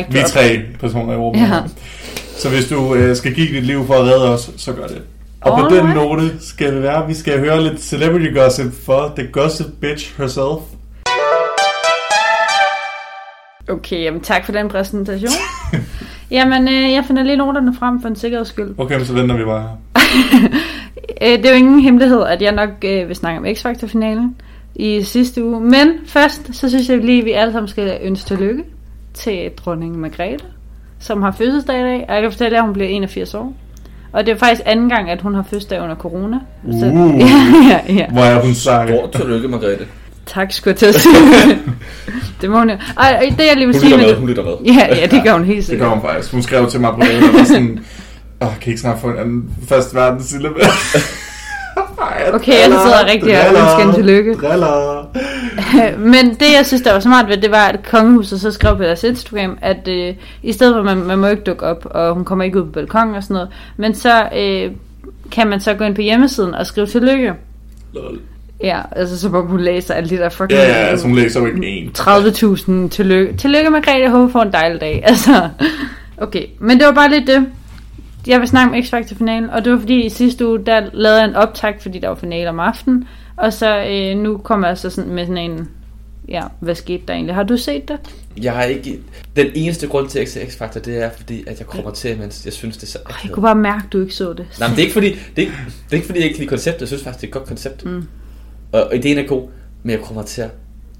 vi 0.19 0.19
tre 0.27 0.59
personer 0.79 1.11
i 1.13 1.15
Europa. 1.15 1.39
Ja. 1.39 1.59
Så 2.37 2.49
hvis 2.49 2.67
du 2.69 2.95
øh, 2.95 3.15
skal 3.15 3.33
give 3.33 3.47
dit 3.55 3.63
liv 3.63 3.85
for 3.87 3.93
at 3.93 4.01
redde 4.03 4.33
os, 4.33 4.51
så 4.57 4.73
gør 4.73 4.87
det. 4.87 5.01
Og 5.41 5.57
på 5.59 5.65
Alright. 5.65 5.83
den 5.85 5.95
note 5.95 6.31
skal 6.41 6.73
det 6.75 6.83
være, 6.83 7.03
at 7.03 7.09
vi 7.09 7.13
skal 7.13 7.39
høre 7.39 7.63
lidt 7.63 7.81
celebrity 7.81 8.33
gossip 8.33 8.85
for 8.85 9.13
The 9.17 9.27
Gossip 9.31 9.67
Bitch 9.81 10.17
herself. 10.17 10.61
Okay, 13.69 14.03
jamen 14.03 14.21
tak 14.21 14.45
for 14.45 14.51
den 14.51 14.69
præsentation. 14.69 15.31
jamen, 16.31 16.67
øh, 16.67 16.91
jeg 16.91 17.03
finder 17.07 17.23
lige 17.23 17.37
noterne 17.37 17.73
frem 17.79 18.01
for 18.01 18.07
en 18.07 18.15
sikkerheds 18.15 18.47
skyld. 18.47 18.75
Okay, 18.77 18.95
men 18.95 19.05
så 19.05 19.13
venter 19.13 19.37
vi 19.37 19.43
bare 19.43 19.61
her. 19.61 19.69
Øh, 21.21 21.37
det 21.37 21.45
er 21.45 21.49
jo 21.49 21.55
ingen 21.55 21.79
hemmelighed, 21.79 22.23
at 22.23 22.41
jeg 22.41 22.51
nok 22.51 22.69
øh, 22.85 23.07
vil 23.07 23.15
snakke 23.15 23.39
om 23.39 23.45
X-Factor-finalen 23.55 24.35
i 24.75 25.03
sidste 25.03 25.45
uge. 25.45 25.61
Men 25.61 25.87
først, 26.05 26.55
så 26.55 26.69
synes 26.69 26.89
jeg 26.89 26.97
lige, 26.97 27.19
at 27.19 27.25
vi 27.25 27.31
alle 27.31 27.51
sammen 27.51 27.67
skal 27.67 27.99
ønske 28.03 28.27
tillykke 28.27 28.63
til 29.13 29.49
dronning 29.57 29.99
Margrethe, 29.99 30.47
som 30.99 31.21
har 31.21 31.31
fødselsdag 31.31 31.79
i 31.79 31.83
dag. 31.83 32.05
Og 32.09 32.13
jeg 32.13 32.21
kan 32.21 32.31
fortælle 32.31 32.55
jer, 32.55 32.61
at 32.61 32.65
hun 32.65 32.73
bliver 32.73 32.89
81 32.89 33.33
år. 33.33 33.53
Og 34.11 34.25
det 34.25 34.31
er 34.31 34.37
faktisk 34.37 34.61
anden 34.65 34.89
gang, 34.89 35.09
at 35.09 35.21
hun 35.21 35.35
har 35.35 35.43
fødselsdag 35.43 35.81
under 35.81 35.95
corona. 35.95 36.39
Så, 36.79 36.85
Uh. 36.85 37.19
ja, 37.71 37.93
ja. 37.93 38.05
Hvor 38.11 38.21
er 38.21 38.41
hun 38.41 38.53
sej. 38.53 38.87
Stort 38.87 39.11
tillykke, 39.11 39.47
Margrethe. 39.47 39.85
Tak, 40.33 40.51
skulle 40.51 40.71
jeg 40.71 40.77
til 40.77 40.85
at 40.85 40.95
sige. 40.95 41.15
det 42.41 42.49
må 42.49 42.57
hun 42.59 42.69
jo. 42.69 42.75
Ej, 42.97 43.33
det 43.37 43.45
jeg 43.45 43.55
lige 43.55 43.65
vil 43.67 43.75
Hun 43.75 43.81
sige 43.81 43.89
med 43.89 43.97
med, 43.97 44.09
det. 44.09 44.17
hun 44.17 44.27
lytter 44.29 44.43
med. 44.43 44.53
Ja, 44.75 44.95
ja, 44.95 45.05
det 45.05 45.23
gør 45.23 45.33
hun 45.33 45.43
helt 45.45 45.57
Det 45.57 45.65
sikkert. 45.65 45.87
gør 45.87 45.93
hun 45.95 46.01
faktisk. 46.09 46.31
Hun 46.31 46.41
skrev 46.41 46.69
til 46.69 46.79
mig 46.81 46.93
på 46.93 47.01
det, 47.01 47.29
og 47.29 47.33
var 47.39 47.43
sådan, 47.43 47.79
Åh, 48.41 48.47
kan 48.47 48.67
I 48.67 48.69
ikke 48.69 48.81
snart 48.81 48.99
få 48.99 49.07
en 49.07 49.17
anden 49.17 49.43
fast 49.67 49.95
verdens 49.95 50.25
syllable? 50.25 50.61
Okay, 52.33 52.51
jeg 52.51 52.65
sidder 52.65 53.05
rigtig 53.11 53.39
og 53.41 53.47
ønsker 53.47 53.79
hende 53.79 53.93
tillykke. 53.93 54.33
Driller. 54.33 55.05
Men 55.97 56.29
det, 56.29 56.45
jeg 56.57 56.65
synes, 56.65 56.81
der 56.81 56.93
var 56.93 56.99
smart 56.99 57.27
ved, 57.27 57.37
det 57.37 57.51
var, 57.51 57.65
at 57.67 57.79
kongehuset 57.91 58.41
så 58.41 58.51
skrev 58.51 58.77
på 58.77 58.83
deres 58.83 59.03
Instagram, 59.03 59.57
at 59.61 59.87
øh, 59.87 60.13
i 60.43 60.51
stedet 60.53 60.73
for, 60.73 60.79
at 60.79 60.85
man, 60.85 60.97
man 61.07 61.19
må 61.19 61.27
ikke 61.27 61.43
dukke 61.43 61.65
op, 61.65 61.85
og 61.91 62.13
hun 62.13 62.25
kommer 62.25 62.45
ikke 62.45 62.59
ud 62.59 62.65
på 62.65 62.71
balkongen 62.71 63.15
og 63.15 63.23
sådan 63.23 63.33
noget, 63.33 63.49
men 63.77 63.95
så 63.95 64.23
øh, 64.37 64.71
kan 65.31 65.47
man 65.47 65.59
så 65.59 65.73
gå 65.73 65.83
ind 65.83 65.95
på 65.95 66.01
hjemmesiden 66.01 66.53
og 66.55 66.65
skrive 66.65 66.87
tillykke. 66.87 67.33
Lol. 67.93 68.19
Ja, 68.63 68.81
altså 68.91 69.19
så 69.19 69.29
må 69.29 69.41
hun 69.45 69.59
læse 69.61 69.95
alle 69.95 70.09
de 70.09 70.17
der 70.17 70.29
fucking 70.29 70.51
Ja, 70.59 70.67
ja, 70.67 70.73
altså 70.73 71.07
hun 71.07 71.15
læser 71.15 71.39
jo 71.39 71.45
ikke 71.45 71.67
en. 71.67 71.91
30.000 71.97 72.89
tillykke. 72.89 73.37
Tillykke, 73.37 73.69
Margrethe, 73.69 74.01
jeg 74.01 74.11
håber, 74.11 74.31
får 74.31 74.41
en 74.41 74.51
dejlig 74.53 74.81
dag. 74.81 75.03
Altså, 75.07 75.49
okay, 76.17 76.45
men 76.59 76.77
det 76.79 76.85
var 76.85 76.93
bare 76.93 77.09
lidt 77.11 77.27
det. 77.27 77.45
jeg 78.27 78.39
vil 78.39 78.47
snakke 78.47 78.75
om 78.77 78.83
X-Factor 78.83 79.15
finalen, 79.17 79.49
og 79.49 79.65
det 79.65 79.73
var 79.73 79.79
fordi 79.79 80.05
i 80.05 80.09
sidste 80.09 80.47
uge, 80.47 80.59
der 80.65 80.81
lavede 80.93 81.19
jeg 81.19 81.29
en 81.29 81.35
optag, 81.35 81.75
fordi 81.81 81.99
der 81.99 82.07
var 82.07 82.15
finale 82.15 82.49
om 82.49 82.59
aftenen, 82.59 83.07
og 83.37 83.53
så 83.53 83.85
øh, 83.89 84.17
nu 84.17 84.37
kommer 84.37 84.67
jeg 84.67 84.77
så 84.77 84.89
sådan 84.89 85.13
med 85.13 85.25
sådan 85.25 85.37
en, 85.51 85.69
ja, 86.29 86.41
hvad 86.59 86.75
skete 86.75 87.03
der 87.07 87.13
egentlig? 87.13 87.35
Har 87.35 87.43
du 87.43 87.57
set 87.57 87.87
det? 87.87 87.97
Jeg 88.41 88.53
har 88.53 88.63
ikke... 88.63 88.99
Den 89.35 89.47
eneste 89.55 89.87
grund 89.87 90.09
til, 90.09 90.19
at 90.19 90.35
jeg 90.35 90.43
ikke 90.43 90.53
ser 90.53 90.65
X-Factor, 90.65 90.79
det 90.79 91.03
er, 91.03 91.09
fordi 91.17 91.43
at 91.47 91.59
jeg 91.59 91.67
kommer 91.67 91.91
til, 91.91 92.17
mens 92.19 92.41
jeg 92.45 92.53
synes, 92.53 92.77
det 92.77 92.83
er 92.83 92.87
så 92.87 92.99
Jeg 93.07 93.15
akavet. 93.15 93.33
kunne 93.33 93.43
bare 93.43 93.55
mærke, 93.55 93.83
at 93.87 93.93
du 93.93 94.01
ikke 94.01 94.13
så 94.15 94.33
det. 94.33 94.45
Nej, 94.59 94.67
men 94.67 94.75
det 94.75 94.81
er 94.81 94.85
ikke 94.85 94.93
fordi, 94.93 95.09
det 95.09 95.17
er 95.37 95.41
ikke, 95.41 95.53
det 95.85 95.91
er 95.91 95.95
ikke 95.95 96.05
fordi, 96.05 96.19
jeg 96.19 96.25
ikke 96.25 96.35
kan 96.35 96.41
lide 96.41 96.49
konceptet. 96.49 96.81
Jeg 96.81 96.87
synes 96.87 97.03
faktisk, 97.03 97.21
det 97.21 97.27
er 97.27 97.29
et 97.29 97.33
godt 97.33 97.47
koncept. 97.47 97.85
Mm. 97.85 98.03
Og, 98.71 98.83
og 98.83 98.95
ideen 98.95 99.17
er 99.17 99.27
god, 99.27 99.47
men 99.83 99.91
jeg 99.91 99.99
kommer 100.01 100.23
til 100.23 100.41
at... 100.41 100.49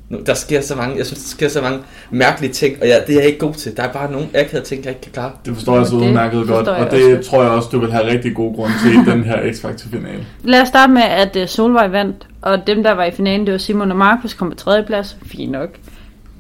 Nu, 0.10 0.20
der 0.26 0.34
sker 0.34 0.62
så 0.62 0.76
mange, 0.76 0.98
jeg 0.98 1.06
synes, 1.06 1.24
der 1.24 1.28
sker 1.30 1.48
så 1.48 1.62
mange 1.62 1.80
mærkelige 2.12 2.54
ting, 2.54 2.78
og 2.82 2.88
jeg, 2.88 3.04
det 3.08 3.16
er 3.16 3.20
jeg 3.20 3.28
ikke 3.28 3.40
god 3.40 3.54
til. 3.54 3.78
Der 3.78 3.84
er 3.84 3.94
bare 3.94 4.12
nogle 4.12 4.28
akavede 4.34 4.66
ting, 4.66 4.84
jeg 4.84 4.92
ikke 4.92 5.02
kan 5.02 5.12
klare. 5.12 5.32
Det 5.46 5.54
forstår 5.54 5.78
jeg 5.78 5.88
så 5.88 5.96
udmærket 5.96 6.48
godt, 6.48 6.68
og 6.68 6.76
også 6.76 6.98
det 6.98 7.16
godt. 7.16 7.26
tror 7.26 7.44
jeg 7.44 7.52
også, 7.52 7.70
du 7.72 7.80
vil 7.80 7.92
have 7.92 8.06
rigtig 8.06 8.36
god 8.36 8.56
grund 8.56 8.72
til 8.84 8.92
i 8.94 9.06
den 9.12 9.24
her 9.24 9.52
X-Factor-finale. 9.54 10.26
Lad 10.44 10.62
os 10.62 10.68
starte 10.68 10.94
med, 10.94 11.02
at 11.02 11.36
øh, 11.36 11.48
Solvej 11.48 11.88
vandt, 11.88 12.28
og 12.42 12.68
dem, 12.68 12.84
der 12.84 12.92
var 12.92 13.04
i 13.04 13.12
finalen, 13.12 13.46
det 13.46 13.52
var 13.52 13.58
Simon 13.58 13.92
og 13.92 13.98
Markus, 13.98 14.34
kom 14.34 14.50
på 14.50 14.56
tredje 14.56 14.84
plads. 14.84 15.18
Fint 15.26 15.52
nok. 15.52 15.70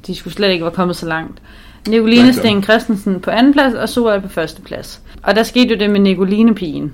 De 0.08 0.15
skulle 0.15 0.34
slet 0.34 0.50
ikke 0.50 0.63
være 0.63 0.74
kommet 0.74 0.96
så 0.96 1.06
langt. 1.06 1.41
Nicoline 1.88 2.34
Sten 2.34 2.63
Christensen 2.63 3.20
på 3.20 3.32
anden 3.32 3.54
plads, 3.54 3.74
og 3.74 3.89
Solvej 3.89 4.20
på 4.20 4.30
første 4.30 4.62
plads. 4.62 5.02
Og 5.24 5.36
der 5.36 5.44
skete 5.44 5.74
jo 5.74 5.80
det 5.80 5.89
med 5.89 6.00
Nicoline-pigen, 6.00 6.94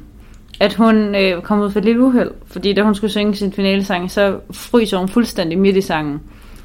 at 0.59 0.73
hun 0.73 1.15
øh, 1.15 1.41
kom 1.41 1.59
ud 1.59 1.71
for 1.71 1.79
et 1.79 1.85
lille 1.85 2.01
uheld, 2.01 2.31
fordi 2.51 2.73
da 2.73 2.81
hun 2.81 2.95
skulle 2.95 3.11
synge 3.11 3.35
sin 3.35 3.53
finalesang, 3.53 4.11
så 4.11 4.35
fryser 4.51 4.97
hun 4.97 5.09
fuldstændig 5.09 5.57
midt 5.59 5.77
i 5.77 5.81
sangen. 5.81 6.19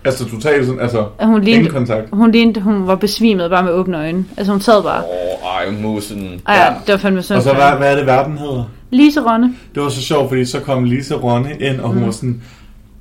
Altså 0.05 0.29
totalt 0.31 0.67
sådan, 0.67 0.81
altså 0.81 0.99
Og 0.99 1.27
hun 1.27 1.35
ingen 1.35 1.45
lignede, 1.45 1.71
kontakt. 1.71 2.09
hun 2.13 2.31
lignede, 2.33 2.61
hun 2.61 2.87
var 2.87 2.95
besvimet 2.95 3.51
bare 3.51 3.63
med 3.65 3.73
åbne 3.73 3.97
øjne. 3.99 4.25
Altså 4.37 4.53
hun 4.53 4.61
sad 4.61 4.83
bare. 4.83 5.03
Åh, 5.05 5.49
ej, 5.57 5.71
musen. 5.83 6.41
Ej, 6.49 6.55
ja, 6.55 6.75
det 6.87 6.93
var 6.93 6.99
fandme 6.99 7.23
synd. 7.23 7.37
Og 7.37 7.43
så 7.43 7.53
hvad, 7.55 7.77
hvad 7.79 7.93
er 7.93 7.97
det, 7.97 8.07
verden 8.07 8.39
hedder? 8.39 8.71
Lise 8.91 9.21
Rønne. 9.21 9.55
Det 9.75 9.83
var 9.83 9.89
så 9.89 10.03
sjovt, 10.03 10.29
fordi 10.29 10.45
så 10.45 10.61
kom 10.61 10.85
Lise 10.85 11.15
Ronne 11.15 11.51
ind, 11.61 11.81
og 11.81 11.89
hun 11.89 11.99
Mm. 11.99 12.05
var 12.05 12.11
sådan, 12.11 12.43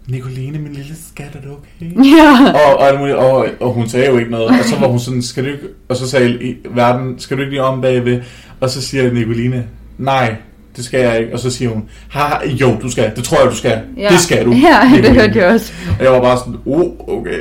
Nicoline, 0.08 0.60
min 0.60 0.74
lille 0.74 0.96
skat, 1.12 1.26
er 1.36 1.40
det 1.42 1.50
okay? 1.52 2.06
Ja. 2.18 2.54
og, 2.54 2.80
og, 2.80 3.32
og, 3.32 3.48
og 3.60 3.74
hun 3.74 3.88
sagde 3.90 4.10
jo 4.10 4.18
ikke 4.18 4.32
noget, 4.32 4.48
og 4.48 4.56
så 4.66 4.80
var 4.80 4.88
hun 4.88 5.00
sådan, 5.00 5.22
skal 5.22 5.44
du 5.44 5.50
ikke, 5.50 5.64
og 5.90 5.96
så 5.96 6.10
sagde 6.10 6.56
verden, 6.70 7.16
skal 7.20 7.38
du 7.38 7.42
ikke 7.42 7.52
lige 7.52 7.64
om 7.64 7.82
bagved, 7.82 8.22
og 8.60 8.70
så 8.70 8.82
siger 8.82 9.14
Nicoline, 9.14 9.66
nej, 9.98 10.36
det 10.76 10.86
skal 10.86 11.00
jeg 11.00 11.20
ikke, 11.20 11.34
og 11.34 11.40
så 11.40 11.50
siger 11.52 11.70
hun, 11.72 11.84
ha, 12.10 12.48
jo, 12.48 12.78
du 12.82 12.92
skal, 12.92 13.12
det 13.16 13.24
tror 13.24 13.42
jeg, 13.42 13.52
du 13.52 13.56
skal, 13.56 13.82
Ja. 13.98 14.10
det 14.10 14.20
skal 14.20 14.46
du. 14.46 14.52
Ja, 14.68 15.02
det 15.02 15.12
hørte 15.12 15.40
jeg 15.40 15.54
også. 15.54 15.74
Og 16.00 16.04
jeg 16.06 16.12
var 16.12 16.22
bare 16.22 16.38
sådan, 16.38 16.56
oh, 16.66 16.92
okay. 17.08 17.40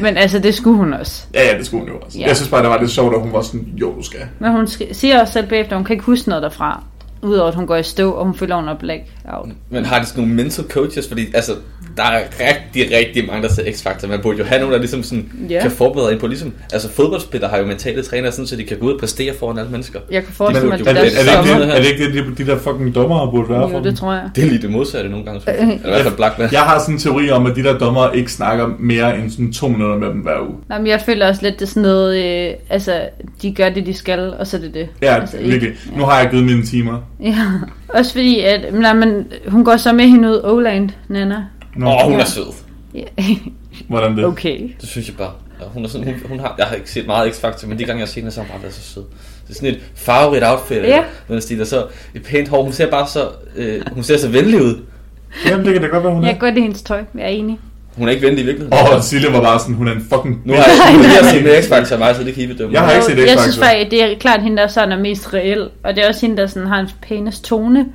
Men 0.00 0.16
altså, 0.16 0.38
det 0.38 0.54
skulle 0.54 0.76
hun 0.76 0.92
også. 0.92 1.22
Ja, 1.34 1.52
ja, 1.52 1.58
det 1.58 1.66
skulle 1.66 1.80
hun 1.84 1.92
jo 1.92 1.98
også. 1.98 2.18
Ja. 2.18 2.26
Jeg 2.26 2.36
synes 2.36 2.48
bare, 2.50 2.62
det 2.62 2.70
var 2.70 2.80
lidt 2.80 2.90
sjovt, 2.90 3.14
at 3.14 3.20
hun 3.20 3.32
var 3.32 3.42
sådan, 3.42 3.68
jo, 3.76 3.94
du 3.96 4.02
skal. 4.02 4.20
Men 4.38 4.50
hun 4.52 4.66
siger 4.92 5.20
også 5.20 5.32
selv 5.32 5.46
bagefter, 5.46 5.72
at 5.72 5.78
hun 5.78 5.84
kan 5.84 5.94
ikke 5.94 6.04
huske 6.04 6.28
noget 6.28 6.42
derfra. 6.42 6.82
Udover 7.22 7.48
at 7.48 7.54
hun 7.54 7.66
går 7.66 7.76
i 7.76 7.82
stå, 7.82 8.10
og 8.10 8.24
hun 8.24 8.34
føler 8.34 8.56
under 8.56 8.78
blackout. 8.78 9.48
Men 9.70 9.84
har 9.84 9.98
de 10.00 10.06
sådan 10.06 10.22
nogle 10.22 10.34
mental 10.36 10.64
coaches? 10.70 11.08
Fordi 11.08 11.26
altså, 11.34 11.52
der 12.00 12.06
er 12.06 12.22
rigtig, 12.40 12.96
rigtig 12.96 13.26
mange, 13.26 13.42
der 13.42 13.48
ser 13.54 13.62
X-Factor. 13.62 14.06
Man 14.08 14.20
burde 14.22 14.38
jo 14.38 14.44
have 14.44 14.58
nogen, 14.60 14.72
der 14.72 14.78
ligesom 14.78 15.02
sådan, 15.02 15.32
Ja. 15.50 15.60
kan 15.62 15.70
forberede 15.70 16.12
en 16.12 16.18
på. 16.18 16.26
Ligesom, 16.26 16.52
altså 16.72 16.88
fodboldspillere 16.92 17.50
har 17.50 17.58
jo 17.58 17.66
mentale 17.66 18.02
trænere, 18.02 18.32
sådan, 18.32 18.46
så 18.46 18.56
de 18.56 18.64
kan 18.64 18.76
gå 18.78 18.86
ud 18.86 18.92
og 18.92 19.00
præstere 19.00 19.34
foran 19.38 19.58
alle 19.58 19.70
mennesker. 19.70 20.00
Jeg 20.10 20.24
kan 20.24 20.32
forestille 20.34 20.68
mig, 20.68 20.80
at 20.80 20.86
Er, 20.86 20.92
det 20.92 21.00
er, 21.02 21.04
det 21.42 21.66
det, 21.68 21.76
er 21.76 21.80
det 21.82 21.86
ikke 21.90 22.04
det, 22.12 22.38
de, 22.38 22.44
de 22.44 22.50
der 22.50 22.58
fucking 22.58 22.94
dommere 22.94 23.30
burde 23.30 23.48
være 23.48 23.60
for 23.62 23.68
Jo, 23.68 23.74
dem? 23.76 23.82
det 23.84 23.96
tror 23.96 24.12
jeg. 24.12 24.30
Det 24.36 24.44
er 24.44 24.48
lige 24.48 24.62
det 24.62 24.70
modsatte 24.70 25.10
nogle 25.10 25.24
gange. 25.24 25.40
Eller 25.48 25.72
i 25.72 25.78
hvert 25.84 26.02
fald 26.02 26.16
Blackman. 26.16 26.48
Jeg 26.52 26.60
har 26.60 26.78
sådan 26.78 26.94
en 26.94 26.98
teori 27.00 27.30
om, 27.30 27.46
at 27.46 27.56
de 27.56 27.62
der 27.62 27.78
dommere 27.78 28.16
ikke 28.16 28.32
snakker 28.32 28.68
mere 28.78 29.18
end 29.18 29.30
sådan 29.30 29.52
to 29.52 29.68
minutter 29.68 29.96
med 29.98 30.08
dem 30.08 30.16
hver 30.20 30.40
uge. 30.48 30.54
Nej, 30.68 30.78
men 30.78 30.86
jeg 30.86 31.00
føler 31.06 31.28
også 31.28 31.42
lidt, 31.42 31.54
det 31.54 31.62
er 31.62 31.66
sådan 31.68 31.82
noget, 31.82 32.24
øh, 32.48 32.54
altså, 32.70 33.00
de 33.42 33.54
gør 33.54 33.68
det, 33.68 33.86
de 33.86 33.94
skal, 33.94 34.34
og 34.38 34.46
så 34.46 34.56
er 34.56 34.60
det 34.60 34.74
det. 34.74 34.88
Ja, 35.02 35.14
altså, 35.20 35.36
virkelig. 35.40 35.72
Nu 35.96 36.04
har 36.04 36.20
jeg 36.20 36.30
givet 36.30 36.44
mine 36.44 36.62
timer. 36.66 36.98
Ja, 37.22 37.36
også 37.98 38.12
fordi, 38.12 38.40
at 38.40 38.74
nej, 38.74 38.94
men, 38.94 39.26
hun 39.48 39.64
går 39.64 39.76
så 39.76 39.92
med 39.92 40.04
hende 40.04 40.28
ud 40.28 40.40
Oland, 40.44 40.90
Nana. 41.08 41.36
Nå, 41.76 41.86
Åh, 41.86 41.96
oh, 41.96 42.02
hun 42.04 42.12
Ja. 42.12 42.20
er 42.20 42.24
sød. 42.24 42.52
Ja. 42.94 43.02
hvordan 43.88 44.16
det? 44.16 44.24
okay. 44.24 44.60
Det 44.80 44.88
synes 44.88 45.08
jeg 45.08 45.16
bare. 45.16 45.32
Ja, 45.60 45.64
hun 45.66 45.84
er 45.84 45.88
sådan, 45.88 46.06
hun, 46.06 46.14
hun 46.28 46.40
har, 46.40 46.54
jeg 46.58 46.66
har 46.66 46.74
ikke 46.76 46.90
set 46.90 47.06
meget 47.06 47.30
X-Factor, 47.32 47.66
men 47.66 47.78
de 47.78 47.84
gange 47.84 47.98
jeg 47.98 48.06
har 48.06 48.06
set 48.06 48.14
hende, 48.14 48.30
så 48.30 48.40
har 48.40 48.46
hun 48.46 48.52
bare 48.52 48.62
været 48.62 48.74
så 48.74 48.80
sød. 48.82 49.02
Det 49.48 49.50
er 49.50 49.54
sådan 49.54 49.68
et 49.68 49.80
farverigt 49.94 50.44
outfit, 50.46 50.76
Ja. 50.76 51.02
eller 51.28 51.40
stil, 51.40 51.60
og 51.60 51.66
så 51.66 51.86
et 52.14 52.22
pænt 52.22 52.48
hår. 52.48 52.62
Hun 52.62 52.72
ser 52.72 52.90
bare 52.90 53.06
så, 53.06 53.28
øh, 53.56 53.82
hun 53.92 54.02
ser 54.02 54.18
så 54.18 54.28
venlig 54.28 54.62
ud. 54.62 54.78
Jamen, 55.46 55.64
det 55.66 55.72
kan 55.72 55.82
da 55.82 55.88
godt 55.88 56.04
være, 56.04 56.12
hun 56.12 56.22
er. 56.22 56.26
Jeg 56.28 56.34
kan 56.34 56.40
godt 56.40 56.54
lide 56.54 56.62
hendes 56.62 56.82
tøj, 56.82 57.04
jeg 57.14 57.22
er 57.24 57.28
enig. 57.28 57.58
Hun 57.96 58.08
er 58.08 58.12
ikke 58.12 58.26
venlig 58.26 58.42
i 58.42 58.46
virkeligheden. 58.46 58.78
Åh, 58.88 58.96
oh, 58.96 59.02
Silje 59.02 59.32
var 59.32 59.40
bare 59.42 59.60
sådan, 59.60 59.74
hun 59.74 59.88
er 59.88 59.92
en 59.92 60.06
fucking... 60.12 60.42
Nu 60.44 60.52
har 60.52 60.60
jeg, 60.62 60.96
nu 60.96 61.02
har 61.02 61.14
jeg 61.22 61.24
set 61.34 61.42
med 61.44 61.58
X-Factor 61.62 61.96
mig, 61.98 62.16
så 62.16 62.24
det 62.24 62.34
kan 62.34 62.42
I 62.42 62.46
bedømme. 62.46 62.74
Jeg 62.74 62.82
har 62.82 62.92
ikke 62.92 63.04
set 63.04 63.18
Jeg 63.18 63.26
X-Factor. 63.26 63.42
synes 63.42 63.58
faktisk, 63.58 63.90
det 63.90 64.02
er 64.04 64.18
klart 64.18 64.42
hende, 64.42 64.56
der 64.56 64.68
sådan 64.68 64.92
er 64.92 64.98
mest 64.98 65.34
reel. 65.34 65.68
Og 65.84 65.96
det 65.96 66.04
er 66.04 66.08
også 66.08 66.20
hende, 66.26 66.36
der 66.36 66.46
sådan 66.46 66.68
har 66.68 66.80
en 66.80 66.88
pænest 67.02 67.44
tone. 67.44 67.86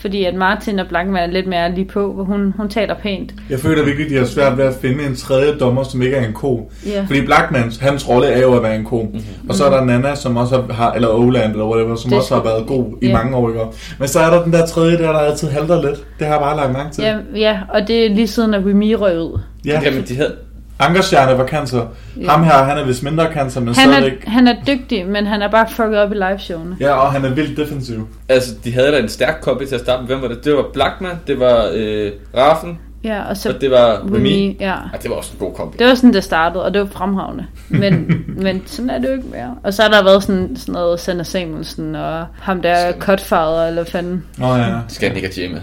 Fordi 0.00 0.24
at 0.24 0.34
Martin 0.34 0.78
og 0.78 0.86
Blankman 0.88 1.28
er 1.28 1.32
lidt 1.32 1.46
mere 1.46 1.74
lige 1.74 1.84
på, 1.84 2.12
hvor 2.12 2.24
hun, 2.24 2.54
hun 2.56 2.68
taler 2.68 2.94
pænt. 2.94 3.34
Jeg 3.50 3.58
føler 3.58 3.84
virkelig, 3.84 4.10
de 4.10 4.16
har 4.16 4.24
svært 4.24 4.58
ved 4.58 4.64
at 4.64 4.74
finde 4.82 5.06
en 5.06 5.16
tredje 5.16 5.58
dommer, 5.58 5.82
som 5.82 6.02
ikke 6.02 6.16
er 6.16 6.26
en 6.26 6.32
ko. 6.32 6.70
Ja. 6.86 7.04
Fordi 7.06 7.24
Blackmans, 7.24 7.76
hans 7.78 8.08
rolle 8.08 8.26
er 8.28 8.40
jo 8.42 8.54
at 8.56 8.62
være 8.62 8.76
en 8.76 8.84
ko. 8.84 9.02
Mhm. 9.12 9.22
Og 9.48 9.54
så 9.54 9.64
er 9.64 9.70
der 9.70 9.84
Nana, 9.84 10.14
som 10.14 10.36
også 10.36 10.62
har, 10.70 10.92
eller 10.92 11.08
Oland, 11.08 11.52
eller 11.52 11.64
whatever, 11.68 11.96
som 11.96 12.08
Det- 12.10 12.18
også 12.18 12.34
har 12.34 12.42
været 12.42 12.66
god 12.66 12.84
i 13.02 13.12
mange 13.12 13.36
år, 13.36 13.48
ikke? 13.48 13.60
Men 13.98 14.08
så 14.08 14.20
er 14.20 14.30
der 14.30 14.42
den 14.44 14.52
der 14.52 14.66
tredje 14.66 14.98
der, 14.98 15.12
der 15.12 15.18
altid 15.18 15.48
halter 15.48 15.82
lidt. 15.82 16.04
Det 16.18 16.26
har 16.26 16.34
jeg 16.34 16.40
bare 16.40 16.56
lagt 16.56 16.72
mærke 16.72 16.90
til. 16.90 17.04
Ja, 17.04 17.16
ja, 17.36 17.58
og 17.68 17.88
det 17.88 18.06
er 18.06 18.10
lige 18.14 18.26
siden, 18.28 18.54
at 18.54 18.60
Remy 18.66 18.92
røg 18.92 19.18
ud. 19.20 19.40
Ja. 19.66 19.80
Jamen, 19.84 20.04
de 20.08 20.16
havde, 20.16 20.32
Ankerstjerne 20.80 21.38
var 21.38 21.46
cancer. 21.46 21.86
Ja. 22.20 22.30
Ham 22.30 22.44
her, 22.44 22.52
han 22.52 22.78
er 22.78 22.84
vist 22.84 23.02
mindre 23.02 23.32
cancer, 23.32 23.60
men 23.60 23.74
Han 23.74 23.74
stadigvæk... 23.74 24.24
er, 24.26 24.30
han 24.30 24.48
er 24.48 24.54
dygtig, 24.66 25.06
men 25.06 25.26
han 25.26 25.42
er 25.42 25.48
bare 25.50 25.66
fucket 25.70 25.98
op 25.98 26.12
i 26.12 26.14
liveshowene. 26.14 26.76
Ja, 26.80 26.92
og 26.92 27.12
han 27.12 27.24
er 27.24 27.30
vildt 27.34 27.56
defensiv. 27.56 28.08
altså, 28.28 28.50
de 28.64 28.72
havde 28.72 28.92
da 28.92 28.98
en 28.98 29.08
stærk 29.08 29.38
kombi 29.42 29.66
til 29.66 29.74
at 29.74 29.80
starte 29.80 30.02
med. 30.02 30.08
Hvem 30.08 30.22
var 30.22 30.28
det? 30.28 30.44
Det 30.44 30.56
var 30.56 30.64
Blackman, 30.72 31.16
det 31.26 31.40
var 31.40 31.70
øh, 31.74 32.12
Raffen, 32.36 32.78
Ja, 33.04 33.22
og 33.28 33.36
så 33.36 33.48
og 33.48 33.60
det 33.60 33.70
var 33.70 33.98
Remy. 33.98 34.16
Remy, 34.16 34.60
ja. 34.60 34.66
Ja, 34.66 34.98
det 35.02 35.10
var 35.10 35.16
også 35.16 35.30
en 35.32 35.38
god 35.38 35.54
kombi. 35.54 35.76
Det 35.78 35.86
var 35.86 35.94
sådan, 35.94 36.12
det 36.12 36.24
startede, 36.24 36.64
og 36.64 36.74
det 36.74 36.80
var 36.80 36.86
fremragende. 36.86 37.46
Men, 37.68 38.12
men 38.44 38.62
sådan 38.66 38.90
er 38.90 38.98
det 38.98 39.08
jo 39.08 39.12
ikke 39.12 39.28
mere. 39.32 39.54
Og 39.64 39.74
så 39.74 39.82
har 39.82 39.88
der 39.88 40.04
været 40.04 40.22
sådan, 40.22 40.56
sådan 40.56 40.72
noget 40.72 41.00
Sander 41.00 41.24
Samuelsen, 41.24 41.94
og 41.94 42.26
ham 42.40 42.62
der 42.62 42.92
Cutfather, 42.98 43.66
eller 43.66 43.84
fanden. 43.84 44.24
Nå 44.38 44.54
ja. 44.56 44.78
Skal 44.88 45.12
Nick 45.12 45.26
og 45.26 45.36
Jay 45.36 45.52
med. 45.52 45.60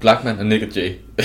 Blackman 0.00 0.38
og 0.38 0.46
Nick 0.46 0.62
og 0.62 0.76
Jay. 0.76 0.90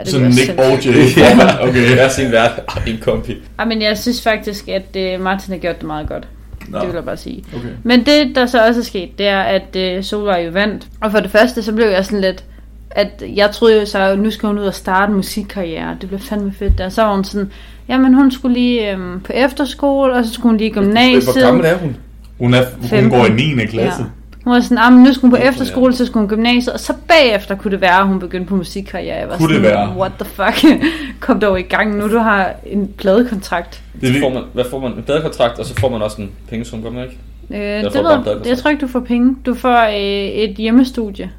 Ja, 0.00 0.04
det 0.04 0.12
Så 0.12 0.18
Nick 0.18 0.58
og 0.58 0.78
Jay. 0.84 1.68
Okay. 1.68 1.94
Hver 1.94 2.08
sin 2.08 2.32
vært. 2.32 2.50
En 2.86 2.98
kombi. 3.02 3.36
Ej, 3.58 3.64
men 3.64 3.82
jeg 3.82 3.98
synes 3.98 4.22
faktisk, 4.22 4.68
at 4.68 5.16
uh, 5.16 5.24
Martin 5.24 5.52
har 5.52 5.58
gjort 5.58 5.78
det 5.78 5.86
meget 5.86 6.08
godt. 6.08 6.28
Nå, 6.68 6.78
Det 6.78 6.86
vil 6.86 6.94
jeg 6.94 7.04
bare 7.04 7.16
sige. 7.16 7.44
okay. 7.56 7.68
Men 7.82 8.06
det, 8.06 8.32
der 8.34 8.46
så 8.46 8.66
også 8.66 8.80
er 8.80 8.84
sket, 8.84 9.18
det 9.18 9.26
er, 9.26 9.40
at 9.40 9.96
uh, 9.98 10.04
Solvej 10.04 10.42
jo 10.46 10.50
vandt. 10.50 10.86
Og 11.00 11.10
for 11.10 11.20
det 11.20 11.30
første, 11.30 11.62
så 11.62 11.72
blev 11.72 11.86
jeg 11.86 12.04
sådan 12.04 12.20
lidt... 12.20 12.44
At 12.90 13.22
jeg 13.36 13.50
troede 13.50 13.80
jo 13.80 13.86
så, 13.86 13.98
at 13.98 14.18
nu 14.18 14.30
skal 14.30 14.46
hun 14.46 14.58
ud 14.58 14.64
og 14.64 14.74
starte 14.74 15.10
en 15.10 15.16
musikkarriere. 15.16 15.96
Det 16.00 16.08
blev 16.08 16.20
fandme 16.20 16.52
fedt 16.52 16.78
der. 16.78 16.88
Så 16.88 17.02
var 17.02 17.14
hun 17.14 17.24
sådan... 17.24 17.50
Jamen, 17.88 18.14
hun 18.14 18.30
skulle 18.30 18.54
lige 18.54 18.92
øhm, 18.92 19.20
på 19.20 19.32
efterskole, 19.32 20.12
og 20.14 20.24
så 20.24 20.32
skulle 20.32 20.50
hun 20.50 20.56
lige 20.56 20.70
i 20.70 20.72
gymnasiet. 20.72 21.24
Hvor 21.24 21.42
gammel 21.46 21.66
er 21.66 21.74
hun? 21.78 21.96
Hun, 22.38 22.54
er, 22.54 22.64
hun 22.80 22.88
15. 22.88 23.10
går 23.10 23.26
i 23.26 23.30
9. 23.30 23.66
klasse. 23.66 24.02
Ja. 24.02 24.08
Hun 24.50 24.54
var 24.54 24.60
sådan, 24.62 24.78
ah, 24.78 24.92
men 24.92 25.02
nu 25.02 25.12
skulle 25.12 25.30
hun 25.30 25.40
på 25.40 25.46
efterskole, 25.48 25.92
så 25.94 26.06
skulle 26.06 26.20
hun 26.20 26.28
gymnasiet, 26.28 26.72
og 26.74 26.80
så 26.80 26.92
bagefter 27.08 27.54
kunne 27.54 27.70
det 27.70 27.80
være, 27.80 27.98
at 28.00 28.06
hun 28.06 28.18
begyndte 28.20 28.48
på 28.48 28.56
musikkarriere. 28.56 29.16
Jeg 29.16 29.28
var 29.28 29.36
Kunne 29.36 29.54
det 29.54 29.64
sådan, 29.64 29.78
være? 29.78 29.96
what 29.98 30.12
the 30.18 30.24
fuck, 30.28 30.64
kom 31.20 31.40
dog 31.40 31.60
i 31.60 31.62
gang 31.62 31.96
nu, 31.98 32.08
du 32.12 32.18
har 32.18 32.52
en 32.66 32.88
pladekontrakt. 32.98 33.82
Det 34.00 34.14
Så 34.14 34.20
får 34.20 34.30
man, 34.30 34.42
hvad 34.52 34.64
får 34.70 34.80
man? 34.80 34.92
En 34.92 35.02
badekontrakt, 35.02 35.58
og 35.58 35.64
så 35.66 35.74
får 35.80 35.88
man 35.88 36.02
også 36.02 36.22
en 36.22 36.30
pengesum, 36.48 36.82
gør 36.82 36.90
man 36.90 37.02
ikke? 37.04 37.18
Øh, 37.50 37.58
det, 37.58 37.84
ved, 37.84 37.90
pladekontrakt. 37.90 38.44
det 38.44 38.58
tror 38.58 38.70
jeg 38.70 38.74
ikke, 38.74 38.86
du 38.86 38.92
får 38.92 39.00
penge. 39.00 39.36
Du 39.46 39.54
får 39.54 39.84
øh, 39.86 39.94
et 40.28 40.56
hjemmestudie. 40.56 41.30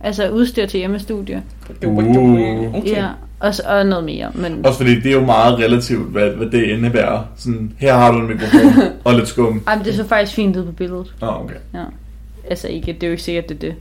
Altså 0.00 0.28
udstyr 0.30 0.66
til 0.66 0.78
hjemmestudie. 0.78 1.42
Uh. 1.86 1.98
Okay. 2.74 2.86
Ja, 2.86 3.06
og, 3.40 3.54
så- 3.54 3.62
og 3.66 3.86
noget 3.86 4.04
mere. 4.04 4.30
Men 4.34 4.66
Også 4.66 4.78
fordi 4.78 4.94
det 5.00 5.06
er 5.06 5.12
jo 5.12 5.24
meget 5.24 5.58
relativt, 5.58 6.10
hvad, 6.10 6.30
hvad 6.30 6.46
det 6.46 6.62
indebærer. 6.62 7.18
Sådan, 7.36 7.72
her 7.78 7.94
har 7.94 8.12
du 8.12 8.18
en 8.18 8.26
mikrofon 8.26 8.82
og 9.04 9.14
lidt 9.14 9.28
skum. 9.28 9.62
ej, 9.66 9.76
men 9.76 9.84
det 9.84 9.94
så 9.94 10.04
faktisk 10.04 10.34
fint 10.36 10.56
ud 10.56 10.64
på 10.64 10.72
billedet. 10.72 11.14
Nå, 11.20 11.26
okay. 11.26 11.54
Ja. 11.74 11.78
Altså 12.50 12.68
ikke, 12.68 12.92
det 12.92 13.02
er 13.02 13.06
jo 13.06 13.10
ikke 13.10 13.22
sikkert, 13.22 13.48
det 13.48 13.54
er 13.54 13.58
det. 13.58 13.74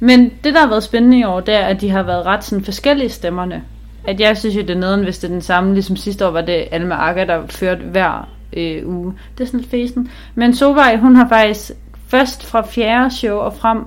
Men 0.00 0.32
det, 0.44 0.54
der 0.54 0.60
har 0.60 0.68
været 0.68 0.82
spændende 0.82 1.18
i 1.18 1.24
år, 1.24 1.40
det 1.40 1.54
er, 1.54 1.64
at 1.64 1.80
de 1.80 1.90
har 1.90 2.02
været 2.02 2.26
ret 2.26 2.44
sådan 2.44 2.64
forskellige 2.64 3.08
stemmerne. 3.08 3.62
At 4.04 4.20
jeg 4.20 4.36
synes 4.36 4.56
jo, 4.56 4.60
det 4.60 4.70
er 4.70 4.78
nederen, 4.78 5.04
hvis 5.04 5.18
det 5.18 5.28
er 5.28 5.32
den 5.32 5.42
samme. 5.42 5.74
Ligesom 5.74 5.96
sidste 5.96 6.26
år 6.26 6.30
var 6.30 6.40
det 6.40 6.64
Alma 6.70 6.94
Akker, 6.94 7.24
der 7.24 7.46
førte 7.46 7.82
hver 7.82 8.28
øh, 8.52 8.88
uge. 8.88 9.14
Det 9.38 9.44
er 9.44 9.46
sådan 9.46 9.60
lidt 9.60 9.70
fesen. 9.70 10.10
Men 10.34 10.54
Sovej, 10.54 10.96
hun 10.96 11.16
har 11.16 11.28
faktisk 11.28 11.70
først 12.08 12.46
fra 12.46 12.66
fjerde 12.66 13.14
show 13.14 13.36
og 13.36 13.54
frem, 13.54 13.78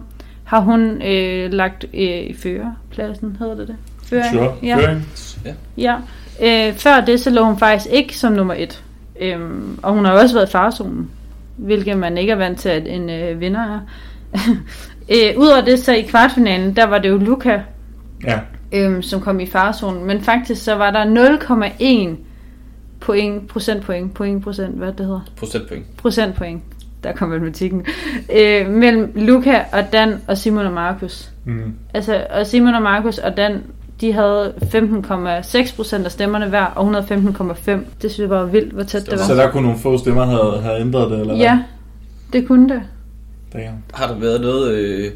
har 0.43 0.59
hun 0.59 1.01
øh, 1.01 1.53
lagt 1.53 1.85
øh, 1.93 1.99
i 2.01 2.35
førerpladsen, 2.43 3.37
hedder 3.39 3.55
det 3.55 3.67
det? 3.67 3.75
Føring? 4.03 4.33
Sure. 4.33 4.53
Ja. 4.63 4.77
Føring. 4.77 5.07
Ja. 5.77 5.95
Øh, 6.41 6.73
før 6.73 7.01
det, 7.01 7.19
så 7.19 7.29
lå 7.29 7.43
hun 7.43 7.57
faktisk 7.57 7.85
ikke 7.91 8.17
som 8.17 8.33
nummer 8.33 8.53
et. 8.57 8.83
Øhm, 9.21 9.79
og 9.83 9.93
hun 9.93 10.05
har 10.05 10.11
også 10.11 10.35
været 10.35 10.49
i 10.49 10.51
farzonen, 10.51 11.09
hvilket 11.55 11.97
man 11.97 12.17
ikke 12.17 12.31
er 12.31 12.35
vant 12.35 12.59
til, 12.59 12.69
at 12.69 12.87
en 12.87 13.09
øh, 13.09 13.39
vinder 13.39 13.61
er. 13.61 13.79
øh, 15.13 15.37
Udover 15.37 15.61
det, 15.61 15.79
så 15.79 15.93
i 15.93 16.01
kvartfinalen, 16.01 16.75
der 16.75 16.85
var 16.85 16.97
det 16.97 17.09
jo 17.09 17.17
Luca, 17.17 17.61
Ja. 18.23 18.39
øhm, 18.71 19.01
som 19.01 19.21
kom 19.21 19.39
i 19.39 19.45
farzonen. 19.45 20.05
Men 20.05 20.21
faktisk 20.21 20.63
så 20.63 20.75
var 20.75 20.91
der 20.91 21.05
0,1 21.05 22.15
point, 22.99 23.47
procentpoint, 23.47 24.13
point, 24.13 24.43
procent, 24.43 24.75
hvad 24.77 24.91
det 24.91 25.05
hedder, 25.05 25.19
Procentpoint. 25.37 25.97
procentpoint 25.97 26.63
der 27.03 27.11
kom 27.13 27.29
matematikken, 27.29 27.85
øh, 28.35 28.69
mellem 28.69 29.11
Luca 29.15 29.61
og 29.71 29.93
Dan 29.93 30.21
og 30.27 30.37
Simon 30.37 30.65
og 30.65 30.73
Markus. 30.73 31.29
Mm. 31.45 31.73
Altså, 31.93 32.21
og 32.39 32.45
Simon 32.47 32.73
og 32.73 32.81
Markus 32.81 33.17
og 33.17 33.37
Dan, 33.37 33.61
de 34.01 34.13
havde 34.13 34.53
15,6 34.61 35.75
procent 35.75 36.05
af 36.05 36.11
stemmerne 36.11 36.45
hver, 36.49 36.65
og 36.65 36.85
hun 36.85 36.93
havde 36.93 37.05
15,5. 37.05 37.85
Det 38.01 38.11
synes 38.11 38.19
jeg 38.19 38.29
var 38.29 38.45
vildt, 38.45 38.73
hvor 38.73 38.83
tæt 38.83 39.05
det 39.11 39.19
Så 39.19 39.35
var. 39.35 39.41
der 39.43 39.51
kunne 39.51 39.63
nogle 39.63 39.79
få 39.79 39.97
stemmer 39.97 40.25
have, 40.25 40.61
have 40.61 40.79
ændret 40.79 41.11
det, 41.11 41.19
eller 41.19 41.35
Ja, 41.35 41.59
det 42.33 42.47
kunne 42.47 42.69
det. 42.69 42.81
Damn. 43.53 43.83
Har 43.93 44.07
der 44.07 44.19
været 44.19 44.41
noget 44.41 44.71
øh, 44.71 45.11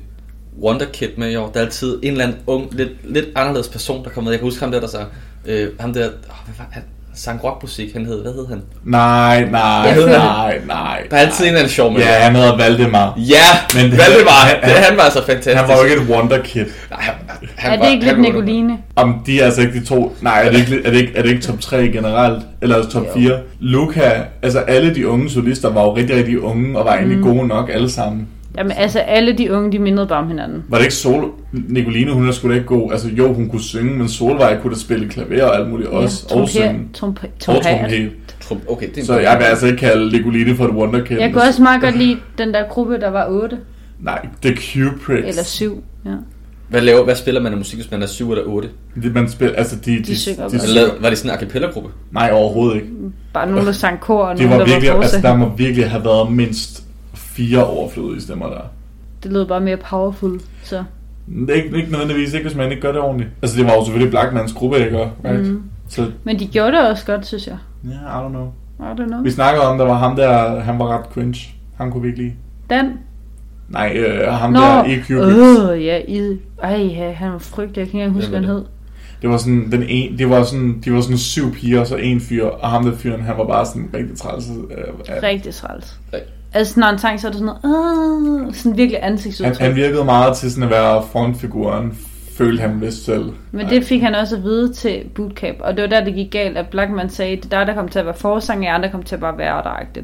Wonderkid 0.61 1.09
med 1.17 1.31
i 1.31 1.35
år? 1.35 1.51
Der 1.51 1.59
er 1.59 1.65
altid 1.65 1.99
en 2.03 2.11
eller 2.11 2.25
anden 2.25 2.39
ung, 2.47 2.73
lidt, 2.73 3.11
lidt 3.11 3.25
anderledes 3.35 3.69
person, 3.69 4.03
der 4.03 4.09
kommer 4.09 4.23
med. 4.23 4.31
Jeg 4.31 4.39
kan 4.39 4.47
huske 4.47 4.59
ham 4.59 4.71
der, 4.71 4.79
der 4.79 4.87
så... 4.87 5.05
Øh, 5.45 5.79
ham 5.79 5.93
der... 5.93 6.07
Oh, 6.07 6.45
hvad 6.45 6.55
var 6.57 6.67
han? 6.71 6.83
Sang 7.17 7.43
rockmusik, 7.43 7.93
han 7.93 8.05
hed... 8.05 8.21
Hvad 8.21 8.33
hed 8.33 8.47
han? 8.49 8.61
Nej, 8.85 9.45
nej, 9.51 9.93
føler- 9.93 10.17
nej, 10.17 10.59
nej. 10.67 11.03
Der 11.09 11.15
er 11.17 11.21
altid 11.21 11.43
en 11.43 11.47
eller 11.47 11.59
anden 11.59 11.71
sjov 11.73 11.91
med. 11.93 11.99
Ja, 12.01 12.05
han 12.07 12.35
hedder 12.35 12.57
Valdemar. 12.57 13.13
Ja, 13.17 13.35
Men 13.75 13.91
det- 13.91 13.99
Valdemar, 13.99 14.31
han- 14.31 14.57
han, 14.63 14.83
han 14.83 14.97
var 14.97 15.03
altså 15.03 15.19
fantastisk. 15.25 15.57
Han 15.57 15.67
var 15.67 15.77
jo 15.77 15.83
ikke 15.83 15.95
et 16.03 16.09
wonderkid. 16.09 16.65
Nej, 16.89 16.99
han, 17.01 17.13
han 17.55 17.71
Er 17.73 17.77
var, 17.77 17.85
det 17.85 17.91
ikke 17.93 18.05
han 18.05 18.15
lidt 18.21 18.33
var- 18.35 18.41
Nicoline? 18.41 18.77
Om 18.95 19.15
de 19.25 19.39
er 19.41 19.45
altså 19.45 19.61
ikke 19.61 19.79
de 19.79 19.85
to... 19.85 20.15
Nej, 20.21 20.41
er 20.45 20.51
det 20.51 20.59
ikke, 20.59 20.85
er 20.85 20.91
det 20.91 20.99
ikke, 21.01 21.13
er 21.15 21.21
det 21.21 21.29
ikke 21.29 21.41
top 21.41 21.59
3 21.59 21.87
generelt? 21.87 22.43
Eller 22.61 22.75
altså 22.75 22.91
top 22.91 23.03
Jo. 23.05 23.13
4? 23.13 23.39
Luca, 23.59 24.11
altså 24.41 24.59
alle 24.59 24.95
de 24.95 25.07
unge 25.07 25.29
solister 25.29 25.69
var 25.73 25.81
jo 25.83 25.95
rigtig, 25.95 26.15
rigtig 26.15 26.41
unge, 26.41 26.79
og 26.79 26.85
var 26.85 26.93
egentlig 26.95 27.23
gode 27.23 27.47
nok 27.47 27.69
alle 27.73 27.89
sammen. 27.89 28.27
Jamen 28.57 28.71
altså, 28.77 28.99
alle 28.99 29.33
de 29.33 29.51
unge, 29.53 29.71
de 29.71 29.79
mindede 29.79 30.07
bare 30.07 30.19
om 30.19 30.27
hinanden. 30.27 30.63
Var 30.69 30.77
det 30.77 30.85
ikke 30.85 30.95
Sol... 30.95 31.31
Nicoline, 31.51 32.11
hun 32.13 32.27
er 32.27 32.31
sgu 32.31 32.49
da 32.49 32.53
ikke 32.53 32.65
god. 32.65 32.91
Altså 32.91 33.07
jo, 33.09 33.33
hun 33.33 33.49
kunne 33.49 33.61
synge, 33.61 33.97
men 33.97 34.07
Solvej 34.07 34.59
kunne 34.61 34.73
da 34.73 34.79
spille 34.79 35.09
klaver 35.09 35.43
og 35.43 35.57
alt 35.59 35.69
muligt 35.69 35.89
også. 35.89 36.27
Og 36.35 36.49
synge. 36.49 36.87
trompet. 36.93 37.29
Og 37.47 37.63
Trompet. 37.63 38.11
Trum- 38.43 38.57
Okay, 38.67 38.87
det 38.95 39.01
er 39.01 39.05
Så 39.05 39.19
jeg 39.19 39.37
vil 39.37 39.43
altså 39.45 39.65
ikke 39.65 39.77
kalde 39.77 40.11
Nicoline 40.17 40.55
for 40.55 40.65
et 40.65 40.71
wonderkid. 40.71 41.19
Jeg 41.19 41.33
kunne 41.33 41.43
også 41.43 41.61
meget 41.61 41.81
godt 41.81 41.97
lide 41.97 42.17
den 42.37 42.53
der 42.53 42.63
gruppe, 42.69 42.99
der 42.99 43.09
var 43.09 43.25
8 43.29 43.57
Nej, 44.01 44.27
The 44.41 44.55
Cupricks. 44.55 45.27
eller 45.27 45.43
7. 45.43 45.83
Ja. 46.05 46.11
Hvad, 46.69 46.81
laver, 46.81 47.03
hvad 47.03 47.15
spiller 47.15 47.41
man 47.41 47.51
af 47.51 47.57
musik, 47.57 47.79
hvis 47.79 47.91
man 47.91 48.01
er 48.01 48.05
7 48.07 48.31
eller 48.31 48.43
8? 48.45 48.69
Det, 49.03 49.13
man 49.13 49.29
spiller, 49.29 49.55
altså 49.55 49.75
de, 49.85 50.03
de, 50.03 50.17
synger 50.17 50.35
de, 50.47 50.57
bare. 50.57 50.59
de, 50.59 50.67
Eller 50.67 50.89
var 51.01 51.09
det 51.09 51.17
sådan 51.17 51.31
en 51.31 51.37
a 51.37 51.39
cappella-gruppe? 51.39 51.89
Nej, 52.11 52.29
overhovedet 52.33 52.75
ikke. 52.75 52.87
Bare 53.33 53.49
nogen, 53.51 53.65
der 53.65 53.71
sang 53.71 53.99
kor, 53.99 54.23
og 54.23 54.37
Det 54.37 54.45
nogen, 54.45 54.59
var 54.59 54.65
der 54.65 54.71
virkelig, 54.73 54.93
var 54.93 55.01
altså 55.01 55.21
der 55.21 55.35
må 55.35 55.51
virkelig 55.57 55.89
have 55.89 56.05
været 56.05 56.31
mindst 56.31 56.83
fire 57.37 57.65
overflødige 57.65 58.21
stemmer 58.21 58.47
der. 58.49 58.61
Det 59.23 59.31
lød 59.31 59.45
bare 59.45 59.61
mere 59.61 59.77
powerful. 59.77 60.39
Så. 60.63 60.83
Det 61.27 61.49
er 61.49 61.53
ikke, 61.53 61.77
ikke 61.77 61.91
nødvendigvis, 61.91 62.33
ikke 62.33 62.47
hvis 62.47 62.57
man 62.57 62.69
ikke 62.69 62.81
gør 62.81 62.91
det 62.91 63.01
ordentligt. 63.01 63.29
Altså 63.41 63.57
det 63.57 63.65
var 63.65 63.73
jo 63.73 63.83
selvfølgelig 63.85 64.11
Blackmans 64.11 64.53
gruppe, 64.53 64.77
ikke? 64.79 64.97
Right? 65.25 65.47
Mm. 65.47 65.63
Så, 65.87 66.11
Men 66.23 66.39
de 66.39 66.47
gjorde 66.47 66.71
det 66.71 66.89
også 66.89 67.05
godt, 67.05 67.25
synes 67.25 67.47
jeg. 67.47 67.57
ja, 67.83 67.89
yeah, 67.89 68.01
I 68.01 68.25
don't 68.25 68.29
know. 68.29 68.47
I 68.79 69.01
don't 69.01 69.07
know. 69.07 69.21
Vi 69.23 69.31
snakkede 69.31 69.65
om, 69.67 69.77
der 69.77 69.85
var 69.85 69.93
ham 69.97 70.15
der, 70.15 70.59
han 70.59 70.79
var 70.79 70.87
ret 70.97 71.05
cringe. 71.13 71.39
Han 71.75 71.91
kunne 71.91 72.01
vi 72.01 72.07
ikke 72.07 72.21
lide. 72.21 72.33
Dan? 72.69 72.91
Nej, 73.69 73.93
øh, 73.97 74.27
ham 74.33 74.51
Nå, 74.51 74.59
der 74.59 74.83
Cupricks. 74.83 75.11
Åh, 75.69 75.83
ja, 75.83 76.01
i, 76.07 76.37
ej, 76.63 76.77
ja, 76.77 77.11
han 77.11 77.31
var 77.31 77.37
frygtelig. 77.37 77.77
Jeg 77.79 77.87
kan 77.87 77.95
ikke 77.95 77.97
engang 77.97 78.13
huske, 78.13 78.29
hvad 78.29 78.39
han 78.39 78.49
hed. 78.49 78.63
Det 79.21 79.29
var 79.29 79.37
sådan, 79.37 79.71
den 79.71 79.83
en, 79.87 80.17
det 80.17 80.29
var 80.29 80.43
sådan, 80.43 80.81
de 80.85 80.93
var 80.93 81.01
sådan 81.01 81.17
syv 81.17 81.53
piger, 81.53 81.79
og 81.79 81.87
så 81.87 81.95
en 81.95 82.21
fyr, 82.21 82.45
og 82.45 82.69
ham 82.69 82.83
der 82.83 82.97
fyren, 82.97 83.21
han 83.21 83.37
var 83.37 83.45
bare 83.47 83.65
sådan 83.65 83.89
rigtig 83.93 84.17
træls. 84.17 84.49
Øh, 84.49 85.23
Rigtig 85.23 85.53
træls. 85.53 85.99
Rigtig. 86.13 86.33
Altså, 86.57 86.79
når 86.79 86.87
han 86.87 86.99
sang, 86.99 87.19
så 87.19 87.27
er 87.27 87.31
det 87.31 87.39
sådan 87.39 87.55
noget, 87.63 88.47
øh, 88.47 88.53
sådan 88.53 88.77
virkelig 88.77 88.99
han, 89.01 89.11
ansigtsudtryk. 89.11 89.57
han 89.59 89.75
virkede 89.75 90.05
meget 90.05 90.37
til 90.37 90.51
sådan 90.51 90.63
at 90.63 90.69
være 90.69 91.03
frontfiguren, 91.11 91.97
følte 92.37 92.61
han 92.61 92.81
vist 92.81 93.05
selv. 93.05 93.31
Men 93.51 93.69
det 93.69 93.83
fik 93.83 94.01
han 94.01 94.15
også 94.15 94.35
at 94.35 94.43
vide 94.43 94.73
til 94.73 95.03
bootcamp, 95.15 95.57
og 95.61 95.77
det 95.77 95.81
var 95.81 95.89
der, 95.89 96.03
det 96.03 96.13
gik 96.13 96.31
galt, 96.31 96.57
at 96.57 96.67
Blackman 96.67 97.09
sagde, 97.09 97.35
det 97.35 97.45
er 97.45 97.57
der, 97.57 97.65
der 97.65 97.73
kom 97.73 97.87
til 97.87 97.99
at 97.99 98.05
være 98.05 98.13
forsang, 98.13 98.67
og 98.67 98.73
andre 98.73 98.89
kom 98.89 99.03
til 99.03 99.15
at 99.15 99.21
bare 99.21 99.37
være 99.37 99.63
der 99.63 100.01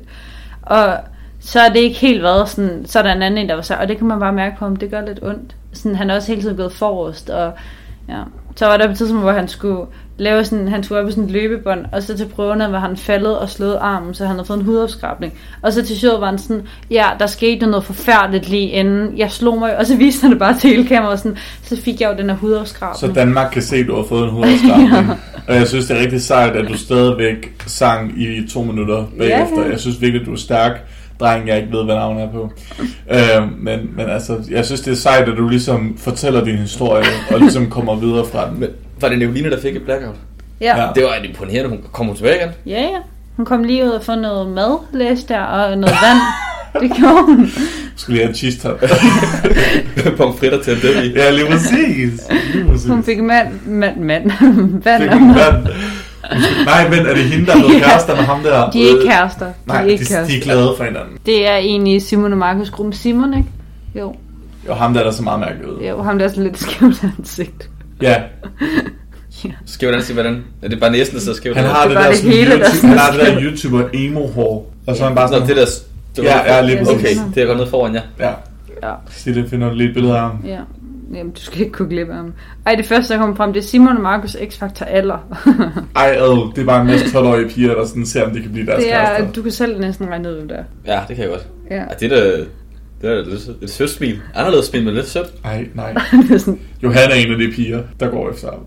Og 0.62 0.98
så 1.40 1.60
er 1.60 1.70
det 1.70 1.80
ikke 1.80 2.00
helt 2.00 2.24
været 2.24 2.50
sådan, 2.50 2.86
så 2.86 3.00
er 3.00 3.04
der 3.04 3.14
en 3.14 3.22
anden 3.22 3.38
en, 3.38 3.50
der 3.50 3.56
var 3.56 3.62
så, 3.62 3.76
og 3.76 3.88
det 3.88 3.98
kan 3.98 4.08
man 4.08 4.20
bare 4.20 4.34
mærke 4.34 4.56
på 4.58 4.66
ham, 4.66 4.76
det 4.76 4.92
gør 4.92 5.06
lidt 5.06 5.20
ondt. 5.24 5.56
Sådan, 5.74 5.96
han 5.96 6.10
er 6.10 6.16
også 6.16 6.28
hele 6.28 6.42
tiden 6.42 6.58
gået 6.58 6.74
forrest, 6.74 7.30
og 7.30 7.54
ja. 8.10 8.24
Så 8.56 8.66
var 8.66 8.78
der 8.78 8.86
på 8.86 8.92
et 8.92 8.98
tidspunkt, 8.98 9.24
hvor 9.24 9.32
han 9.32 9.48
skulle 9.48 9.86
lave 10.18 10.46
sådan, 10.46 10.68
han 10.68 10.84
skulle 10.84 11.02
op 11.02 11.08
i 11.08 11.12
sådan 11.12 11.24
et 11.24 11.32
løbebånd, 11.32 11.86
og 11.92 12.04
så 12.04 12.18
til 12.18 12.26
prøverne 12.26 12.72
var 12.72 12.80
han 12.80 12.98
faldet 12.98 13.38
og 13.38 13.50
slået 13.50 13.78
armen, 13.82 14.14
så 14.14 14.26
han 14.26 14.36
havde 14.36 14.46
fået 14.46 14.58
en 14.58 14.66
hudafskrabning. 14.66 15.34
Og 15.62 15.74
så 15.74 15.86
til 15.86 15.98
showet 15.98 16.22
var 16.22 16.28
han 16.28 16.38
sådan, 16.38 16.62
ja, 16.92 17.06
der 17.20 17.28
skete 17.28 17.66
noget 17.66 17.84
forfærdeligt 17.84 18.50
lige 18.50 18.70
inden, 18.70 19.18
jeg 19.18 19.32
slog 19.32 19.60
mig, 19.60 19.78
og 19.78 19.86
så 19.86 19.98
viste 19.98 20.22
han 20.22 20.32
det 20.32 20.40
bare 20.40 20.60
til 20.60 20.70
hele 20.70 20.88
kameraet, 20.88 21.20
sådan, 21.20 21.38
så 21.64 21.82
fik 21.82 22.02
jeg 22.02 22.12
jo 22.14 22.18
den 22.18 22.30
her 22.30 22.38
hudafskrabning. 22.38 23.00
Så 23.00 23.20
Danmark 23.20 23.52
kan 23.52 23.62
se, 23.62 23.76
at 23.76 23.88
du 23.88 23.96
har 23.96 24.04
fået 24.04 24.24
en 24.24 24.30
hovedafskrabning. 24.30 25.10
Og 25.48 25.56
jeg 25.56 25.68
synes, 25.68 25.86
det 25.86 25.98
er 25.98 26.02
rigtig 26.02 26.22
sejt, 26.22 26.56
at 26.56 26.68
du 26.70 26.78
stadigvæk 26.78 27.64
sang 27.68 28.22
i 28.22 28.48
to 28.48 28.64
minutter 28.64 29.06
bagefter. 29.18 29.62
Ja. 29.62 29.70
Jeg 29.70 29.80
synes 29.80 30.02
virkelig, 30.02 30.26
du 30.26 30.32
er 30.32 30.38
stærk 30.38 30.72
dreng, 31.20 31.48
jeg 31.48 31.58
ikke 31.58 31.72
ved, 31.72 31.86
hvad 31.86 31.96
navnet 31.96 32.24
er 32.24 32.32
på. 32.32 32.52
Øh, 33.12 33.60
men, 33.60 33.80
men 33.96 34.10
altså, 34.10 34.38
jeg 34.52 34.66
synes, 34.66 34.82
det 34.82 34.92
er 34.92 34.96
sejt, 34.96 35.30
at 35.30 35.38
du 35.38 35.48
ligesom 35.48 35.98
fortæller 35.98 36.44
din 36.44 36.58
historie, 36.58 37.04
og 37.32 37.40
ligesom 37.40 37.70
kommer 37.70 37.96
videre 37.96 38.26
fra 38.26 38.50
den. 38.50 38.60
Men 38.60 38.70
var 39.04 39.10
det 39.10 39.20
Nicoline, 39.20 39.50
der 39.50 39.62
fik 39.62 39.76
et 39.76 39.82
blackout? 39.84 40.16
ja. 40.62 40.78
Ja. 40.78 40.82
Ja. 40.84 40.90
Det 40.96 41.04
var 41.04 41.16
imponerende. 41.30 41.70
Hun 41.70 41.80
kom 41.92 42.06
hun 42.06 42.16
tilbage 42.16 42.36
igen. 42.36 42.50
Ja, 42.66 42.82
ja. 42.82 42.98
Hun 43.38 43.46
kom 43.46 43.64
lige 43.64 43.84
ud 43.86 43.90
og 43.90 44.04
få 44.04 44.16
noget 44.16 44.50
mad, 44.52 44.78
læste 44.94 45.34
der, 45.34 45.40
og 45.42 45.78
noget 45.78 45.96
vand. 46.04 46.20
Det 46.90 46.92
gjorde 46.98 47.24
hun. 47.26 47.50
Skulle 47.96 48.16
lige 48.16 48.24
have 48.26 48.30
en 48.30 48.36
cheese 48.36 48.60
top. 48.60 48.80
Pomfritter 50.18 50.62
til 50.64 50.82
det 50.82 51.04
i. 51.06 51.14
ja, 51.14 51.32
lige 51.32 51.46
præcis. 51.46 52.22
Lige 52.54 52.66
præcis. 52.70 52.88
Hun 52.90 53.04
fik 53.04 53.20
mand, 53.24 53.48
mand, 53.66 53.98
mand, 54.00 54.32
vand 54.84 55.02
Fik 55.04 55.12
og 55.12 55.20
vand. 55.20 55.68
Nej, 56.66 56.90
men 56.90 57.00
er 57.00 57.14
det 57.14 57.24
hende, 57.24 57.46
der 57.46 57.52
er 57.56 57.58
blevet 57.58 57.84
kærester 57.84 58.16
med 58.16 58.24
ham 58.24 58.40
der? 58.44 58.70
De 58.70 58.84
er 58.84 58.88
ikke 58.90 59.08
kærester. 59.08 59.46
De 59.46 59.54
Nej, 59.66 59.82
er 59.82 59.86
de, 59.86 59.92
ikke 59.92 60.04
de 60.04 60.10
kærester. 60.10 60.38
er 60.38 60.42
glade 60.42 60.74
for 60.78 60.84
hinanden. 60.84 61.18
Det 61.26 61.48
er 61.48 61.56
egentlig 61.56 62.02
Simon 62.02 62.32
og 62.32 62.38
Markus 62.38 62.70
gruppen 62.70 62.94
Simon, 62.94 63.34
ikke? 63.34 63.50
Jo, 64.00 64.16
Jo, 64.68 64.74
ham 64.74 64.94
der 64.94 65.00
er 65.00 65.04
der 65.06 65.12
så 65.12 65.24
meget 65.24 65.40
mærkeligt 65.40 65.70
ud. 65.70 65.82
jo 65.88 66.02
ham 66.04 66.18
der 66.18 66.26
er 66.26 66.30
sådan 66.30 66.44
lidt 66.44 66.60
skævt 66.60 67.04
ansigt. 67.20 67.70
Ja, 68.02 68.16
Skæv 69.66 69.92
den, 69.92 70.02
hvordan? 70.14 70.44
Er 70.62 70.68
det 70.68 70.80
bare 70.80 70.92
næsten, 70.92 71.16
der 71.16 71.22
sidder 71.22 71.38
skævt? 71.38 71.58
han 71.58 71.66
har 71.66 71.82
Det 71.82 71.90
det, 71.90 71.98
er 71.98 72.00
bare 72.02 72.06
der, 72.06 72.12
det 72.12 72.20
sådan 72.20 72.38
hele, 72.38 72.52
der 72.52 72.58
YouTube, 72.58 72.76
sådan 72.76 72.90
han 72.90 72.98
har 73.00 73.12
det 73.12 73.20
der. 73.22 73.42
YouTuber 73.42 73.90
emo 73.94 74.28
hår. 74.28 74.74
Og 74.88 74.96
så 74.96 75.04
er 75.04 75.08
han 75.08 75.16
bare 75.16 75.28
Nå, 75.32 75.34
sådan, 75.34 75.48
det 75.48 75.58
der... 75.58 75.66
Det 76.16 76.24
Ja, 76.24 76.56
ja, 76.56 76.62
lige 76.62 76.82
Okay, 76.82 77.16
det 77.36 77.44
er 77.44 77.48
godt 77.48 77.58
ned 77.58 77.68
foran, 77.68 77.94
ja. 77.94 78.02
ja, 78.20 78.32
Ja, 78.84 78.94
sig 79.10 79.36
det, 79.36 79.50
finder 79.50 79.70
du 79.70 79.76
lige 79.76 79.88
et 79.90 79.94
billede 79.94 80.14
af 80.16 80.20
ham. 80.22 80.32
ja. 80.46 80.60
Jamen, 81.14 81.32
du 81.32 81.42
skal 81.42 81.60
ikke 81.60 81.72
kunne 81.72 81.90
glip 81.90 82.10
af 82.10 82.16
ham. 82.16 82.34
Ej, 82.66 82.76
det 82.76 82.86
første, 82.86 83.14
der 83.14 83.20
kommer 83.20 83.36
frem, 83.36 83.54
det 83.54 83.60
er 83.64 83.68
Simon 83.68 83.96
og 83.98 84.02
Markus 84.04 84.36
X-Factor 84.36 84.86
alder. 84.86 85.18
Ej, 85.96 86.16
ad, 86.20 86.52
det 86.56 86.62
er 86.62 86.66
bare 86.66 86.82
en 86.82 86.88
masse 86.88 87.06
12-årige 87.06 87.50
piger, 87.50 87.76
der 87.76 87.86
sådan 87.86 88.06
ser, 88.06 88.24
om 88.26 88.32
de 88.32 88.42
kan 88.42 88.52
blive 88.52 88.66
deres 88.66 88.84
det 88.84 88.94
er, 88.94 89.06
kærester. 89.06 89.32
du 89.32 89.42
kan 89.42 89.52
selv 89.52 89.80
næsten 89.80 90.08
regne 90.10 90.30
ud, 90.30 90.36
hvem 90.36 90.48
det 90.48 90.58
er. 90.58 90.64
Ja, 90.94 91.02
det 91.08 91.16
kan 91.16 91.24
jeg 91.24 91.32
godt. 91.32 91.48
Ja. 91.72 91.76
Ej, 91.78 91.94
det 92.00 92.12
er 92.12 92.16
da... 92.22 92.38
Det 93.02 93.12
er 93.12 93.16
lidt, 93.30 93.50
et 93.62 93.70
sødt 93.70 93.90
smil. 93.90 94.20
Anderledes 94.36 94.66
smil, 94.66 94.84
men 94.86 94.94
lidt 94.94 95.08
sødt. 95.08 95.28
Ej, 95.46 95.66
nej. 95.74 95.94
det, 96.30 96.42
sådan, 96.42 96.60
Johan 96.84 97.10
er 97.10 97.14
en 97.16 97.32
af 97.32 97.38
de 97.38 97.52
piger, 97.56 97.82
der 98.00 98.10
går 98.10 98.30
efter 98.32 98.52
ham. 98.52 98.60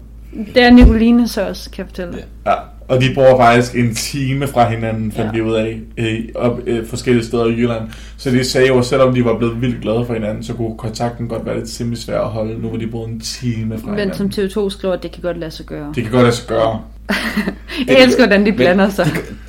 Det 0.54 0.62
er 0.62 0.70
Nicoline 0.70 1.28
så 1.28 1.48
også, 1.48 1.70
kan 1.70 1.78
jeg 1.84 1.86
fortælle. 1.88 2.24
Ja. 2.46 2.50
Ja, 2.50 2.56
og 2.88 3.00
de 3.00 3.06
bor 3.14 3.36
faktisk 3.38 3.74
en 3.76 3.94
time 3.94 4.46
fra 4.46 4.68
hinanden, 4.70 5.12
fandt 5.12 5.26
Ja. 5.32 5.36
vi 5.36 5.40
ud 5.40 5.54
af, 5.54 5.80
øh, 5.96 6.18
op, 6.34 6.60
øh, 6.66 6.86
forskellige 6.86 7.24
steder 7.24 7.46
i 7.46 7.50
Jylland. 7.50 7.82
Så 8.16 8.30
de 8.30 8.44
sagde 8.44 8.66
jo, 8.66 8.78
at 8.78 8.84
selvom 8.84 9.14
de 9.14 9.24
var 9.24 9.38
blevet 9.38 9.60
vildt 9.60 9.82
glade 9.82 10.04
for 10.06 10.14
hinanden, 10.14 10.44
så 10.44 10.52
kunne 10.54 10.76
kontakten 10.78 11.28
godt 11.28 11.46
være 11.46 11.58
lidt 11.58 11.68
simpelthen 11.68 12.04
svær 12.04 12.20
at 12.20 12.28
holde, 12.28 12.62
nu 12.62 12.68
hvor 12.68 12.78
de 12.78 12.86
boede 12.86 13.08
en 13.08 13.20
time 13.20 13.78
fra 13.78 13.90
Men 13.90 14.14
som 14.14 14.30
hinanden. 14.30 14.66
TV2 14.66 14.70
skriver, 14.70 14.96
det 14.96 15.12
kan 15.12 15.22
godt 15.22 15.38
lade 15.38 15.50
sig 15.50 15.66
gøre. 15.66 15.92
Det 15.94 16.02
kan 16.02 16.12
godt 16.12 16.22
lade 16.22 16.34
sig 16.36 16.46
gøre. 16.48 16.80
Jeg 17.88 18.02
elsker, 18.02 18.26
hvordan 18.26 18.46
de 18.46 18.52
blander 18.52 18.88
sig. 18.88 19.06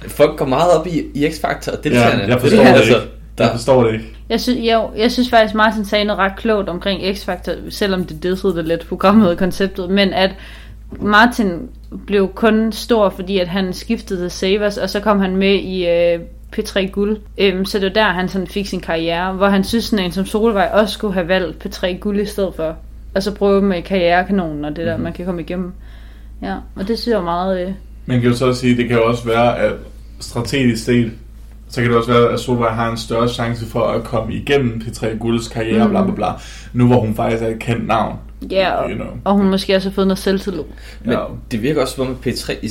Folk 0.07 0.37
går 0.37 0.45
meget 0.45 0.71
op 0.79 0.87
i, 0.87 1.01
i 1.13 1.25
X-Factor 1.27 1.71
og 1.77 1.83
deltagerne. 1.83 2.21
Ja, 2.23 2.27
jeg 2.29 2.41
forstår 2.41 2.63
det 2.63 2.69
altså, 2.69 2.95
Jeg 2.95 3.03
der, 3.37 3.51
forstår 3.51 3.83
det 3.83 3.93
ikke. 3.93 4.05
Jeg 4.29 4.41
synes, 4.41 4.59
jeg, 4.63 4.85
jeg 4.97 5.11
synes 5.11 5.29
faktisk, 5.29 5.55
Martin 5.55 5.85
sagde 5.85 6.05
noget 6.05 6.19
ret 6.19 6.35
klogt 6.37 6.69
omkring 6.69 7.01
X-Factor, 7.01 7.51
selvom 7.69 8.05
det 8.05 8.23
dissede 8.23 8.55
det 8.55 8.65
lidt 8.65 8.87
programmet 8.87 9.29
og 9.29 9.37
konceptet, 9.37 9.89
men 9.89 10.13
at 10.13 10.31
Martin 11.01 11.69
blev 12.07 12.27
kun 12.35 12.71
stor, 12.71 13.09
fordi 13.09 13.39
at 13.39 13.47
han 13.47 13.73
skiftede 13.73 14.21
til 14.21 14.31
Savers, 14.31 14.77
og 14.77 14.89
så 14.89 14.99
kom 14.99 15.19
han 15.19 15.35
med 15.35 15.53
i 15.55 15.87
øh, 15.87 16.19
P3 16.57 16.89
Guld. 16.91 17.17
Øhm, 17.37 17.65
så 17.65 17.79
det 17.79 17.85
var 17.85 17.93
der, 17.93 18.03
han 18.11 18.29
sådan 18.29 18.47
fik 18.47 18.65
sin 18.67 18.79
karriere, 18.79 19.33
hvor 19.33 19.47
han 19.47 19.63
synes, 19.63 19.85
sådan 19.85 20.05
en 20.05 20.11
som 20.11 20.25
Solvej 20.25 20.69
også 20.73 20.93
skulle 20.93 21.13
have 21.13 21.27
valgt 21.27 21.65
P3 21.65 21.97
Guld 21.97 22.19
i 22.19 22.25
stedet 22.25 22.53
for. 22.55 22.75
Og 23.15 23.23
så 23.23 23.35
prøve 23.35 23.61
med 23.61 23.81
karrierekanonen 23.81 24.65
og 24.65 24.75
det 24.75 24.85
der, 24.87 24.97
man 24.97 25.13
kan 25.13 25.25
komme 25.25 25.41
igennem. 25.41 25.71
Ja, 26.41 26.55
og 26.75 26.87
det 26.87 26.99
synes 26.99 27.15
jeg 27.15 27.23
meget... 27.23 27.67
Øh, 27.67 27.71
Man 28.05 28.21
kan 28.21 28.29
jo 28.29 28.35
så 28.35 28.53
sige, 28.53 28.77
det 28.77 28.87
kan 28.87 28.97
jo 28.97 29.05
også 29.07 29.25
være, 29.25 29.57
at 29.57 29.73
strategisk 30.19 30.83
set, 30.85 31.11
så 31.69 31.81
kan 31.81 31.89
det 31.89 31.97
også 31.97 32.11
være, 32.11 32.29
at 32.33 32.39
Solvej 32.39 32.69
har 32.73 32.91
en 32.91 32.97
større 32.97 33.29
chance 33.29 33.65
for 33.65 33.79
at 33.81 34.03
komme 34.03 34.33
igennem 34.33 34.81
P3 34.85 35.17
Gulds 35.17 35.47
karriere, 35.47 35.83
Mm. 35.83 35.89
bla 35.89 36.03
bla 36.03 36.13
bla. 36.15 36.27
Nu 36.73 36.87
hvor 36.87 36.99
hun 36.99 37.15
faktisk 37.15 37.43
er 37.43 37.47
et 37.47 37.59
kendt 37.59 37.87
navn. 37.87 38.15
Ja, 38.51 38.71
og, 38.71 38.89
You 38.89 38.95
know. 38.95 39.07
og 39.23 39.33
hun 39.33 39.49
måske 39.49 39.75
også 39.75 39.89
har 39.89 39.93
fået 39.93 40.07
noget 40.07 40.19
selvtillid. 40.19 40.63
men 41.03 41.13
Ja. 41.13 41.19
det 41.51 41.61
virker 41.63 41.81
også 41.81 41.95
som 41.95 42.07
om 42.07 42.17
at 42.25 42.33
P3 42.33 42.53
i 42.61 42.67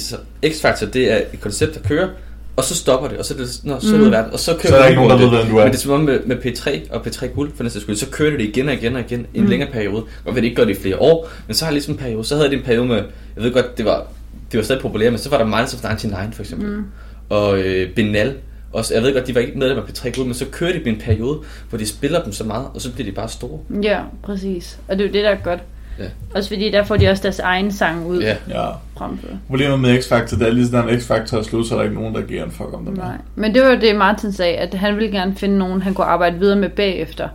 X-Factor, 0.50 0.86
det 0.86 1.12
er 1.12 1.16
et 1.32 1.40
koncept, 1.40 1.74
der 1.74 1.88
kører, 1.88 2.08
og 2.56 2.64
så 2.64 2.74
stopper 2.74 3.08
det, 3.08 3.18
og 3.18 3.24
så 3.24 3.34
er 3.34 3.38
det, 3.38 3.60
nå, 3.64 3.80
så 3.80 3.96
Mm. 3.96 4.02
ud 4.02 4.08
verden, 4.08 4.32
og 4.32 4.38
så 4.38 4.52
kører 4.52 4.68
Så 4.68 4.76
er 4.76 4.80
der 4.80 4.88
ikke 4.88 5.02
nogen, 5.02 5.10
der 5.10 5.16
ved, 5.16 5.24
det. 5.26 5.38
hvem 5.44 5.50
du 5.50 5.56
er. 5.58 5.62
Men 5.64 5.72
det 5.72 5.78
er 5.78 5.82
som 5.82 5.92
om 5.92 6.00
med, 6.00 6.20
med 6.26 6.36
P3 6.36 6.94
og 6.94 7.06
P3 7.06 7.26
Guld, 7.26 7.50
for 7.56 7.62
næste 7.62 7.80
skyld, 7.80 7.96
så 7.96 8.06
kører 8.10 8.30
det 8.36 8.40
igen 8.40 8.68
og 8.68 8.74
igen 8.74 8.94
og 8.96 9.00
igen 9.00 9.26
i 9.34 9.38
en 9.38 9.44
Mm. 9.44 9.50
længere 9.50 9.70
periode. 9.72 10.02
Og 10.24 10.34
ved 10.34 10.42
det 10.42 10.44
ikke 10.44 10.56
gør 10.56 10.64
det 10.64 10.78
i 10.78 10.80
flere 10.82 10.98
år, 10.98 11.28
men 11.46 11.54
så 11.54 11.64
har 11.64 11.70
jeg 11.70 11.74
ligesom 11.74 11.94
en 11.94 11.98
periode, 11.98 12.24
så 12.24 12.36
havde 12.36 12.50
det 12.50 12.56
en 12.58 12.64
periode 12.64 12.86
med, 12.86 12.96
jeg 13.36 13.44
ved 13.44 13.52
godt, 13.52 13.78
det 13.78 13.84
var, 13.84 14.06
det 14.52 14.58
var 14.58 14.64
stadig 14.64 14.82
populært, 14.82 15.12
men 15.12 15.18
så 15.18 15.30
var 15.30 15.38
der 15.38 15.44
Minds 15.44 15.74
of 15.74 15.82
99 15.82 16.34
for 16.36 16.42
eksempel, 16.42 16.68
Mm. 16.76 16.84
og 17.28 17.58
øh, 17.58 17.90
Benal, 17.94 18.34
Og 18.72 18.84
så, 18.84 18.94
jeg 18.94 19.02
ved 19.02 19.14
godt, 19.14 19.26
de 19.26 19.34
var 19.34 19.40
ikke 19.40 19.58
medlem 19.58 19.78
af 19.78 19.82
P3 19.82 20.10
Guld, 20.10 20.26
men 20.26 20.34
så 20.34 20.46
kører 20.52 20.72
de 20.72 20.78
dem 20.78 20.88
en 20.94 21.00
periode, 21.00 21.38
hvor 21.68 21.78
de 21.78 21.86
spiller 21.86 22.22
dem 22.22 22.32
så 22.32 22.44
meget, 22.44 22.66
og 22.74 22.80
så 22.80 22.92
bliver 22.92 23.10
de 23.10 23.12
bare 23.12 23.28
store. 23.28 23.58
Ja, 23.82 24.00
præcis. 24.22 24.78
Og 24.88 24.98
det 24.98 25.04
er 25.04 25.08
jo 25.08 25.12
det, 25.12 25.24
der 25.24 25.30
er 25.30 25.36
godt. 25.44 25.60
Ja. 25.98 26.04
Også 26.34 26.48
fordi 26.48 26.70
der 26.70 26.84
får 26.84 26.96
de 26.96 27.08
også 27.08 27.22
deres 27.22 27.38
egen 27.38 27.72
sang 27.72 28.06
ud 28.06 28.20
Ja. 28.20 28.36
Ja. 28.48 28.68
fremfor. 28.96 29.28
Problemet 29.48 29.80
med 29.80 29.98
X-Factor, 29.98 30.38
det 30.38 30.48
er 30.48 30.52
lige 30.52 30.66
sådan, 30.66 30.88
at 30.88 31.00
X-Factor 31.00 31.36
er 31.38 31.42
slut, 31.42 31.66
så 31.66 31.74
er 31.74 31.78
der 31.78 31.84
ikke 31.84 32.00
nogen, 32.00 32.14
der 32.14 32.22
giver 32.22 32.44
en 32.44 32.50
fuck 32.50 32.74
om 32.74 32.84
det. 32.84 32.96
Nej. 32.96 33.16
Men 33.34 33.54
det 33.54 33.62
var 33.62 33.74
det, 33.74 33.96
Martin 33.96 34.32
sagde, 34.32 34.54
at 34.56 34.74
han 34.74 34.96
ville 34.96 35.10
gerne 35.10 35.36
finde 35.36 35.58
nogen, 35.58 35.82
han 35.82 35.94
kunne 35.94 36.06
arbejde 36.06 36.38
videre 36.38 36.56
med 36.58 36.68
bagefter. 36.68 37.28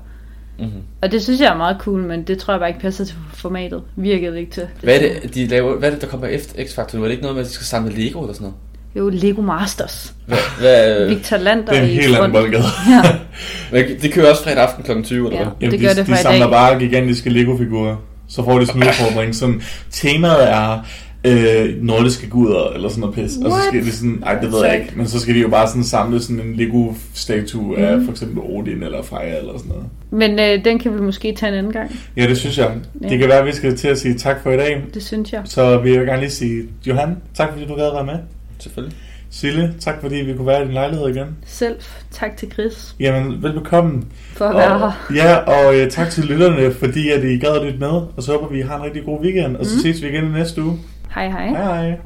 Mm-hmm. 0.60 0.82
Og 1.02 1.12
det 1.12 1.24
synes 1.24 1.42
jeg 1.42 1.54
er 1.54 1.58
meget 1.58 1.78
cool, 1.80 2.00
men 2.02 2.24
det 2.24 2.38
tror 2.38 2.54
jeg 2.54 2.60
bare 2.60 2.70
ikke 2.70 2.82
passer 2.82 3.06
til 3.06 3.16
formatet. 3.34 3.82
Virkede 3.96 4.40
ikke 4.40 4.52
til. 4.52 4.68
Hvad 4.84 4.96
er 4.96 5.00
det, 5.22 5.36
de 5.36 5.48
laver, 5.48 5.78
hvad 5.78 5.90
er 5.90 5.94
det, 5.94 6.02
der 6.02 6.08
kommer 6.08 6.28
efter 6.28 6.64
X-Factor? 6.64 6.98
Er 6.98 7.02
det 7.02 7.12
ikke 7.12 7.22
noget 7.22 7.36
med, 7.36 7.44
at 7.44 7.48
de 7.48 7.54
skal 7.54 7.66
samle 7.66 7.92
Lego 7.96 8.22
eller 8.22 8.34
sådan 8.34 8.44
noget? 8.44 8.56
Jo, 8.96 9.10
Lego 9.10 9.42
Masters. 9.42 10.14
Hvad, 10.26 10.38
hvad, 10.60 11.08
Victor 11.10 11.38
Lander 11.38 11.66
Det 11.66 11.78
er 11.78 11.82
en 11.84 11.90
Øh, 11.90 11.96
helt 11.96 12.16
anden 12.16 12.32
boldgade. 12.32 12.64
Ja, 12.90 13.02
hvad, 13.72 13.84
de 14.02 14.10
kører 14.10 14.30
også 14.30 14.44
fredag 14.44 14.64
aften 14.64 14.84
kl. 14.84 15.04
20, 15.04 15.28
eller 15.28 15.40
Ja. 15.40 15.44
hvad? 15.46 15.54
Jamen, 15.62 15.72
Det 15.72 15.80
de, 15.80 15.86
gør 15.86 15.94
det 15.94 16.06
fra 16.08 16.16
de 16.16 16.22
samler 16.22 16.40
dag. 16.40 16.50
bare 16.52 16.80
gigantiske 16.80 17.30
Lego-figurer. 17.30 17.96
Så 18.28 18.44
får 18.44 18.60
de 18.60 18.66
sådan 18.66 18.82
en 18.82 18.88
udfordring. 18.88 19.36
Sådan, 19.36 19.62
temaet 19.92 20.50
er 20.52 20.86
øh, 21.26 21.84
nordiske 21.84 22.30
guder, 22.30 22.70
eller 22.76 22.90
sådan 22.90 23.00
noget 23.02 23.16
pis. 23.16 23.24
Og 23.24 23.30
så 23.44 23.48
What? 23.50 23.64
skal 23.64 23.84
de 23.86 23.92
sådan, 23.92 24.18
nej 24.22 24.34
det 24.36 24.52
ved 24.52 24.66
jeg 24.66 24.80
ikke, 24.82 24.94
men 24.96 25.08
så 25.08 25.20
skal 25.20 25.36
de 25.36 25.40
jo 25.40 25.48
bare 25.48 25.68
sådan 25.68 25.84
samle 25.84 26.22
sådan 26.22 26.40
en 26.40 26.54
Lego-statue 26.56 27.78
af 27.78 27.98
Mhm. 27.98 28.06
for 28.06 28.12
eksempel 28.12 28.40
Odin 28.44 28.84
eller 28.84 29.04
Freja 29.04 29.38
eller 29.38 29.54
sådan 29.58 29.70
noget. 29.72 29.86
men 30.12 30.40
øh, 30.40 30.66
den 30.66 30.80
kan 30.80 30.94
vi 30.96 31.02
måske 31.02 31.36
tage 31.36 31.52
en 31.52 31.58
anden 31.58 31.74
gang. 31.74 32.00
Ja, 32.18 32.28
det 32.28 32.38
synes 32.38 32.58
jeg. 32.58 32.72
Ja. 33.04 33.08
Det 33.10 33.20
kan 33.20 33.28
være, 33.30 33.40
at 33.40 33.46
vi 33.46 33.52
skal 33.52 33.78
til 33.78 33.88
at 33.88 34.00
sige 34.00 34.14
tak 34.18 34.44
for 34.44 34.52
i 34.52 34.58
dag. 34.58 34.84
Det 34.94 35.04
synes 35.04 35.34
jeg. 35.34 35.42
Så 35.46 35.78
vil 35.78 35.92
jeg 35.92 36.06
gerne 36.06 36.20
lige 36.22 36.32
sige, 36.32 36.64
Johan, 36.88 37.18
tak 37.34 37.50
fordi 37.54 37.66
du 37.66 37.76
gad 37.76 37.86
at 37.88 37.94
være 37.94 38.06
med. 38.06 38.16
Selvfølgelig. 38.62 38.98
Sille, 39.30 39.74
tak 39.80 39.96
fordi 40.02 40.16
vi 40.16 40.34
kunne 40.34 40.48
være 40.48 40.62
i 40.62 40.66
din 40.66 40.74
lejlighed 40.74 41.08
igen. 41.10 41.38
Selv 41.46 41.76
tak 42.12 42.38
til 42.38 42.52
Chris 42.52 42.96
Jamen, 43.00 43.44
velbekomme. 43.44 44.04
for 44.36 44.46
at 44.46 44.56
være 44.56 44.80
her. 44.80 44.92
ja, 45.16 45.36
og 45.36 45.76
øh, 45.76 45.92
tak 45.92 46.10
til 46.10 46.24
lytterne, 46.24 46.74
fordi 46.74 47.10
at 47.10 47.24
I 47.24 47.38
gad 47.40 47.56
at 47.56 47.64
lytte 47.66 47.80
med. 47.80 47.90
Og 47.90 48.14
så 48.24 48.32
håber 48.32 48.48
vi, 48.48 48.60
I 48.60 48.62
har 48.62 48.78
en 48.78 48.84
rigtig 48.84 49.04
god 49.06 49.22
weekend. 49.22 49.56
Og 49.56 49.66
så 49.66 49.72
Mhm. 49.76 49.82
ses 49.82 50.02
vi 50.04 50.08
igen 50.10 50.26
i 50.26 50.32
næste 50.32 50.64
uge. 50.64 50.80
Hej 51.16 51.30
hej. 51.30 51.48
Hej 51.48 51.64
hej. 51.90 51.98